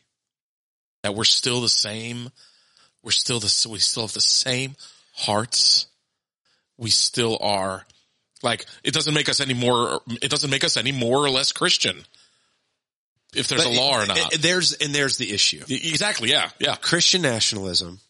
That 1.02 1.14
we're 1.14 1.24
still 1.24 1.60
the 1.60 1.68
same. 1.68 2.30
We're 3.02 3.10
still 3.10 3.40
the 3.40 3.68
we 3.70 3.78
still 3.78 4.04
have 4.04 4.12
the 4.12 4.20
same 4.20 4.76
hearts. 5.14 5.86
We 6.78 6.90
still 6.90 7.38
are 7.40 7.84
like 8.42 8.66
it 8.84 8.94
doesn't 8.94 9.14
make 9.14 9.28
us 9.28 9.40
any 9.40 9.54
more. 9.54 10.00
It 10.20 10.30
doesn't 10.30 10.50
make 10.50 10.64
us 10.64 10.76
any 10.76 10.92
more 10.92 11.18
or 11.18 11.30
less 11.30 11.52
Christian 11.52 12.04
if 13.34 13.48
there's 13.48 13.64
But 13.64 13.72
a 13.72 13.76
law 13.76 14.02
or 14.02 14.06
not. 14.06 14.32
there's, 14.40 14.74
and 14.74 14.94
there's 14.94 15.16
the 15.16 15.32
issue. 15.32 15.62
exactly. 15.68 16.30
Yeah. 16.30 16.50
Yeah. 16.58 16.76
Christian 16.76 17.22
nationalism, 17.22 18.00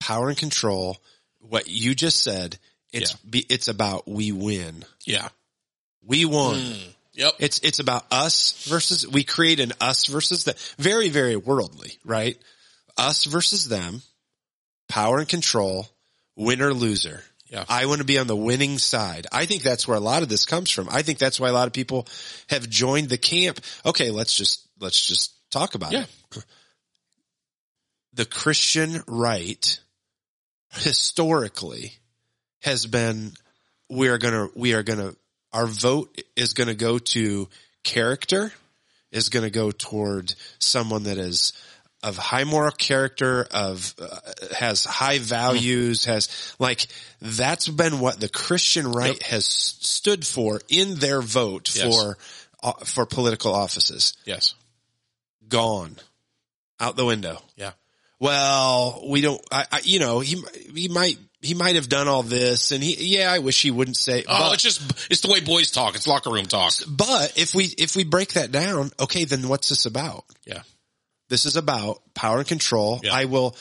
power 0.00 0.28
and 0.28 0.38
control, 0.38 0.96
what 1.40 1.68
you 1.68 1.94
just 1.94 2.22
said, 2.22 2.58
it's, 2.92 3.14
be, 3.16 3.44
it's 3.48 3.68
about 3.68 4.08
we 4.08 4.32
win. 4.32 4.84
Yeah. 5.04 5.28
We 6.04 6.24
won. 6.24 6.56
Mm, 6.56 6.94
yep. 7.14 7.34
It's, 7.38 7.60
it's 7.60 7.78
about 7.78 8.04
us 8.10 8.66
versus, 8.68 9.06
we 9.06 9.24
create 9.24 9.60
an 9.60 9.72
us 9.80 10.06
versus 10.06 10.44
the 10.44 10.56
very, 10.78 11.08
very 11.08 11.36
worldly, 11.36 11.98
right? 12.04 12.36
Us 12.96 13.24
versus 13.24 13.68
them, 13.68 14.02
power 14.88 15.18
and 15.18 15.28
control, 15.28 15.88
winner 16.36 16.72
loser. 16.72 17.22
Yeah. 17.46 17.64
I 17.68 17.84
want 17.86 17.98
to 17.98 18.06
be 18.06 18.18
on 18.18 18.26
the 18.26 18.36
winning 18.36 18.78
side. 18.78 19.26
I 19.30 19.44
think 19.44 19.62
that's 19.62 19.86
where 19.86 19.96
a 19.96 20.00
lot 20.00 20.22
of 20.22 20.30
this 20.30 20.46
comes 20.46 20.70
from. 20.70 20.88
I 20.90 21.02
think 21.02 21.18
that's 21.18 21.38
why 21.38 21.50
a 21.50 21.52
lot 21.52 21.66
of 21.66 21.74
people 21.74 22.06
have 22.48 22.68
joined 22.68 23.10
the 23.10 23.18
camp. 23.18 23.60
Okay, 23.84 24.10
let's 24.10 24.34
just, 24.34 24.66
let's 24.80 25.06
just 25.06 25.34
talk 25.50 25.74
about 25.74 25.92
Yeah. 25.92 26.04
it. 26.34 26.44
The 28.14 28.24
Christian 28.24 29.02
right 29.06 29.80
historically 30.72 31.92
has 32.62 32.86
been, 32.86 33.32
we 33.90 34.08
are 34.08 34.18
going 34.18 34.34
to, 34.34 34.58
we 34.58 34.72
are 34.74 34.82
going 34.82 34.98
to, 34.98 35.16
our 35.52 35.66
vote 35.66 36.22
is 36.36 36.54
going 36.54 36.68
to 36.68 36.74
go 36.74 36.98
to 36.98 37.48
character, 37.84 38.52
is 39.10 39.28
going 39.28 39.44
to 39.44 39.50
go 39.50 39.70
toward 39.70 40.34
someone 40.58 41.02
that 41.02 41.18
is 41.18 41.52
of 42.02 42.16
high 42.16 42.44
moral 42.44 42.72
character, 42.72 43.46
of 43.50 43.94
uh, 44.00 44.16
has 44.56 44.84
high 44.84 45.18
values, 45.18 46.04
has 46.06 46.54
like 46.58 46.86
that's 47.20 47.68
been 47.68 48.00
what 48.00 48.18
the 48.18 48.28
Christian 48.28 48.90
right 48.90 49.12
Yep. 49.14 49.22
has 49.22 49.44
stood 49.46 50.26
for 50.26 50.60
in 50.68 50.96
their 50.96 51.22
vote 51.22 51.70
Yes. 51.74 51.84
for 51.94 52.18
uh, 52.62 52.72
for 52.84 53.06
political 53.06 53.54
offices. 53.54 54.16
Yes. 54.24 54.54
Gone 55.48 55.96
out 56.80 56.96
the 56.96 57.04
window. 57.04 57.38
Yeah. 57.56 57.72
Well, 58.20 59.02
we 59.08 59.20
don't. 59.20 59.40
I, 59.50 59.66
I 59.70 59.80
you 59.84 59.98
know 59.98 60.20
he 60.20 60.42
he 60.74 60.88
might 60.88 61.18
he 61.40 61.54
might 61.54 61.74
have 61.74 61.88
done 61.88 62.06
all 62.06 62.22
this, 62.22 62.70
and 62.70 62.82
he 62.82 63.16
yeah, 63.16 63.32
I 63.32 63.40
wish 63.40 63.60
he 63.62 63.70
wouldn't 63.72 63.96
say. 63.96 64.24
Oh, 64.28 64.38
but- 64.48 64.54
it's 64.54 64.62
just, 64.62 64.80
it's 65.10 65.22
the 65.22 65.28
way 65.30 65.40
boys 65.40 65.72
talk. 65.72 65.96
It's 65.96 66.06
locker 66.06 66.30
room 66.30 66.46
talk. 66.46 66.72
but 66.86 67.32
if 67.36 67.52
we 67.54 67.64
if 67.78 67.96
we 67.96 68.04
break 68.04 68.34
that 68.34 68.52
down, 68.52 68.92
okay, 69.00 69.24
then 69.24 69.48
what's 69.48 69.68
this 69.70 69.86
about? 69.86 70.24
Yeah. 70.46 70.62
This 71.32 71.46
is 71.46 71.56
about 71.56 72.02
power 72.12 72.40
and 72.40 72.46
control. 72.46 73.00
Yeah. 73.02 73.14
I 73.14 73.24
will. 73.24 73.56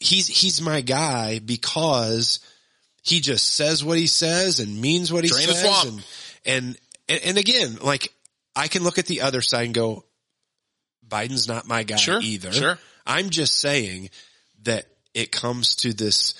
He's 0.00 0.26
he's 0.26 0.60
my 0.60 0.80
guy 0.80 1.38
because 1.38 2.40
he 3.02 3.20
just 3.20 3.46
says 3.52 3.84
what 3.84 3.98
he 3.98 4.08
says 4.08 4.58
and 4.58 4.80
means 4.80 5.12
what 5.12 5.22
he 5.22 5.30
Drain 5.30 5.46
says. 5.46 5.84
And, 5.86 6.04
and 6.44 6.78
and 7.08 7.20
and 7.22 7.38
again, 7.38 7.78
like 7.80 8.12
I 8.56 8.66
can 8.66 8.82
look 8.82 8.98
at 8.98 9.06
the 9.06 9.20
other 9.20 9.42
side 9.42 9.66
and 9.66 9.74
go, 9.74 10.04
Biden's 11.08 11.46
not 11.46 11.68
my 11.68 11.84
guy 11.84 11.94
Sure, 11.94 12.18
either. 12.20 12.50
sure. 12.50 12.78
I'm 13.06 13.30
just 13.30 13.60
saying 13.60 14.10
that 14.64 14.86
it 15.14 15.30
comes 15.30 15.76
to 15.76 15.92
this 15.92 16.34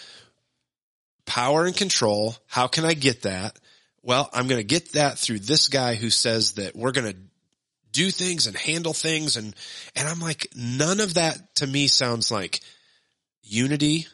power 1.24 1.66
and 1.66 1.76
control. 1.76 2.34
How 2.48 2.66
can 2.66 2.84
I 2.84 2.94
get 2.94 3.22
that? 3.22 3.56
Well, 4.02 4.28
I'm 4.32 4.48
going 4.48 4.58
to 4.60 4.64
get 4.64 4.94
that 4.94 5.20
through 5.20 5.38
this 5.38 5.68
guy 5.68 5.94
who 5.94 6.10
says 6.10 6.54
that 6.54 6.74
we're 6.74 6.90
going 6.90 7.12
to 7.12 7.18
do 7.94 8.10
things 8.10 8.46
and 8.46 8.56
handle 8.56 8.92
things. 8.92 9.38
And, 9.38 9.54
and 9.96 10.06
I'm 10.06 10.20
like, 10.20 10.48
none 10.54 11.00
of 11.00 11.14
that 11.14 11.54
to 11.56 11.66
me 11.66 11.86
sounds 11.86 12.30
like 12.30 12.60
unity, 13.42 14.06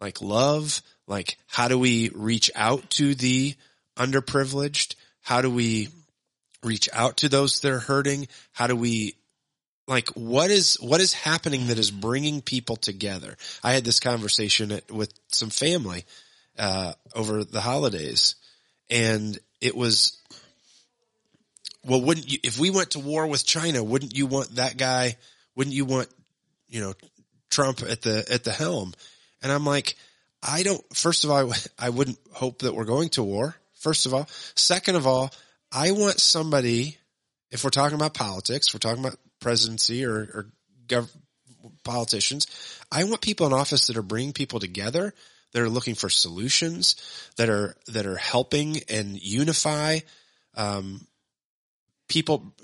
like 0.00 0.20
love, 0.20 0.82
like 1.06 1.38
how 1.46 1.68
do 1.68 1.78
we 1.78 2.10
reach 2.14 2.50
out 2.54 2.90
to 2.90 3.14
the 3.14 3.54
underprivileged? 3.96 4.94
How 5.22 5.40
do 5.40 5.50
we 5.50 5.88
reach 6.62 6.88
out 6.92 7.18
to 7.18 7.28
those 7.28 7.60
that 7.60 7.72
are 7.72 7.78
hurting? 7.78 8.28
How 8.52 8.66
do 8.66 8.76
we 8.76 9.14
like 9.86 10.08
what 10.10 10.50
is 10.50 10.76
what 10.80 11.00
is 11.00 11.14
happening 11.14 11.68
that 11.68 11.78
is 11.78 11.90
bringing 11.90 12.42
people 12.42 12.76
together? 12.76 13.36
I 13.62 13.72
had 13.72 13.84
this 13.84 14.00
conversation 14.00 14.72
at, 14.72 14.90
with 14.90 15.12
some 15.28 15.50
family 15.50 16.04
uh, 16.58 16.92
over 17.14 17.44
the 17.44 17.60
holidays, 17.60 18.36
and 18.90 19.38
it 19.60 19.76
was. 19.76 20.14
Well, 21.84 22.00
wouldn't 22.02 22.30
you, 22.30 22.38
if 22.42 22.58
we 22.58 22.70
went 22.70 22.92
to 22.92 22.98
war 22.98 23.26
with 23.26 23.44
China, 23.46 23.82
wouldn't 23.82 24.16
you 24.16 24.26
want 24.26 24.56
that 24.56 24.76
guy? 24.76 25.16
Wouldn't 25.54 25.74
you 25.74 25.84
want, 25.84 26.08
you 26.68 26.80
know, 26.80 26.94
Trump 27.50 27.82
at 27.82 28.02
the, 28.02 28.24
at 28.30 28.44
the 28.44 28.52
helm? 28.52 28.94
And 29.42 29.52
I'm 29.52 29.64
like, 29.64 29.96
I 30.42 30.62
don't, 30.62 30.82
first 30.94 31.24
of 31.24 31.30
all, 31.30 31.52
I 31.78 31.90
wouldn't 31.90 32.18
hope 32.32 32.60
that 32.60 32.74
we're 32.74 32.84
going 32.84 33.10
to 33.10 33.22
war. 33.22 33.56
First 33.74 34.06
of 34.06 34.14
all, 34.14 34.26
second 34.54 34.96
of 34.96 35.06
all, 35.06 35.32
I 35.70 35.92
want 35.92 36.18
somebody, 36.20 36.96
if 37.50 37.62
we're 37.62 37.70
talking 37.70 37.96
about 37.96 38.14
politics, 38.14 38.74
we're 38.74 38.78
talking 38.78 39.04
about 39.04 39.18
presidency 39.40 40.04
or, 40.04 40.16
or 40.16 40.46
gov- 40.86 41.14
politicians, 41.84 42.46
I 42.90 43.04
want 43.04 43.20
people 43.20 43.46
in 43.46 43.52
office 43.52 43.86
that 43.86 43.96
are 43.96 44.02
bringing 44.02 44.32
people 44.32 44.58
together, 44.60 45.14
that 45.52 45.62
are 45.62 45.68
looking 45.68 45.94
for 45.94 46.08
solutions, 46.08 46.96
that 47.36 47.48
are, 47.48 47.76
that 47.88 48.06
are 48.06 48.16
helping 48.16 48.80
and 48.88 49.20
unify, 49.20 50.00
um, 50.56 51.06
people, 52.08 52.54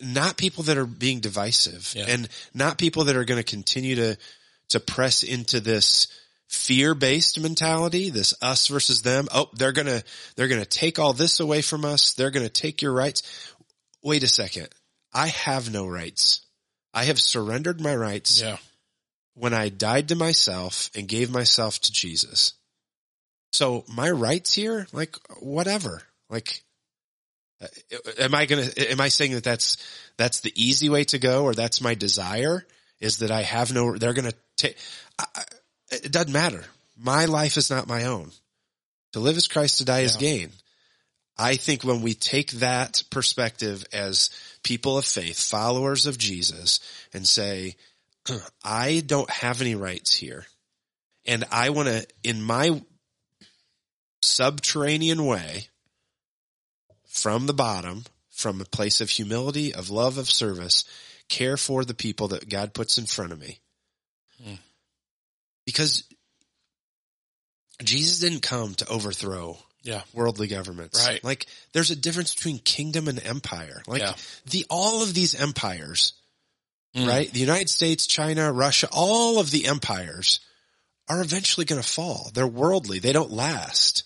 not 0.00 0.36
people 0.36 0.64
that 0.64 0.76
are 0.78 0.86
being 0.86 1.20
divisive 1.20 1.92
Yeah. 1.96 2.06
and 2.08 2.28
not 2.54 2.78
people 2.78 3.04
that 3.04 3.16
are 3.16 3.24
going 3.24 3.38
to 3.42 3.44
continue 3.48 3.96
to, 3.96 4.16
to 4.70 4.80
press 4.80 5.22
into 5.22 5.60
this 5.60 6.08
fear 6.48 6.94
based 6.94 7.40
mentality, 7.40 8.10
this 8.10 8.34
us 8.42 8.66
versus 8.68 9.02
them. 9.02 9.28
Oh, 9.32 9.48
they're 9.54 9.72
going 9.72 9.86
to, 9.86 10.02
they're 10.36 10.48
going 10.48 10.62
to 10.62 10.68
take 10.68 10.98
all 10.98 11.12
this 11.12 11.40
away 11.40 11.62
from 11.62 11.84
us. 11.84 12.14
They're 12.14 12.30
going 12.30 12.46
to 12.46 12.52
take 12.52 12.82
your 12.82 12.92
rights. 12.92 13.22
Wait 14.02 14.22
a 14.22 14.28
second. 14.28 14.68
I 15.14 15.28
have 15.28 15.72
no 15.72 15.86
rights. 15.86 16.40
I 16.94 17.04
have 17.04 17.20
surrendered 17.20 17.80
my 17.80 17.94
rights 17.94 18.40
Yeah. 18.40 18.56
when 19.34 19.54
I 19.54 19.68
died 19.70 20.08
to 20.08 20.14
myself 20.14 20.90
and 20.94 21.08
gave 21.08 21.30
myself 21.30 21.78
to 21.80 21.92
Jesus. 21.92 22.54
So 23.52 23.84
my 23.88 24.10
rights 24.10 24.54
here, 24.54 24.86
like 24.92 25.16
whatever, 25.40 26.02
like, 26.30 26.62
Uh, 27.62 27.66
am 28.18 28.34
I 28.34 28.46
going 28.46 28.68
to, 28.68 28.90
am 28.90 29.00
I 29.00 29.08
saying 29.08 29.32
that 29.32 29.44
that's, 29.44 29.76
that's 30.16 30.40
the 30.40 30.52
easy 30.54 30.88
way 30.88 31.04
to 31.04 31.18
go 31.18 31.44
or 31.44 31.54
that's 31.54 31.80
my 31.80 31.94
desire 31.94 32.66
is 33.00 33.18
that 33.18 33.30
I 33.30 33.42
have 33.42 33.72
no, 33.72 33.96
they're 33.96 34.14
going 34.14 34.30
to 34.30 34.36
take, 34.56 34.76
it 35.90 36.12
doesn't 36.12 36.32
matter. 36.32 36.64
My 36.96 37.26
life 37.26 37.56
is 37.56 37.70
not 37.70 37.88
my 37.88 38.04
own. 38.04 38.30
To 39.12 39.20
live 39.20 39.36
as 39.36 39.48
Christ, 39.48 39.78
to 39.78 39.84
die 39.84 40.00
is 40.00 40.16
gain. 40.16 40.50
I 41.36 41.56
think 41.56 41.82
when 41.82 42.02
we 42.02 42.14
take 42.14 42.50
that 42.52 43.02
perspective 43.10 43.84
as 43.92 44.30
people 44.62 44.98
of 44.98 45.04
faith, 45.04 45.38
followers 45.38 46.06
of 46.06 46.18
Jesus, 46.18 46.80
and 47.12 47.26
say, 47.26 47.76
I 48.64 49.02
don't 49.04 49.30
have 49.30 49.60
any 49.60 49.74
rights 49.74 50.14
here. 50.14 50.46
And 51.26 51.44
I 51.50 51.70
want 51.70 51.88
to, 51.88 52.06
in 52.22 52.42
my 52.42 52.82
subterranean 54.22 55.24
way, 55.24 55.68
from 57.12 57.46
the 57.46 57.52
bottom, 57.54 58.04
from 58.30 58.60
a 58.60 58.64
place 58.64 59.00
of 59.02 59.10
humility, 59.10 59.74
of 59.74 59.90
love, 59.90 60.16
of 60.16 60.30
service, 60.30 60.84
care 61.28 61.56
for 61.58 61.84
the 61.84 61.94
people 61.94 62.28
that 62.28 62.48
God 62.48 62.72
puts 62.72 62.96
in 62.96 63.04
front 63.04 63.32
of 63.32 63.38
me. 63.38 63.60
Hmm. 64.42 64.54
Because 65.66 66.04
Jesus 67.82 68.18
didn't 68.18 68.40
come 68.40 68.74
to 68.76 68.88
overthrow 68.88 69.58
Yeah. 69.82 70.02
worldly 70.12 70.46
governments. 70.46 71.04
Right. 71.04 71.22
Like 71.22 71.46
there's 71.72 71.90
a 71.90 71.96
difference 71.96 72.34
between 72.34 72.58
kingdom 72.60 73.08
and 73.08 73.20
empire. 73.22 73.82
Like 73.86 74.00
Yeah. 74.02 74.16
the 74.46 74.64
all 74.70 75.02
of 75.02 75.12
these 75.12 75.34
empires, 75.34 76.14
Mm. 76.96 77.06
right? 77.06 77.32
The 77.32 77.40
United 77.40 77.68
States, 77.70 78.06
China, 78.06 78.52
Russia, 78.52 78.88
all 78.90 79.38
of 79.38 79.50
the 79.50 79.66
empires 79.66 80.40
are 81.08 81.20
eventually 81.20 81.66
going 81.66 81.82
to 81.82 81.88
fall. 81.88 82.30
They're 82.32 82.46
worldly. 82.46 82.98
They 83.00 83.12
don't 83.12 83.32
last. 83.32 84.04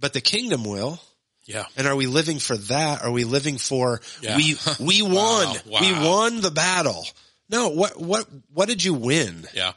But 0.00 0.12
the 0.14 0.20
kingdom 0.20 0.64
will. 0.64 0.98
Yeah. 1.46 1.66
And 1.76 1.86
are 1.86 1.96
we 1.96 2.06
living 2.06 2.38
for 2.38 2.56
that? 2.56 3.02
Are 3.02 3.10
we 3.10 3.24
living 3.24 3.58
for 3.58 4.00
Yeah. 4.22 4.36
we 4.36 4.56
we 4.80 5.02
won. 5.02 5.56
Wow. 5.66 5.80
We 5.80 5.92
won 5.92 6.40
the 6.40 6.50
battle. 6.50 7.04
No, 7.48 7.68
what 7.68 8.00
what 8.00 8.26
what 8.52 8.68
did 8.68 8.82
you 8.82 8.94
win? 8.94 9.46
Yeah. 9.54 9.72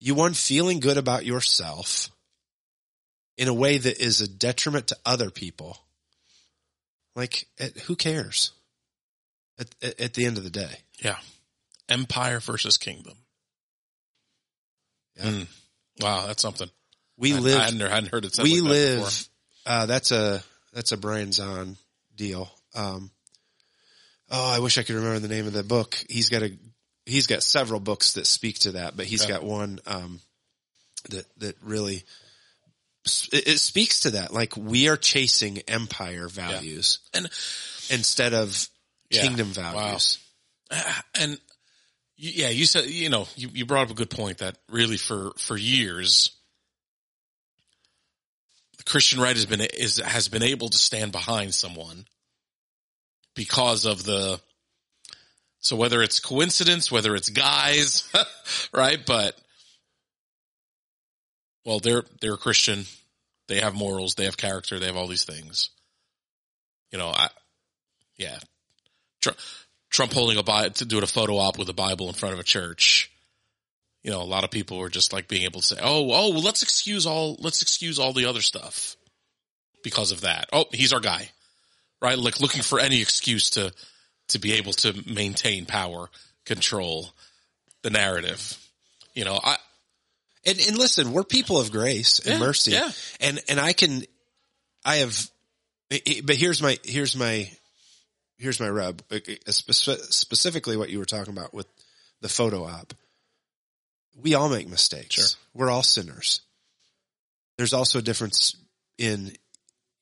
You 0.00 0.14
won 0.14 0.34
feeling 0.34 0.80
good 0.80 0.98
about 0.98 1.24
yourself 1.24 2.10
in 3.38 3.48
a 3.48 3.54
way 3.54 3.78
that 3.78 3.98
is 4.00 4.20
a 4.20 4.28
detriment 4.28 4.88
to 4.88 4.96
other 5.04 5.30
people. 5.30 5.78
Like, 7.14 7.46
it, 7.58 7.78
who 7.80 7.96
cares? 7.96 8.52
At, 9.58 9.74
at, 9.82 10.00
at 10.00 10.14
the 10.14 10.26
end 10.26 10.36
of 10.36 10.44
the 10.44 10.50
day, 10.50 10.80
Yeah. 11.02 11.16
Empire 11.88 12.40
versus 12.40 12.76
kingdom. 12.76 13.14
Yeah. 15.16 15.24
Mm. 15.24 15.46
Wow. 16.00 16.26
That's 16.26 16.42
something. 16.42 16.68
We 17.18 17.34
I, 17.34 17.38
live. 17.38 17.60
I 17.60 17.64
hadn't, 17.64 17.80
hadn't 17.80 18.10
heard 18.12 18.24
it 18.24 18.38
we 18.42 18.60
like 18.60 18.70
live. 18.70 19.28
Uh, 19.64 19.86
that's 19.86 20.10
a 20.10 20.42
that's 20.72 20.92
a 20.92 20.96
Brian 20.96 21.30
Zahnd 21.30 21.76
deal. 22.14 22.50
Um, 22.74 23.10
oh, 24.30 24.50
I 24.50 24.58
wish 24.60 24.78
I 24.78 24.82
could 24.82 24.96
remember 24.96 25.20
the 25.20 25.28
name 25.34 25.46
of 25.46 25.52
the 25.52 25.62
book. 25.62 25.96
He's 26.08 26.28
got 26.28 26.42
a 26.42 26.52
he's 27.06 27.26
got 27.26 27.42
several 27.42 27.80
books 27.80 28.14
that 28.14 28.26
speak 28.26 28.58
to 28.60 28.72
that, 28.72 28.96
but 28.96 29.06
he's 29.06 29.22
Yeah. 29.22 29.28
got 29.28 29.44
one 29.44 29.80
um, 29.86 30.20
that 31.10 31.26
that 31.38 31.56
really 31.62 32.04
it, 33.32 33.48
it 33.48 33.58
speaks 33.58 34.00
to 34.00 34.10
that. 34.12 34.32
Like 34.32 34.56
we 34.56 34.88
are 34.88 34.96
chasing 34.96 35.58
empire 35.68 36.28
values 36.28 36.98
And 37.14 37.26
instead 37.90 38.34
of 38.34 38.68
Yeah. 39.10 39.22
kingdom 39.22 39.52
Wow. 39.56 39.72
values. 39.72 40.18
and 41.14 41.40
yeah, 42.16 42.48
you 42.48 42.66
said 42.66 42.86
you 42.86 43.08
know 43.08 43.28
you, 43.36 43.48
you 43.52 43.66
brought 43.66 43.84
up 43.84 43.90
a 43.90 43.94
good 43.94 44.10
point 44.10 44.38
that 44.38 44.58
really 44.68 44.96
for 44.96 45.32
for 45.38 45.56
years 45.56 46.30
Christian 48.86 49.20
right 49.20 49.36
has 49.36 49.46
been 49.46 49.60
is 49.60 49.98
has 49.98 50.28
been 50.28 50.42
able 50.42 50.68
to 50.68 50.78
stand 50.78 51.12
behind 51.12 51.54
someone 51.54 52.06
because 53.34 53.84
of 53.84 54.04
the 54.04 54.40
so 55.58 55.74
whether 55.74 56.00
it's 56.02 56.20
coincidence, 56.20 56.92
whether 56.92 57.16
it's 57.16 57.28
guys, 57.28 58.10
right? 58.72 59.00
But 59.04 59.36
well, 61.64 61.80
they're 61.80 62.04
they're 62.20 62.34
a 62.34 62.38
Christian, 62.38 62.84
they 63.48 63.60
have 63.60 63.74
morals, 63.74 64.14
they 64.14 64.24
have 64.26 64.36
character, 64.36 64.78
they 64.78 64.86
have 64.86 64.96
all 64.96 65.08
these 65.08 65.24
things. 65.24 65.70
You 66.92 66.98
know, 66.98 67.08
I 67.08 67.28
yeah, 68.16 68.38
Trump, 69.20 69.38
Trump 69.90 70.12
holding 70.12 70.38
a 70.38 70.44
Bible 70.44 70.70
to 70.74 70.84
doing 70.84 71.02
a 71.02 71.08
photo 71.08 71.38
op 71.38 71.58
with 71.58 71.68
a 71.68 71.74
Bible 71.74 72.06
in 72.06 72.14
front 72.14 72.34
of 72.34 72.38
a 72.38 72.44
church. 72.44 73.10
You 74.06 74.12
know, 74.12 74.22
a 74.22 74.32
lot 74.36 74.44
of 74.44 74.52
people 74.52 74.78
were 74.78 74.88
just 74.88 75.12
like 75.12 75.26
being 75.26 75.42
able 75.42 75.60
to 75.60 75.66
say, 75.66 75.76
"Oh, 75.82 76.12
oh, 76.12 76.30
well, 76.30 76.40
let's 76.42 76.62
excuse 76.62 77.06
all, 77.06 77.36
let's 77.40 77.60
excuse 77.60 77.98
all 77.98 78.12
the 78.12 78.26
other 78.26 78.40
stuff 78.40 78.96
because 79.82 80.12
of 80.12 80.20
that." 80.20 80.48
Oh, 80.52 80.66
he's 80.72 80.92
our 80.92 81.00
guy, 81.00 81.28
right? 82.00 82.16
Like 82.16 82.40
looking 82.40 82.62
for 82.62 82.78
any 82.78 83.02
excuse 83.02 83.50
to 83.50 83.72
to 84.28 84.38
be 84.38 84.52
able 84.52 84.72
to 84.74 84.94
maintain 85.12 85.66
power, 85.66 86.08
control 86.44 87.10
the 87.82 87.90
narrative. 87.90 88.56
You 89.12 89.24
know, 89.24 89.40
I 89.42 89.56
And, 90.44 90.58
and 90.68 90.78
listen, 90.78 91.12
we're 91.12 91.24
people 91.24 91.58
of 91.58 91.72
grace 91.72 92.20
and 92.20 92.38
Yeah, 92.38 92.46
mercy. 92.46 92.70
yeah. 92.72 92.90
And, 93.20 93.42
and 93.48 93.58
I 93.58 93.72
can, 93.72 94.04
I 94.84 94.96
have, 94.96 95.28
but 95.88 96.36
here's 96.36 96.62
my, 96.62 96.78
here's 96.84 97.16
my, 97.16 97.50
here's 98.38 98.60
my 98.60 98.68
rub. 98.68 99.02
Uh, 99.10 99.18
uh, 99.46 99.50
specifically 99.50 100.76
what 100.76 100.90
you 100.90 101.00
were 101.00 101.04
talking 101.04 101.32
about 101.36 101.52
with 101.52 101.66
the 102.20 102.28
photo 102.28 102.64
op. 102.64 102.94
We 104.22 104.34
all 104.34 104.48
make 104.48 104.68
mistakes. 104.68 105.14
Sure. 105.14 105.24
We're 105.54 105.70
all 105.70 105.82
sinners. 105.82 106.40
There's 107.58 107.72
also 107.72 107.98
a 107.98 108.02
difference 108.02 108.54
in 108.98 109.32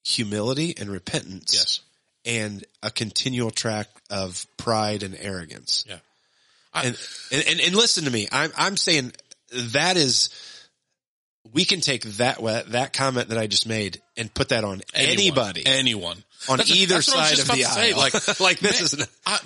humility 0.04 0.74
and 0.78 0.88
repentance 0.90 1.52
yes, 1.54 1.80
and 2.24 2.64
a 2.82 2.90
continual 2.90 3.50
track 3.50 3.88
of 4.10 4.46
pride 4.56 5.02
and 5.02 5.16
arrogance. 5.18 5.84
yeah, 5.88 5.96
I- 6.72 6.86
and, 6.86 6.98
and, 7.32 7.44
and, 7.48 7.60
and 7.60 7.74
listen 7.74 8.04
to 8.04 8.10
me. 8.10 8.28
I'm, 8.32 8.52
I'm 8.56 8.76
saying 8.76 9.12
that 9.52 9.96
is, 9.96 10.30
we 11.52 11.64
can 11.64 11.80
take 11.80 12.02
that, 12.18 12.38
that 12.70 12.92
comment 12.92 13.28
that 13.28 13.38
I 13.38 13.46
just 13.46 13.66
made 13.68 14.00
and 14.16 14.32
put 14.32 14.48
that 14.50 14.64
on 14.64 14.82
Anyone, 14.94 15.12
anybody 15.12 15.62
anyone 15.66 16.24
on 16.48 16.58
That's- 16.58 16.74
either 16.76 16.94
that's 16.94 17.08
what 17.08 17.18
I 17.18 17.30
was 17.30 17.42
side 17.42 17.50
of 17.50 17.56
the 17.56 17.64
aisle. 17.64 17.74
say, 17.74 17.94
Like, 17.94 18.40
like 18.40 18.58
this 18.58 18.72
man, 18.80 18.84
is, 18.84 18.92
an- 18.94 19.06
I, 19.26 19.38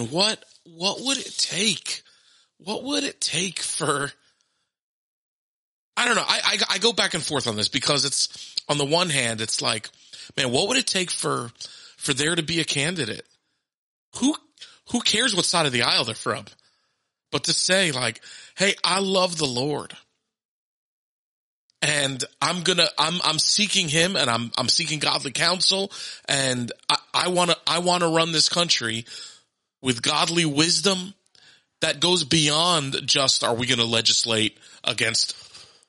man, 0.00 0.10
what 0.10 0.42
what 0.64 1.00
would 1.02 1.18
it 1.18 1.36
take? 1.38 2.02
What 2.64 2.84
would 2.84 3.04
it 3.04 3.20
take 3.20 3.60
for? 3.60 4.10
I 5.96 6.04
don't 6.06 6.14
know. 6.14 6.24
I, 6.26 6.40
I 6.44 6.74
I 6.74 6.78
go 6.78 6.92
back 6.92 7.14
and 7.14 7.22
forth 7.22 7.46
on 7.46 7.56
this 7.56 7.68
because 7.68 8.04
it's 8.04 8.54
on 8.68 8.78
the 8.78 8.84
one 8.84 9.10
hand, 9.10 9.40
it's 9.40 9.60
like, 9.60 9.88
man, 10.36 10.52
what 10.52 10.68
would 10.68 10.76
it 10.76 10.86
take 10.86 11.10
for 11.10 11.50
for 11.96 12.14
there 12.14 12.34
to 12.34 12.42
be 12.42 12.60
a 12.60 12.64
candidate? 12.64 13.26
Who 14.16 14.34
who 14.90 15.00
cares 15.00 15.34
what 15.34 15.44
side 15.44 15.66
of 15.66 15.72
the 15.72 15.82
aisle 15.82 16.04
they're 16.04 16.14
from? 16.14 16.44
But 17.30 17.44
to 17.44 17.52
say 17.52 17.92
like, 17.92 18.20
hey, 18.56 18.74
I 18.84 19.00
love 19.00 19.38
the 19.38 19.46
Lord. 19.46 19.94
And 21.82 22.22
I'm 22.42 22.62
gonna, 22.62 22.88
I'm, 22.98 23.20
I'm 23.24 23.38
seeking 23.38 23.88
him 23.88 24.14
and 24.14 24.28
I'm, 24.28 24.50
I'm 24.58 24.68
seeking 24.68 24.98
godly 24.98 25.30
counsel 25.30 25.90
and 26.28 26.70
I, 26.90 26.96
I 27.14 27.28
wanna, 27.28 27.56
I 27.66 27.78
wanna 27.78 28.10
run 28.10 28.32
this 28.32 28.50
country 28.50 29.06
with 29.80 30.02
godly 30.02 30.44
wisdom 30.44 31.14
that 31.80 32.00
goes 32.00 32.24
beyond 32.24 32.96
just, 33.06 33.42
are 33.44 33.54
we 33.54 33.66
gonna 33.66 33.84
legislate 33.84 34.58
against 34.84 35.34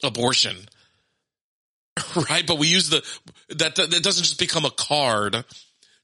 abortion. 0.03 0.57
Right? 2.29 2.47
But 2.47 2.57
we 2.57 2.67
use 2.67 2.89
the, 2.89 3.03
that, 3.49 3.75
that, 3.75 3.91
that 3.91 4.03
doesn't 4.03 4.23
just 4.23 4.39
become 4.39 4.65
a 4.65 4.71
card 4.71 5.45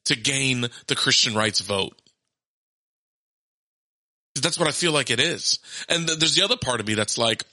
to 0.06 0.16
gain 0.16 0.68
the 0.88 0.96
Christian 0.96 1.34
rights 1.34 1.60
vote. 1.62 2.00
That's 4.36 4.60
what 4.60 4.68
I 4.68 4.72
feel 4.72 4.92
like 4.92 5.10
it 5.10 5.20
is. 5.20 5.60
And 5.90 6.06
th- 6.06 6.20
there's 6.20 6.36
the 6.36 6.44
other 6.44 6.58
part 6.58 6.80
of 6.80 6.88
me 6.88 6.94
that's 6.94 7.18
like, 7.18 7.44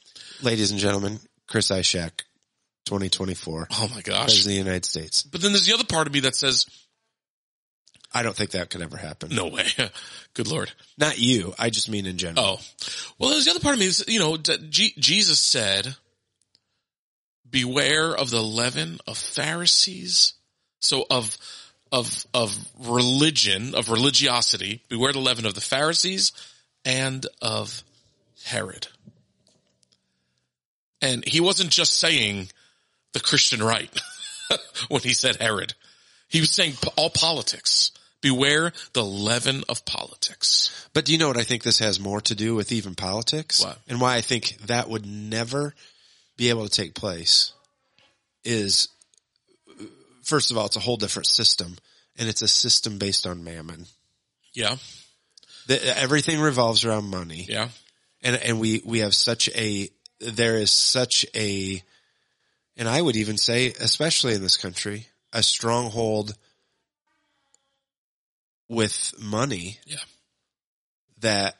Ladies 0.42 0.72
and 0.72 0.80
gentlemen, 0.80 1.20
Chris 1.48 1.70
Ishak, 1.70 2.24
2024, 2.86 3.68
oh 3.70 3.90
my 3.94 4.02
gosh. 4.02 4.24
President 4.24 4.44
of 4.44 4.48
the 4.48 4.54
United 4.54 4.84
States. 4.84 5.22
But 5.22 5.40
then 5.40 5.52
there's 5.52 5.66
the 5.66 5.74
other 5.74 5.84
part 5.84 6.06
of 6.06 6.12
me 6.12 6.20
that 6.20 6.36
says, 6.36 6.66
I 8.14 8.22
don't 8.22 8.36
think 8.36 8.52
that 8.52 8.70
could 8.70 8.80
ever 8.80 8.96
happen. 8.96 9.34
no 9.34 9.48
way. 9.48 9.66
Good 10.34 10.46
Lord. 10.46 10.70
Not 10.96 11.18
you. 11.18 11.52
I 11.58 11.68
just 11.70 11.90
mean 11.90 12.06
in 12.06 12.16
general. 12.16 12.44
Oh, 12.46 12.60
well, 13.18 13.30
there's 13.30 13.44
the 13.44 13.50
other 13.50 13.60
part 13.60 13.74
of 13.74 13.80
me 13.80 13.86
is, 13.86 14.04
you 14.06 14.20
know, 14.20 14.36
G- 14.36 14.94
Jesus 14.96 15.40
said, 15.40 15.96
beware 17.50 18.14
of 18.14 18.30
the 18.30 18.42
leaven 18.42 18.98
of 19.08 19.18
Pharisees. 19.18 20.34
So 20.80 21.04
of, 21.10 21.36
of, 21.90 22.24
of 22.32 22.56
religion, 22.78 23.74
of 23.74 23.90
religiosity, 23.90 24.82
beware 24.88 25.12
the 25.12 25.18
leaven 25.18 25.44
of 25.44 25.54
the 25.54 25.60
Pharisees 25.60 26.30
and 26.84 27.26
of 27.42 27.82
Herod. 28.44 28.86
And 31.02 31.26
he 31.26 31.40
wasn't 31.40 31.70
just 31.70 31.98
saying 31.98 32.48
the 33.12 33.20
Christian 33.20 33.62
right 33.62 33.90
when 34.88 35.02
he 35.02 35.14
said 35.14 35.36
Herod. 35.36 35.74
He 36.28 36.40
was 36.40 36.50
saying 36.50 36.74
all 36.96 37.10
politics. 37.10 37.90
Beware 38.24 38.72
the 38.94 39.04
leaven 39.04 39.64
of 39.68 39.84
politics. 39.84 40.88
But 40.94 41.04
do 41.04 41.12
you 41.12 41.18
know 41.18 41.28
what 41.28 41.36
I 41.36 41.42
think 41.44 41.62
this 41.62 41.78
has 41.80 42.00
more 42.00 42.22
to 42.22 42.34
do 42.34 42.54
with 42.54 42.72
even 42.72 42.94
politics? 42.94 43.62
What? 43.62 43.78
And 43.86 44.00
why 44.00 44.16
I 44.16 44.22
think 44.22 44.56
that 44.66 44.88
would 44.88 45.04
never 45.06 45.74
be 46.38 46.48
able 46.48 46.66
to 46.66 46.70
take 46.70 46.94
place 46.94 47.52
is, 48.42 48.88
first 50.22 50.50
of 50.50 50.56
all, 50.56 50.66
it's 50.66 50.76
a 50.76 50.80
whole 50.80 50.96
different 50.96 51.26
system 51.26 51.76
and 52.16 52.28
it's 52.28 52.40
a 52.42 52.48
system 52.48 52.96
based 52.98 53.26
on 53.26 53.44
mammon. 53.44 53.84
Yeah. 54.54 54.76
The, 55.66 55.98
everything 55.98 56.40
revolves 56.40 56.84
around 56.84 57.10
money. 57.10 57.44
Yeah. 57.46 57.68
and 58.22 58.36
and 58.36 58.58
we 58.58 58.82
we 58.84 59.00
have 59.00 59.14
such 59.14 59.48
a 59.54 59.88
there 60.20 60.56
is 60.56 60.70
such 60.70 61.26
a 61.34 61.82
and 62.76 62.88
I 62.88 63.00
would 63.02 63.16
even 63.16 63.36
say 63.36 63.72
especially 63.78 64.34
in 64.34 64.40
this 64.42 64.56
country 64.56 65.08
a 65.32 65.42
stronghold 65.42 66.34
with 68.68 69.14
money 69.18 69.78
Yeah. 69.86 69.98
that 71.18 71.56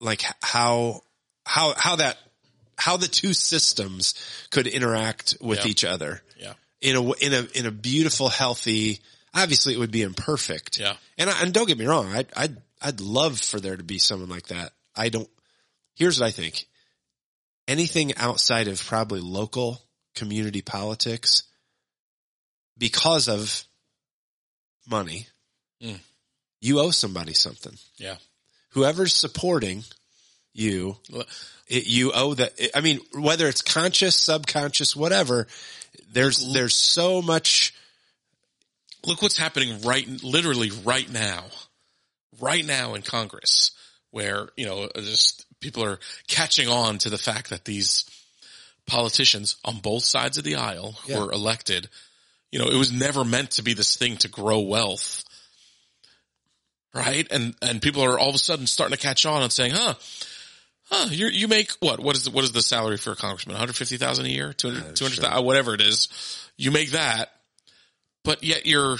like 0.00 0.22
how 0.42 1.02
how 1.46 1.74
how 1.76 1.96
that 1.96 2.18
how 2.76 2.96
the 2.96 3.08
two 3.08 3.32
systems 3.34 4.14
could 4.50 4.66
interact 4.66 5.36
with 5.40 5.60
Yeah. 5.60 5.66
each 5.70 5.84
other 5.84 6.22
Yeah. 6.36 6.54
in 6.80 6.96
a 6.96 7.12
in 7.14 7.32
a 7.34 7.42
in 7.54 7.66
a 7.66 7.70
beautiful 7.70 8.28
healthy 8.28 9.00
obviously 9.34 9.74
it 9.74 9.78
would 9.78 9.90
be 9.90 10.02
imperfect 10.02 10.78
Yeah. 10.78 10.96
and 11.18 11.30
I, 11.30 11.42
and 11.42 11.52
don't 11.54 11.66
get 11.66 11.78
me 11.78 11.86
wrong 11.86 12.12
I'd 12.12 12.28
I'd 12.34 12.62
I'd 12.80 13.00
love 13.00 13.38
for 13.38 13.60
there 13.60 13.76
to 13.76 13.84
be 13.84 13.98
someone 13.98 14.28
like 14.28 14.48
that 14.48 14.72
I 14.96 15.08
don't 15.10 15.30
here's 15.94 16.18
what 16.20 16.26
I 16.26 16.30
think 16.30 16.66
anything 17.68 18.16
outside 18.16 18.66
of 18.68 18.82
probably 18.84 19.20
local 19.20 19.80
community 20.14 20.62
politics 20.62 21.44
because 22.76 23.28
of 23.28 23.64
money 24.88 25.28
Mm. 25.82 25.98
you 26.60 26.78
owe 26.80 26.90
somebody 26.90 27.34
something 27.34 27.76
Yeah. 27.98 28.16
whoever's 28.70 29.12
supporting 29.14 29.84
you 30.54 30.98
it, 31.68 31.86
you 31.86 32.12
owe 32.12 32.34
that. 32.34 32.52
I 32.74 32.80
mean, 32.82 33.00
whether 33.14 33.48
it's 33.48 33.62
conscious, 33.62 34.14
subconscious, 34.14 34.94
whatever, 34.94 35.46
there's, 36.12 36.52
there's 36.52 36.76
so 36.76 37.22
much. 37.22 37.72
Look 39.06 39.22
what's 39.22 39.38
happening 39.38 39.80
right, 39.80 40.06
literally 40.22 40.70
right 40.84 41.10
now, 41.10 41.44
right 42.40 42.64
now 42.64 42.94
in 42.94 43.02
Congress 43.02 43.70
where, 44.10 44.50
you 44.56 44.66
know, 44.66 44.88
just 44.96 45.46
people 45.60 45.82
are 45.82 45.98
catching 46.28 46.68
on 46.68 46.98
to 46.98 47.08
the 47.10 47.16
fact 47.18 47.48
that 47.50 47.64
these 47.64 48.04
politicians 48.86 49.56
on 49.64 49.78
both 49.78 50.04
sides 50.04 50.36
of 50.38 50.44
the 50.44 50.56
aisle 50.56 50.92
who 51.04 51.12
Yeah. 51.12 51.20
were 51.20 51.32
elected, 51.32 51.88
you 52.50 52.58
know, 52.58 52.66
it 52.68 52.76
was 52.76 52.92
never 52.92 53.24
meant 53.24 53.52
to 53.52 53.62
be 53.62 53.72
this 53.72 53.96
thing 53.96 54.18
to 54.18 54.28
grow 54.28 54.60
wealth. 54.60 55.24
Right. 56.94 57.26
And, 57.30 57.54
and 57.62 57.80
people 57.80 58.02
are 58.02 58.18
all 58.18 58.28
of 58.28 58.34
a 58.34 58.38
sudden 58.38 58.66
starting 58.66 58.96
to 58.96 59.02
catch 59.02 59.24
on 59.24 59.42
and 59.42 59.50
saying, 59.50 59.72
huh, 59.72 59.94
huh, 60.90 61.08
you 61.10 61.28
you 61.28 61.48
make 61.48 61.70
what? 61.80 62.00
What 62.00 62.16
is 62.16 62.24
the, 62.24 62.30
what 62.30 62.44
is 62.44 62.52
the 62.52 62.60
salary 62.60 62.98
for 62.98 63.12
a 63.12 63.16
congressman? 63.16 63.54
150,000 63.54 64.26
a 64.26 64.28
year? 64.28 64.52
200, 64.52 64.94
200,000, 64.94 65.44
whatever 65.44 65.74
it 65.74 65.80
is. 65.80 66.08
You 66.58 66.70
make 66.70 66.90
that, 66.90 67.30
but 68.24 68.44
yet 68.44 68.66
your, 68.66 68.98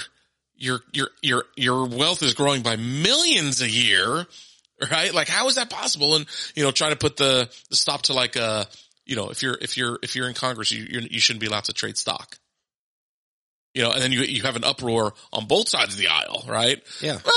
your, 0.55 0.79
your, 0.91 1.09
your, 1.21 1.43
your 1.55 1.85
wealth 1.87 2.23
is 2.23 2.33
growing 2.33 2.63
by 2.63 2.77
millions 2.77 3.61
a 3.61 3.69
year, 3.69 4.25
right? 4.91 5.13
Like 5.13 5.27
how 5.27 5.47
is 5.47 5.55
that 5.55 5.69
possible? 5.69 6.15
And, 6.15 6.25
you 6.55 6.63
know, 6.63 6.71
trying 6.71 6.91
to 6.91 6.97
put 6.97 7.17
the, 7.17 7.47
the 7.69 7.75
stop 7.75 8.03
to 8.03 8.13
like, 8.13 8.35
uh, 8.35 8.65
you 9.05 9.15
know, 9.15 9.29
if 9.29 9.43
you're, 9.43 9.57
if 9.61 9.77
you're, 9.77 9.99
if 10.01 10.15
you're 10.15 10.27
in 10.27 10.33
Congress, 10.33 10.71
you, 10.71 10.85
you're, 10.89 11.01
you 11.03 11.19
shouldn't 11.19 11.41
be 11.41 11.47
allowed 11.47 11.65
to 11.65 11.73
trade 11.73 11.97
stock. 11.97 12.37
You 13.73 13.81
know, 13.83 13.91
and 13.91 14.01
then 14.01 14.11
you, 14.11 14.21
you 14.21 14.43
have 14.43 14.55
an 14.55 14.63
uproar 14.63 15.13
on 15.31 15.45
both 15.47 15.67
sides 15.67 15.93
of 15.93 15.99
the 15.99 16.07
aisle, 16.07 16.45
right? 16.47 16.81
Yeah. 17.01 17.13
No, 17.13 17.31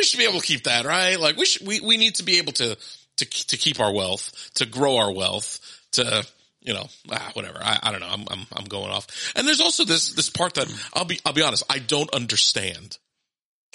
we 0.00 0.04
should 0.04 0.18
be 0.18 0.24
able 0.24 0.40
to 0.40 0.46
keep 0.46 0.64
that, 0.64 0.86
right? 0.86 1.20
Like 1.20 1.36
we 1.36 1.44
should, 1.44 1.66
we, 1.66 1.80
we 1.80 1.98
need 1.98 2.14
to 2.14 2.22
be 2.22 2.38
able 2.38 2.54
to, 2.54 2.74
to, 3.18 3.24
to 3.26 3.56
keep 3.58 3.78
our 3.80 3.92
wealth, 3.92 4.50
to 4.54 4.64
grow 4.64 4.96
our 4.96 5.12
wealth, 5.12 5.60
to, 5.92 6.26
you 6.62 6.72
know, 6.72 6.86
ah, 7.12 7.30
whatever. 7.34 7.58
I, 7.62 7.78
I 7.82 7.90
don't 7.92 8.00
know. 8.00 8.08
I'm, 8.08 8.24
I'm, 8.30 8.46
I'm 8.56 8.64
going 8.64 8.90
off. 8.90 9.32
And 9.36 9.46
there's 9.46 9.60
also 9.60 9.84
this, 9.84 10.14
this 10.14 10.30
part 10.30 10.54
that 10.54 10.74
I'll 10.94 11.04
be, 11.04 11.20
I'll 11.26 11.34
be 11.34 11.42
honest. 11.42 11.64
I 11.68 11.80
don't 11.80 12.10
understand. 12.14 12.96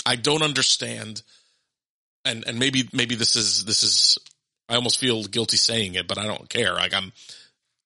I 0.04 0.16
don't 0.16 0.42
understand. 0.42 1.22
And, 2.26 2.44
and 2.48 2.58
maybe, 2.58 2.90
maybe 2.92 3.14
this 3.14 3.36
is, 3.36 3.64
this 3.66 3.84
is, 3.84 4.18
I 4.68 4.74
almost 4.74 5.00
feel 5.00 5.26
guilty 5.26 5.58
saying 5.58 5.94
it, 5.94 6.08
but 6.08 6.18
I 6.18 6.26
don't 6.26 6.50
care. 6.50 6.74
Like 6.74 6.96
I'm, 6.96 7.14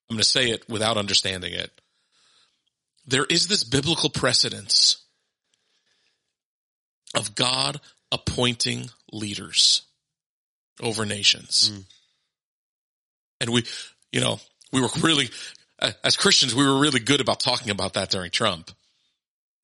I'm 0.10 0.16
going 0.16 0.20
to 0.20 0.24
say 0.24 0.50
it 0.50 0.70
without 0.70 0.96
understanding 0.96 1.52
it. 1.52 1.72
There 3.06 3.26
is 3.26 3.50
this 3.50 3.66
biblical 3.66 4.10
precedence 4.10 5.04
of 7.14 7.36
God 7.36 7.82
appointing 8.12 8.90
leaders 9.12 9.84
over 10.82 11.06
nations. 11.06 11.72
Mm. 11.74 11.84
And 13.42 13.50
we, 13.52 13.64
you 14.12 14.22
know, 14.22 14.40
we 14.72 14.82
were 14.82 14.90
really, 15.02 15.30
as 16.04 16.18
Christians, 16.18 16.54
we 16.56 16.66
were 16.66 16.80
really 16.80 17.00
good 17.00 17.22
about 17.22 17.40
talking 17.40 17.72
about 17.72 17.94
that 17.94 18.10
during 18.10 18.32
Trump. 18.32 18.72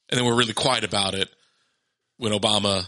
And 0.09 0.19
then 0.19 0.25
we're 0.25 0.35
really 0.35 0.53
quiet 0.53 0.83
about 0.83 1.15
it 1.15 1.29
when 2.17 2.31
Obama 2.31 2.87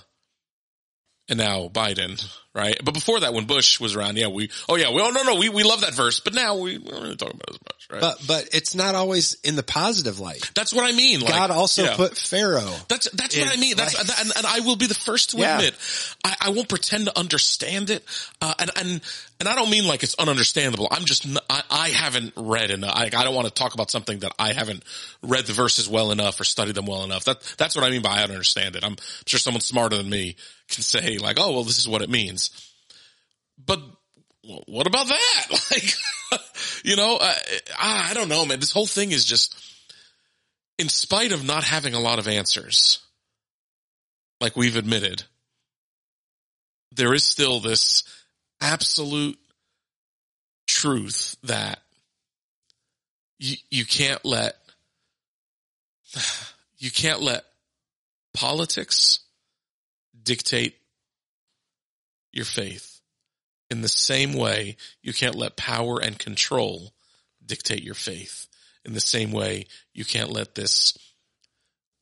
and 1.30 1.38
now 1.38 1.68
Biden, 1.68 2.24
right? 2.56 2.78
But 2.84 2.94
before 2.94 3.20
that, 3.20 3.34
when 3.34 3.46
Bush 3.46 3.80
was 3.80 3.96
around, 3.96 4.18
yeah, 4.18 4.28
we, 4.28 4.50
oh 4.70 4.76
yeah, 4.76 4.90
well, 4.90 5.12
no, 5.12 5.24
no, 5.24 5.36
we, 5.36 5.50
we 5.50 5.64
love 5.64 5.82
that 5.82 5.94
verse, 5.94 6.20
but 6.22 6.34
now 6.34 6.56
we, 6.58 6.78
we 6.78 6.90
don't 6.90 7.02
really 7.04 7.16
talk 7.16 7.34
about 7.34 7.50
it 7.50 7.56
as 7.56 7.60
much, 7.62 7.88
right? 7.92 8.02
But, 8.02 8.28
but 8.28 8.50
it's 8.54 8.74
not 8.76 8.96
always 8.96 9.34
in 9.44 9.56
the 9.56 9.64
positive 9.64 10.20
light. 10.20 10.50
that's 10.56 10.74
what 10.74 10.86
I 10.90 10.96
mean. 10.96 11.20
Like, 11.22 11.34
God 11.34 11.52
also 11.52 11.86
put 11.96 12.18
Pharaoh. 12.18 12.74
That's 12.88 13.10
that's 13.12 13.38
what 13.38 13.52
I 13.52 13.60
mean. 13.60 13.76
That's 13.76 13.98
like- 13.98 14.20
and, 14.20 14.32
and 14.38 14.46
I 14.46 14.62
will 14.62 14.76
be 14.78 14.88
the 14.88 14.94
first 14.96 15.32
to 15.32 15.38
Yeah. 15.38 15.58
admit 15.58 15.76
I, 16.24 16.36
I 16.42 16.50
won't 16.52 16.70
pretend 16.70 17.06
to 17.08 17.18
understand 17.20 17.90
it. 17.90 18.04
Uh, 18.42 18.54
and 18.60 18.72
and 18.78 19.02
and 19.40 19.48
I 19.50 19.54
don't 19.56 19.70
mean 19.70 19.86
like 19.88 20.02
it's 20.04 20.16
ununderstandable. 20.16 20.88
I'm 20.90 21.06
just 21.06 21.28
I 21.50 21.90
haven't 21.90 22.34
read 22.36 22.72
enough. 22.72 22.94
I, 22.96 23.06
I 23.06 23.24
don't 23.24 23.36
want 23.36 23.48
to 23.48 23.54
talk 23.54 23.74
about 23.74 23.92
something 23.92 24.20
that 24.20 24.32
I 24.40 24.54
haven't 24.54 24.84
read 25.22 25.46
the 25.46 25.54
verses 25.54 25.88
well 25.90 26.12
enough 26.12 26.40
or 26.40 26.44
studied 26.44 26.76
them 26.76 26.86
well 26.88 27.04
enough. 27.04 27.26
That 27.26 27.42
that's 27.58 27.76
what 27.76 27.84
I 27.86 27.90
mean 27.90 28.02
by 28.02 28.12
I 28.12 28.22
don't 28.22 28.32
understand 28.32 28.76
it. 28.76 28.84
I'm 28.84 28.96
sure 29.26 29.40
someone 29.40 29.62
smarter 29.62 29.96
than 29.98 30.10
me 30.10 30.36
can 30.70 30.84
say 30.84 31.18
like, 31.18 31.38
oh 31.40 31.54
well, 31.54 31.64
this 31.64 31.80
is 31.80 31.88
what 31.88 32.02
it 32.02 32.10
means. 32.10 32.52
But 33.64 33.82
what 34.68 34.88
about 34.88 35.08
that? 35.08 35.62
Like, 35.72 35.94
you 36.84 36.96
know, 36.96 37.18
I, 37.20 38.10
I 38.10 38.14
don't 38.14 38.30
know, 38.30 38.46
man. 38.46 38.60
This 38.60 38.72
whole 38.72 38.86
thing 38.86 39.12
is 39.12 39.26
just 39.26 39.56
in 40.78 40.90
spite 40.90 41.32
of 41.32 41.44
not 41.44 41.64
having 41.64 41.94
a 41.94 42.00
lot 42.00 42.20
of 42.20 42.28
answers, 42.28 43.00
like 44.40 44.56
we've 44.56 44.76
admitted, 44.76 45.24
there 46.92 47.14
is 47.14 47.24
still 47.24 47.60
this 47.60 48.04
absolute 48.62 49.38
truth 50.68 51.38
that 51.44 51.80
you, 53.40 53.56
you 53.70 53.86
can't 53.86 54.24
let, 54.26 54.56
you 56.78 56.92
can't 56.92 57.22
let 57.22 57.44
politics 58.34 59.20
dictate 60.28 60.76
your 62.34 62.46
faith. 62.46 63.00
In 63.70 63.82
the 63.82 63.88
same 63.88 64.34
way, 64.34 64.76
you 65.02 65.14
can't 65.14 65.36
let 65.36 65.56
power 65.58 66.00
and 66.00 66.20
control 66.20 66.94
dictate 67.46 67.82
your 67.84 67.96
faith. 67.96 68.48
In 68.86 68.94
the 68.94 69.00
same 69.00 69.32
way, 69.32 69.68
you 69.94 70.06
can't 70.06 70.32
let 70.32 70.54
this 70.56 70.98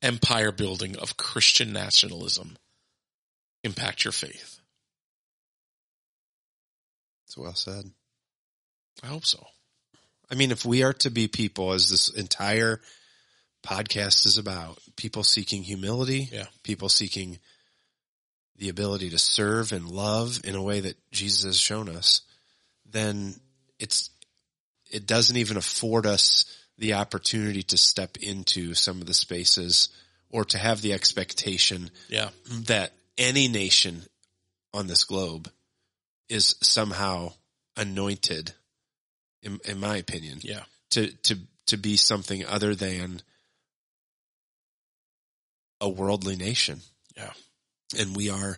empire 0.02 0.52
building 0.52 0.98
of 0.98 1.18
Christian 1.18 1.72
nationalism 1.72 2.58
impact 3.64 4.04
your 4.04 4.12
faith. 4.12 4.60
It's 7.26 7.38
well 7.38 7.56
said. 7.56 7.86
I 9.04 9.08
hope 9.08 9.26
so. 9.26 9.46
I 10.30 10.36
mean, 10.36 10.52
if 10.52 10.66
we 10.66 10.84
are 10.84 10.94
to 10.94 11.10
be 11.10 11.28
people, 11.28 11.72
as 11.74 11.90
this 11.90 12.10
entire 12.10 12.82
podcast 13.66 14.26
is 14.26 14.38
about, 14.38 14.80
people 14.96 15.24
seeking 15.24 15.64
humility, 15.64 16.30
Yeah. 16.32 16.48
people 16.64 16.90
seeking 16.90 17.40
the 18.58 18.70
ability 18.70 19.10
to 19.10 19.18
serve 19.18 19.72
and 19.72 19.90
love 19.90 20.40
in 20.44 20.56
a 20.56 20.62
way 20.64 20.80
that 20.80 20.98
Jesus 21.12 21.44
has 21.44 21.60
shown 21.60 21.90
us, 21.90 22.22
then 22.90 23.36
it's, 23.80 24.10
it 24.92 25.06
doesn't 25.06 25.38
even 25.38 25.58
afford 25.58 26.06
us 26.06 26.46
the 26.78 26.94
opportunity 26.94 27.64
to 27.64 27.78
step 27.78 28.18
into 28.22 28.74
some 28.74 29.02
of 29.02 29.08
the 29.08 29.14
spaces 29.14 29.90
or 30.30 30.46
to 30.46 30.58
have 30.58 30.82
the 30.82 30.94
expectation 30.94 31.90
Yeah. 32.10 32.30
that 32.68 32.94
any 33.18 33.48
nation 33.48 34.04
on 34.74 34.88
this 34.88 35.04
globe 35.04 35.50
is 36.30 36.56
somehow 36.62 37.34
anointed, 37.78 38.54
in, 39.42 39.60
in 39.66 39.80
my 39.80 39.98
opinion, 39.98 40.40
Yeah. 40.42 40.64
to, 40.92 41.08
to, 41.24 41.38
to 41.68 41.78
be 41.78 41.98
something 41.98 42.46
other 42.46 42.74
than 42.76 43.22
a 45.82 45.90
worldly 45.90 46.36
nation. 46.36 46.82
Yeah. 47.16 47.32
And 47.98 48.16
we 48.16 48.30
are 48.30 48.58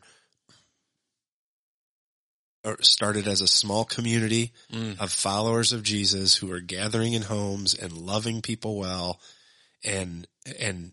started 2.82 3.28
as 3.28 3.40
a 3.42 3.48
small 3.48 3.86
community 3.86 4.52
Mm. 4.74 5.00
of 5.00 5.12
followers 5.12 5.72
of 5.72 5.84
Jesus 5.84 6.36
who 6.36 6.52
are 6.52 6.60
gathering 6.60 7.14
in 7.14 7.22
homes 7.22 7.74
and 7.74 7.94
loving 7.94 8.42
people 8.42 8.78
well 8.78 9.22
and 9.84 10.28
and 10.60 10.92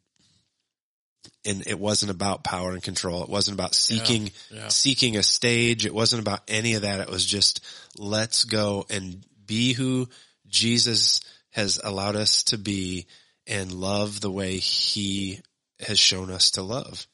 and 1.45 1.67
it 1.67 1.79
wasn't 1.79 2.11
about 2.11 2.45
power 2.45 2.73
and 2.73 2.83
control. 2.83 3.23
It 3.23 3.29
wasn't 3.29 3.55
about 3.57 3.75
seeking 3.75 4.31
Yeah. 4.51 4.69
seeking 4.69 5.17
a 5.17 5.23
stage. 5.23 5.85
It 5.85 5.95
wasn't 5.95 6.21
about 6.23 6.43
any 6.49 6.75
of 6.75 6.83
that. 6.83 7.01
It 7.01 7.09
was 7.09 7.25
just 7.27 7.61
let's 7.97 8.45
go 8.45 8.87
and 8.89 9.25
be 9.45 9.73
who 9.73 10.09
Jesus 10.47 11.23
has 11.51 11.81
allowed 11.83 12.15
us 12.17 12.45
to 12.45 12.59
be 12.59 13.07
and 13.47 13.73
love 13.73 14.21
the 14.21 14.31
way 14.31 14.59
he 14.59 15.41
has 15.81 15.99
shown 15.99 16.31
us 16.31 16.53
to 16.53 16.63
love. 16.63 17.07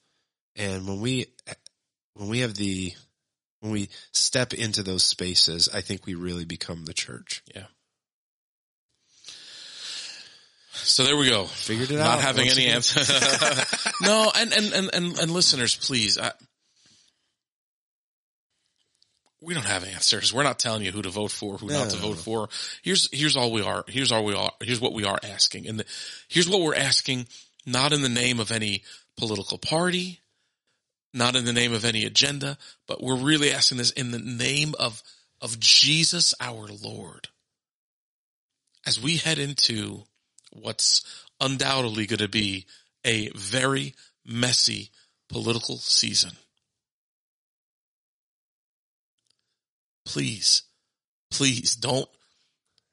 And 0.56 0.86
when 0.86 1.00
we 1.00 1.26
when 2.14 2.28
we 2.28 2.40
have 2.40 2.54
the 2.54 2.92
when 3.60 3.72
we 3.72 3.88
step 4.12 4.54
into 4.54 4.82
those 4.82 5.04
spaces, 5.04 5.68
I 5.72 5.80
think 5.80 6.06
we 6.06 6.14
really 6.14 6.44
become 6.44 6.84
the 6.84 6.94
church. 6.94 7.42
Yeah. 7.54 7.66
So 10.72 11.04
there 11.04 11.16
we 11.16 11.28
go. 11.28 11.44
Figured 11.44 11.90
it 11.90 11.96
Not 11.96 12.06
out. 12.06 12.10
Not 12.16 12.20
having 12.20 12.48
any 12.48 12.66
answer. 12.66 13.00
no, 14.00 14.32
and, 14.34 14.52
and, 14.52 14.72
and, 14.72 14.90
and, 14.94 15.18
and 15.18 15.30
listeners, 15.30 15.76
please, 15.76 16.18
I, 16.18 16.32
we 19.42 19.52
don't 19.52 19.66
have 19.66 19.84
answers. 19.84 20.32
We're 20.32 20.42
not 20.42 20.58
telling 20.58 20.82
you 20.82 20.92
who 20.92 21.02
to 21.02 21.10
vote 21.10 21.32
for, 21.32 21.58
who 21.58 21.66
not 21.68 21.90
to 21.90 21.96
vote 21.96 22.18
for. 22.18 22.48
Here's, 22.82 23.08
here's 23.12 23.36
all 23.36 23.52
we 23.52 23.62
are. 23.62 23.84
Here's 23.88 24.12
all 24.12 24.24
we 24.24 24.34
are. 24.34 24.52
Here's 24.62 24.80
what 24.80 24.94
we 24.94 25.04
are 25.04 25.18
asking. 25.22 25.66
And 25.66 25.80
the, 25.80 25.86
here's 26.28 26.48
what 26.48 26.60
we're 26.60 26.74
asking, 26.74 27.26
not 27.66 27.92
in 27.92 28.02
the 28.02 28.08
name 28.08 28.40
of 28.40 28.50
any 28.50 28.82
political 29.16 29.58
party, 29.58 30.20
not 31.12 31.36
in 31.36 31.44
the 31.44 31.52
name 31.52 31.72
of 31.72 31.84
any 31.84 32.04
agenda, 32.04 32.56
but 32.86 33.02
we're 33.02 33.16
really 33.16 33.50
asking 33.50 33.78
this 33.78 33.90
in 33.90 34.10
the 34.10 34.18
name 34.18 34.74
of, 34.78 35.02
of 35.40 35.58
Jesus 35.58 36.34
our 36.40 36.68
Lord. 36.82 37.28
As 38.86 39.00
we 39.00 39.16
head 39.16 39.38
into 39.38 40.04
what's 40.52 41.04
undoubtedly 41.40 42.06
going 42.06 42.18
to 42.18 42.28
be 42.28 42.66
a 43.04 43.30
very 43.30 43.94
messy 44.24 44.90
political 45.28 45.76
season. 45.76 46.32
Please, 50.04 50.62
please 51.30 51.76
don't, 51.76 52.08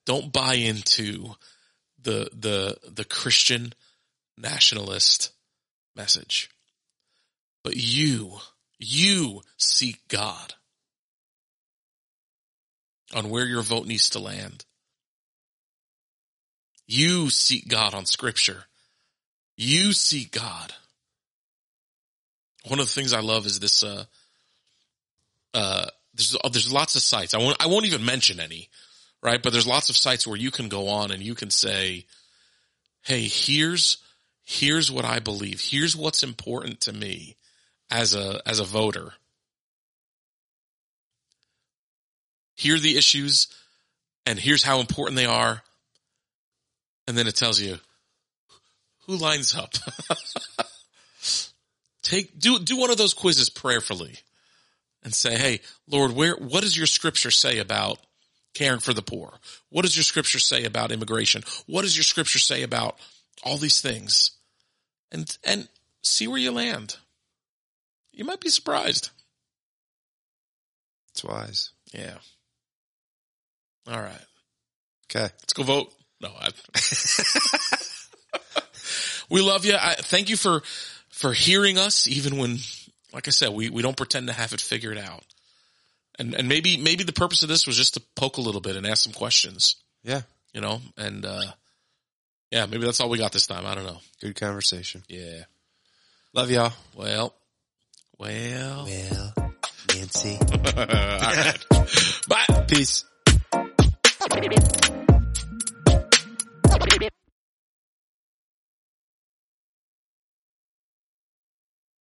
don't 0.05 0.31
buy 0.31 0.55
into 0.55 1.35
the, 2.01 2.29
the, 2.33 2.77
the 2.89 3.05
Christian 3.05 3.73
nationalist 4.37 5.31
message. 5.95 6.49
But 7.67 7.75
you, 7.75 8.31
you 8.79 9.41
seek 9.57 10.07
God 10.07 10.53
on 13.13 13.29
where 13.29 13.45
your 13.45 13.61
vote 13.61 13.85
needs 13.85 14.11
to 14.11 14.19
land. 14.19 14.63
You 16.85 17.29
seek 17.29 17.67
God 17.67 17.93
on 17.93 18.05
scripture. 18.05 18.63
You 19.57 19.91
seek 19.91 20.31
God. 20.31 20.71
One 22.67 22.79
of 22.79 22.85
the 22.85 22.93
things 22.93 23.11
I 23.11 23.19
love 23.19 23.45
is 23.45 23.59
this, 23.59 23.83
uh, 23.83 24.05
uh, 25.53 25.87
there's, 26.13 26.37
uh, 26.41 26.47
there's 26.47 26.71
lots 26.71 26.95
of 26.95 27.01
sites. 27.01 27.33
I 27.33 27.39
won't, 27.39 27.61
I 27.61 27.67
won't 27.67 27.85
even 27.85 28.05
mention 28.05 28.39
any, 28.39 28.69
right? 29.21 29.43
But 29.43 29.51
there's 29.51 29.67
lots 29.67 29.89
of 29.89 29.97
sites 29.97 30.25
where 30.25 30.37
you 30.37 30.51
can 30.51 30.69
go 30.69 30.87
on 30.87 31.11
and 31.11 31.21
you 31.21 31.35
can 31.35 31.49
say, 31.49 32.05
Hey, 33.01 33.27
here's, 33.27 33.97
here's 34.45 34.89
what 34.89 35.03
I 35.03 35.19
believe. 35.19 35.59
Here's 35.59 35.97
what's 35.97 36.23
important 36.23 36.79
to 36.81 36.93
me 36.93 37.35
as 37.89 38.13
a, 38.13 38.41
as 38.47 38.59
a 38.59 38.63
voter. 38.63 39.13
Here 42.55 42.75
are 42.75 42.79
the 42.79 42.97
issues 42.97 43.47
and 44.25 44.37
here's 44.37 44.63
how 44.63 44.79
important 44.79 45.15
they 45.15 45.25
are. 45.25 45.61
And 47.07 47.17
then 47.17 47.27
it 47.27 47.35
tells 47.35 47.61
you 47.61 47.77
who 49.05 49.15
lines 49.15 49.55
up. 49.55 49.73
Take, 52.03 52.37
do, 52.37 52.59
do 52.59 52.77
one 52.77 52.91
of 52.91 52.97
those 52.97 53.13
quizzes 53.13 53.49
prayerfully 53.49 54.15
and 55.03 55.13
say, 55.13 55.37
Hey, 55.37 55.61
Lord, 55.89 56.11
where, 56.11 56.35
what 56.35 56.61
does 56.61 56.75
your 56.75 56.87
scripture 56.87 57.31
say 57.31 57.59
about 57.59 57.99
caring 58.53 58.79
for 58.79 58.93
the 58.93 59.01
poor? 59.01 59.33
What 59.69 59.83
does 59.83 59.95
your 59.95 60.03
scripture 60.03 60.39
say 60.39 60.65
about 60.65 60.91
immigration? 60.91 61.43
What 61.67 61.83
does 61.83 61.95
your 61.95 62.03
scripture 62.03 62.39
say 62.39 62.63
about 62.63 62.97
all 63.43 63.57
these 63.57 63.79
things? 63.79 64.31
And, 65.11 65.37
and 65.45 65.69
see 66.01 66.27
where 66.27 66.39
you 66.39 66.51
land. 66.51 66.97
You 68.17 68.25
might 68.25 68.41
be 68.41 68.49
surprised. 68.49 69.11
It's 71.11 71.23
wise. 71.23 71.69
Yeah. 71.93 72.15
All 73.87 74.01
right. 74.01 74.25
Okay. 75.05 75.31
Let's 75.39 75.53
go 75.53 75.61
vote. 75.61 75.93
No, 76.19 76.29
I, 76.29 76.49
we 79.29 79.41
love 79.41 79.65
you. 79.65 79.75
I, 79.79 79.93
thank 79.99 80.29
you 80.29 80.35
for, 80.35 80.63
for 81.09 81.31
hearing 81.31 81.77
us, 81.77 82.07
even 82.07 82.37
when, 82.37 82.57
like 83.13 83.27
I 83.27 83.31
said, 83.31 83.53
we, 83.53 83.69
we 83.69 83.83
don't 83.83 83.95
pretend 83.95 84.27
to 84.27 84.33
have 84.33 84.51
it 84.51 84.61
figured 84.61 84.97
out. 84.97 85.23
And, 86.17 86.33
and 86.33 86.49
maybe, 86.49 86.77
maybe 86.77 87.03
the 87.03 87.13
purpose 87.13 87.43
of 87.43 87.49
this 87.49 87.67
was 87.67 87.77
just 87.77 87.93
to 87.93 88.01
poke 88.15 88.37
a 88.37 88.41
little 88.41 88.61
bit 88.61 88.75
and 88.75 88.87
ask 88.87 89.03
some 89.03 89.13
questions, 89.13 89.75
Yeah. 90.03 90.21
you 90.53 90.61
know, 90.61 90.81
and, 90.97 91.23
uh, 91.23 91.51
yeah, 92.49 92.65
maybe 92.65 92.85
that's 92.85 92.99
all 92.99 93.09
we 93.09 93.19
got 93.19 93.31
this 93.31 93.45
time. 93.45 93.67
I 93.67 93.75
don't 93.75 93.85
know. 93.85 93.99
Good 94.21 94.35
conversation. 94.35 95.03
Yeah. 95.07 95.43
Love 96.33 96.49
y'all. 96.49 96.73
Well, 96.95 97.35
well, 98.19 98.85
well, 98.85 99.33
Nancy. 99.93 100.39
Bye. 102.27 102.65
Peace. 102.67 103.05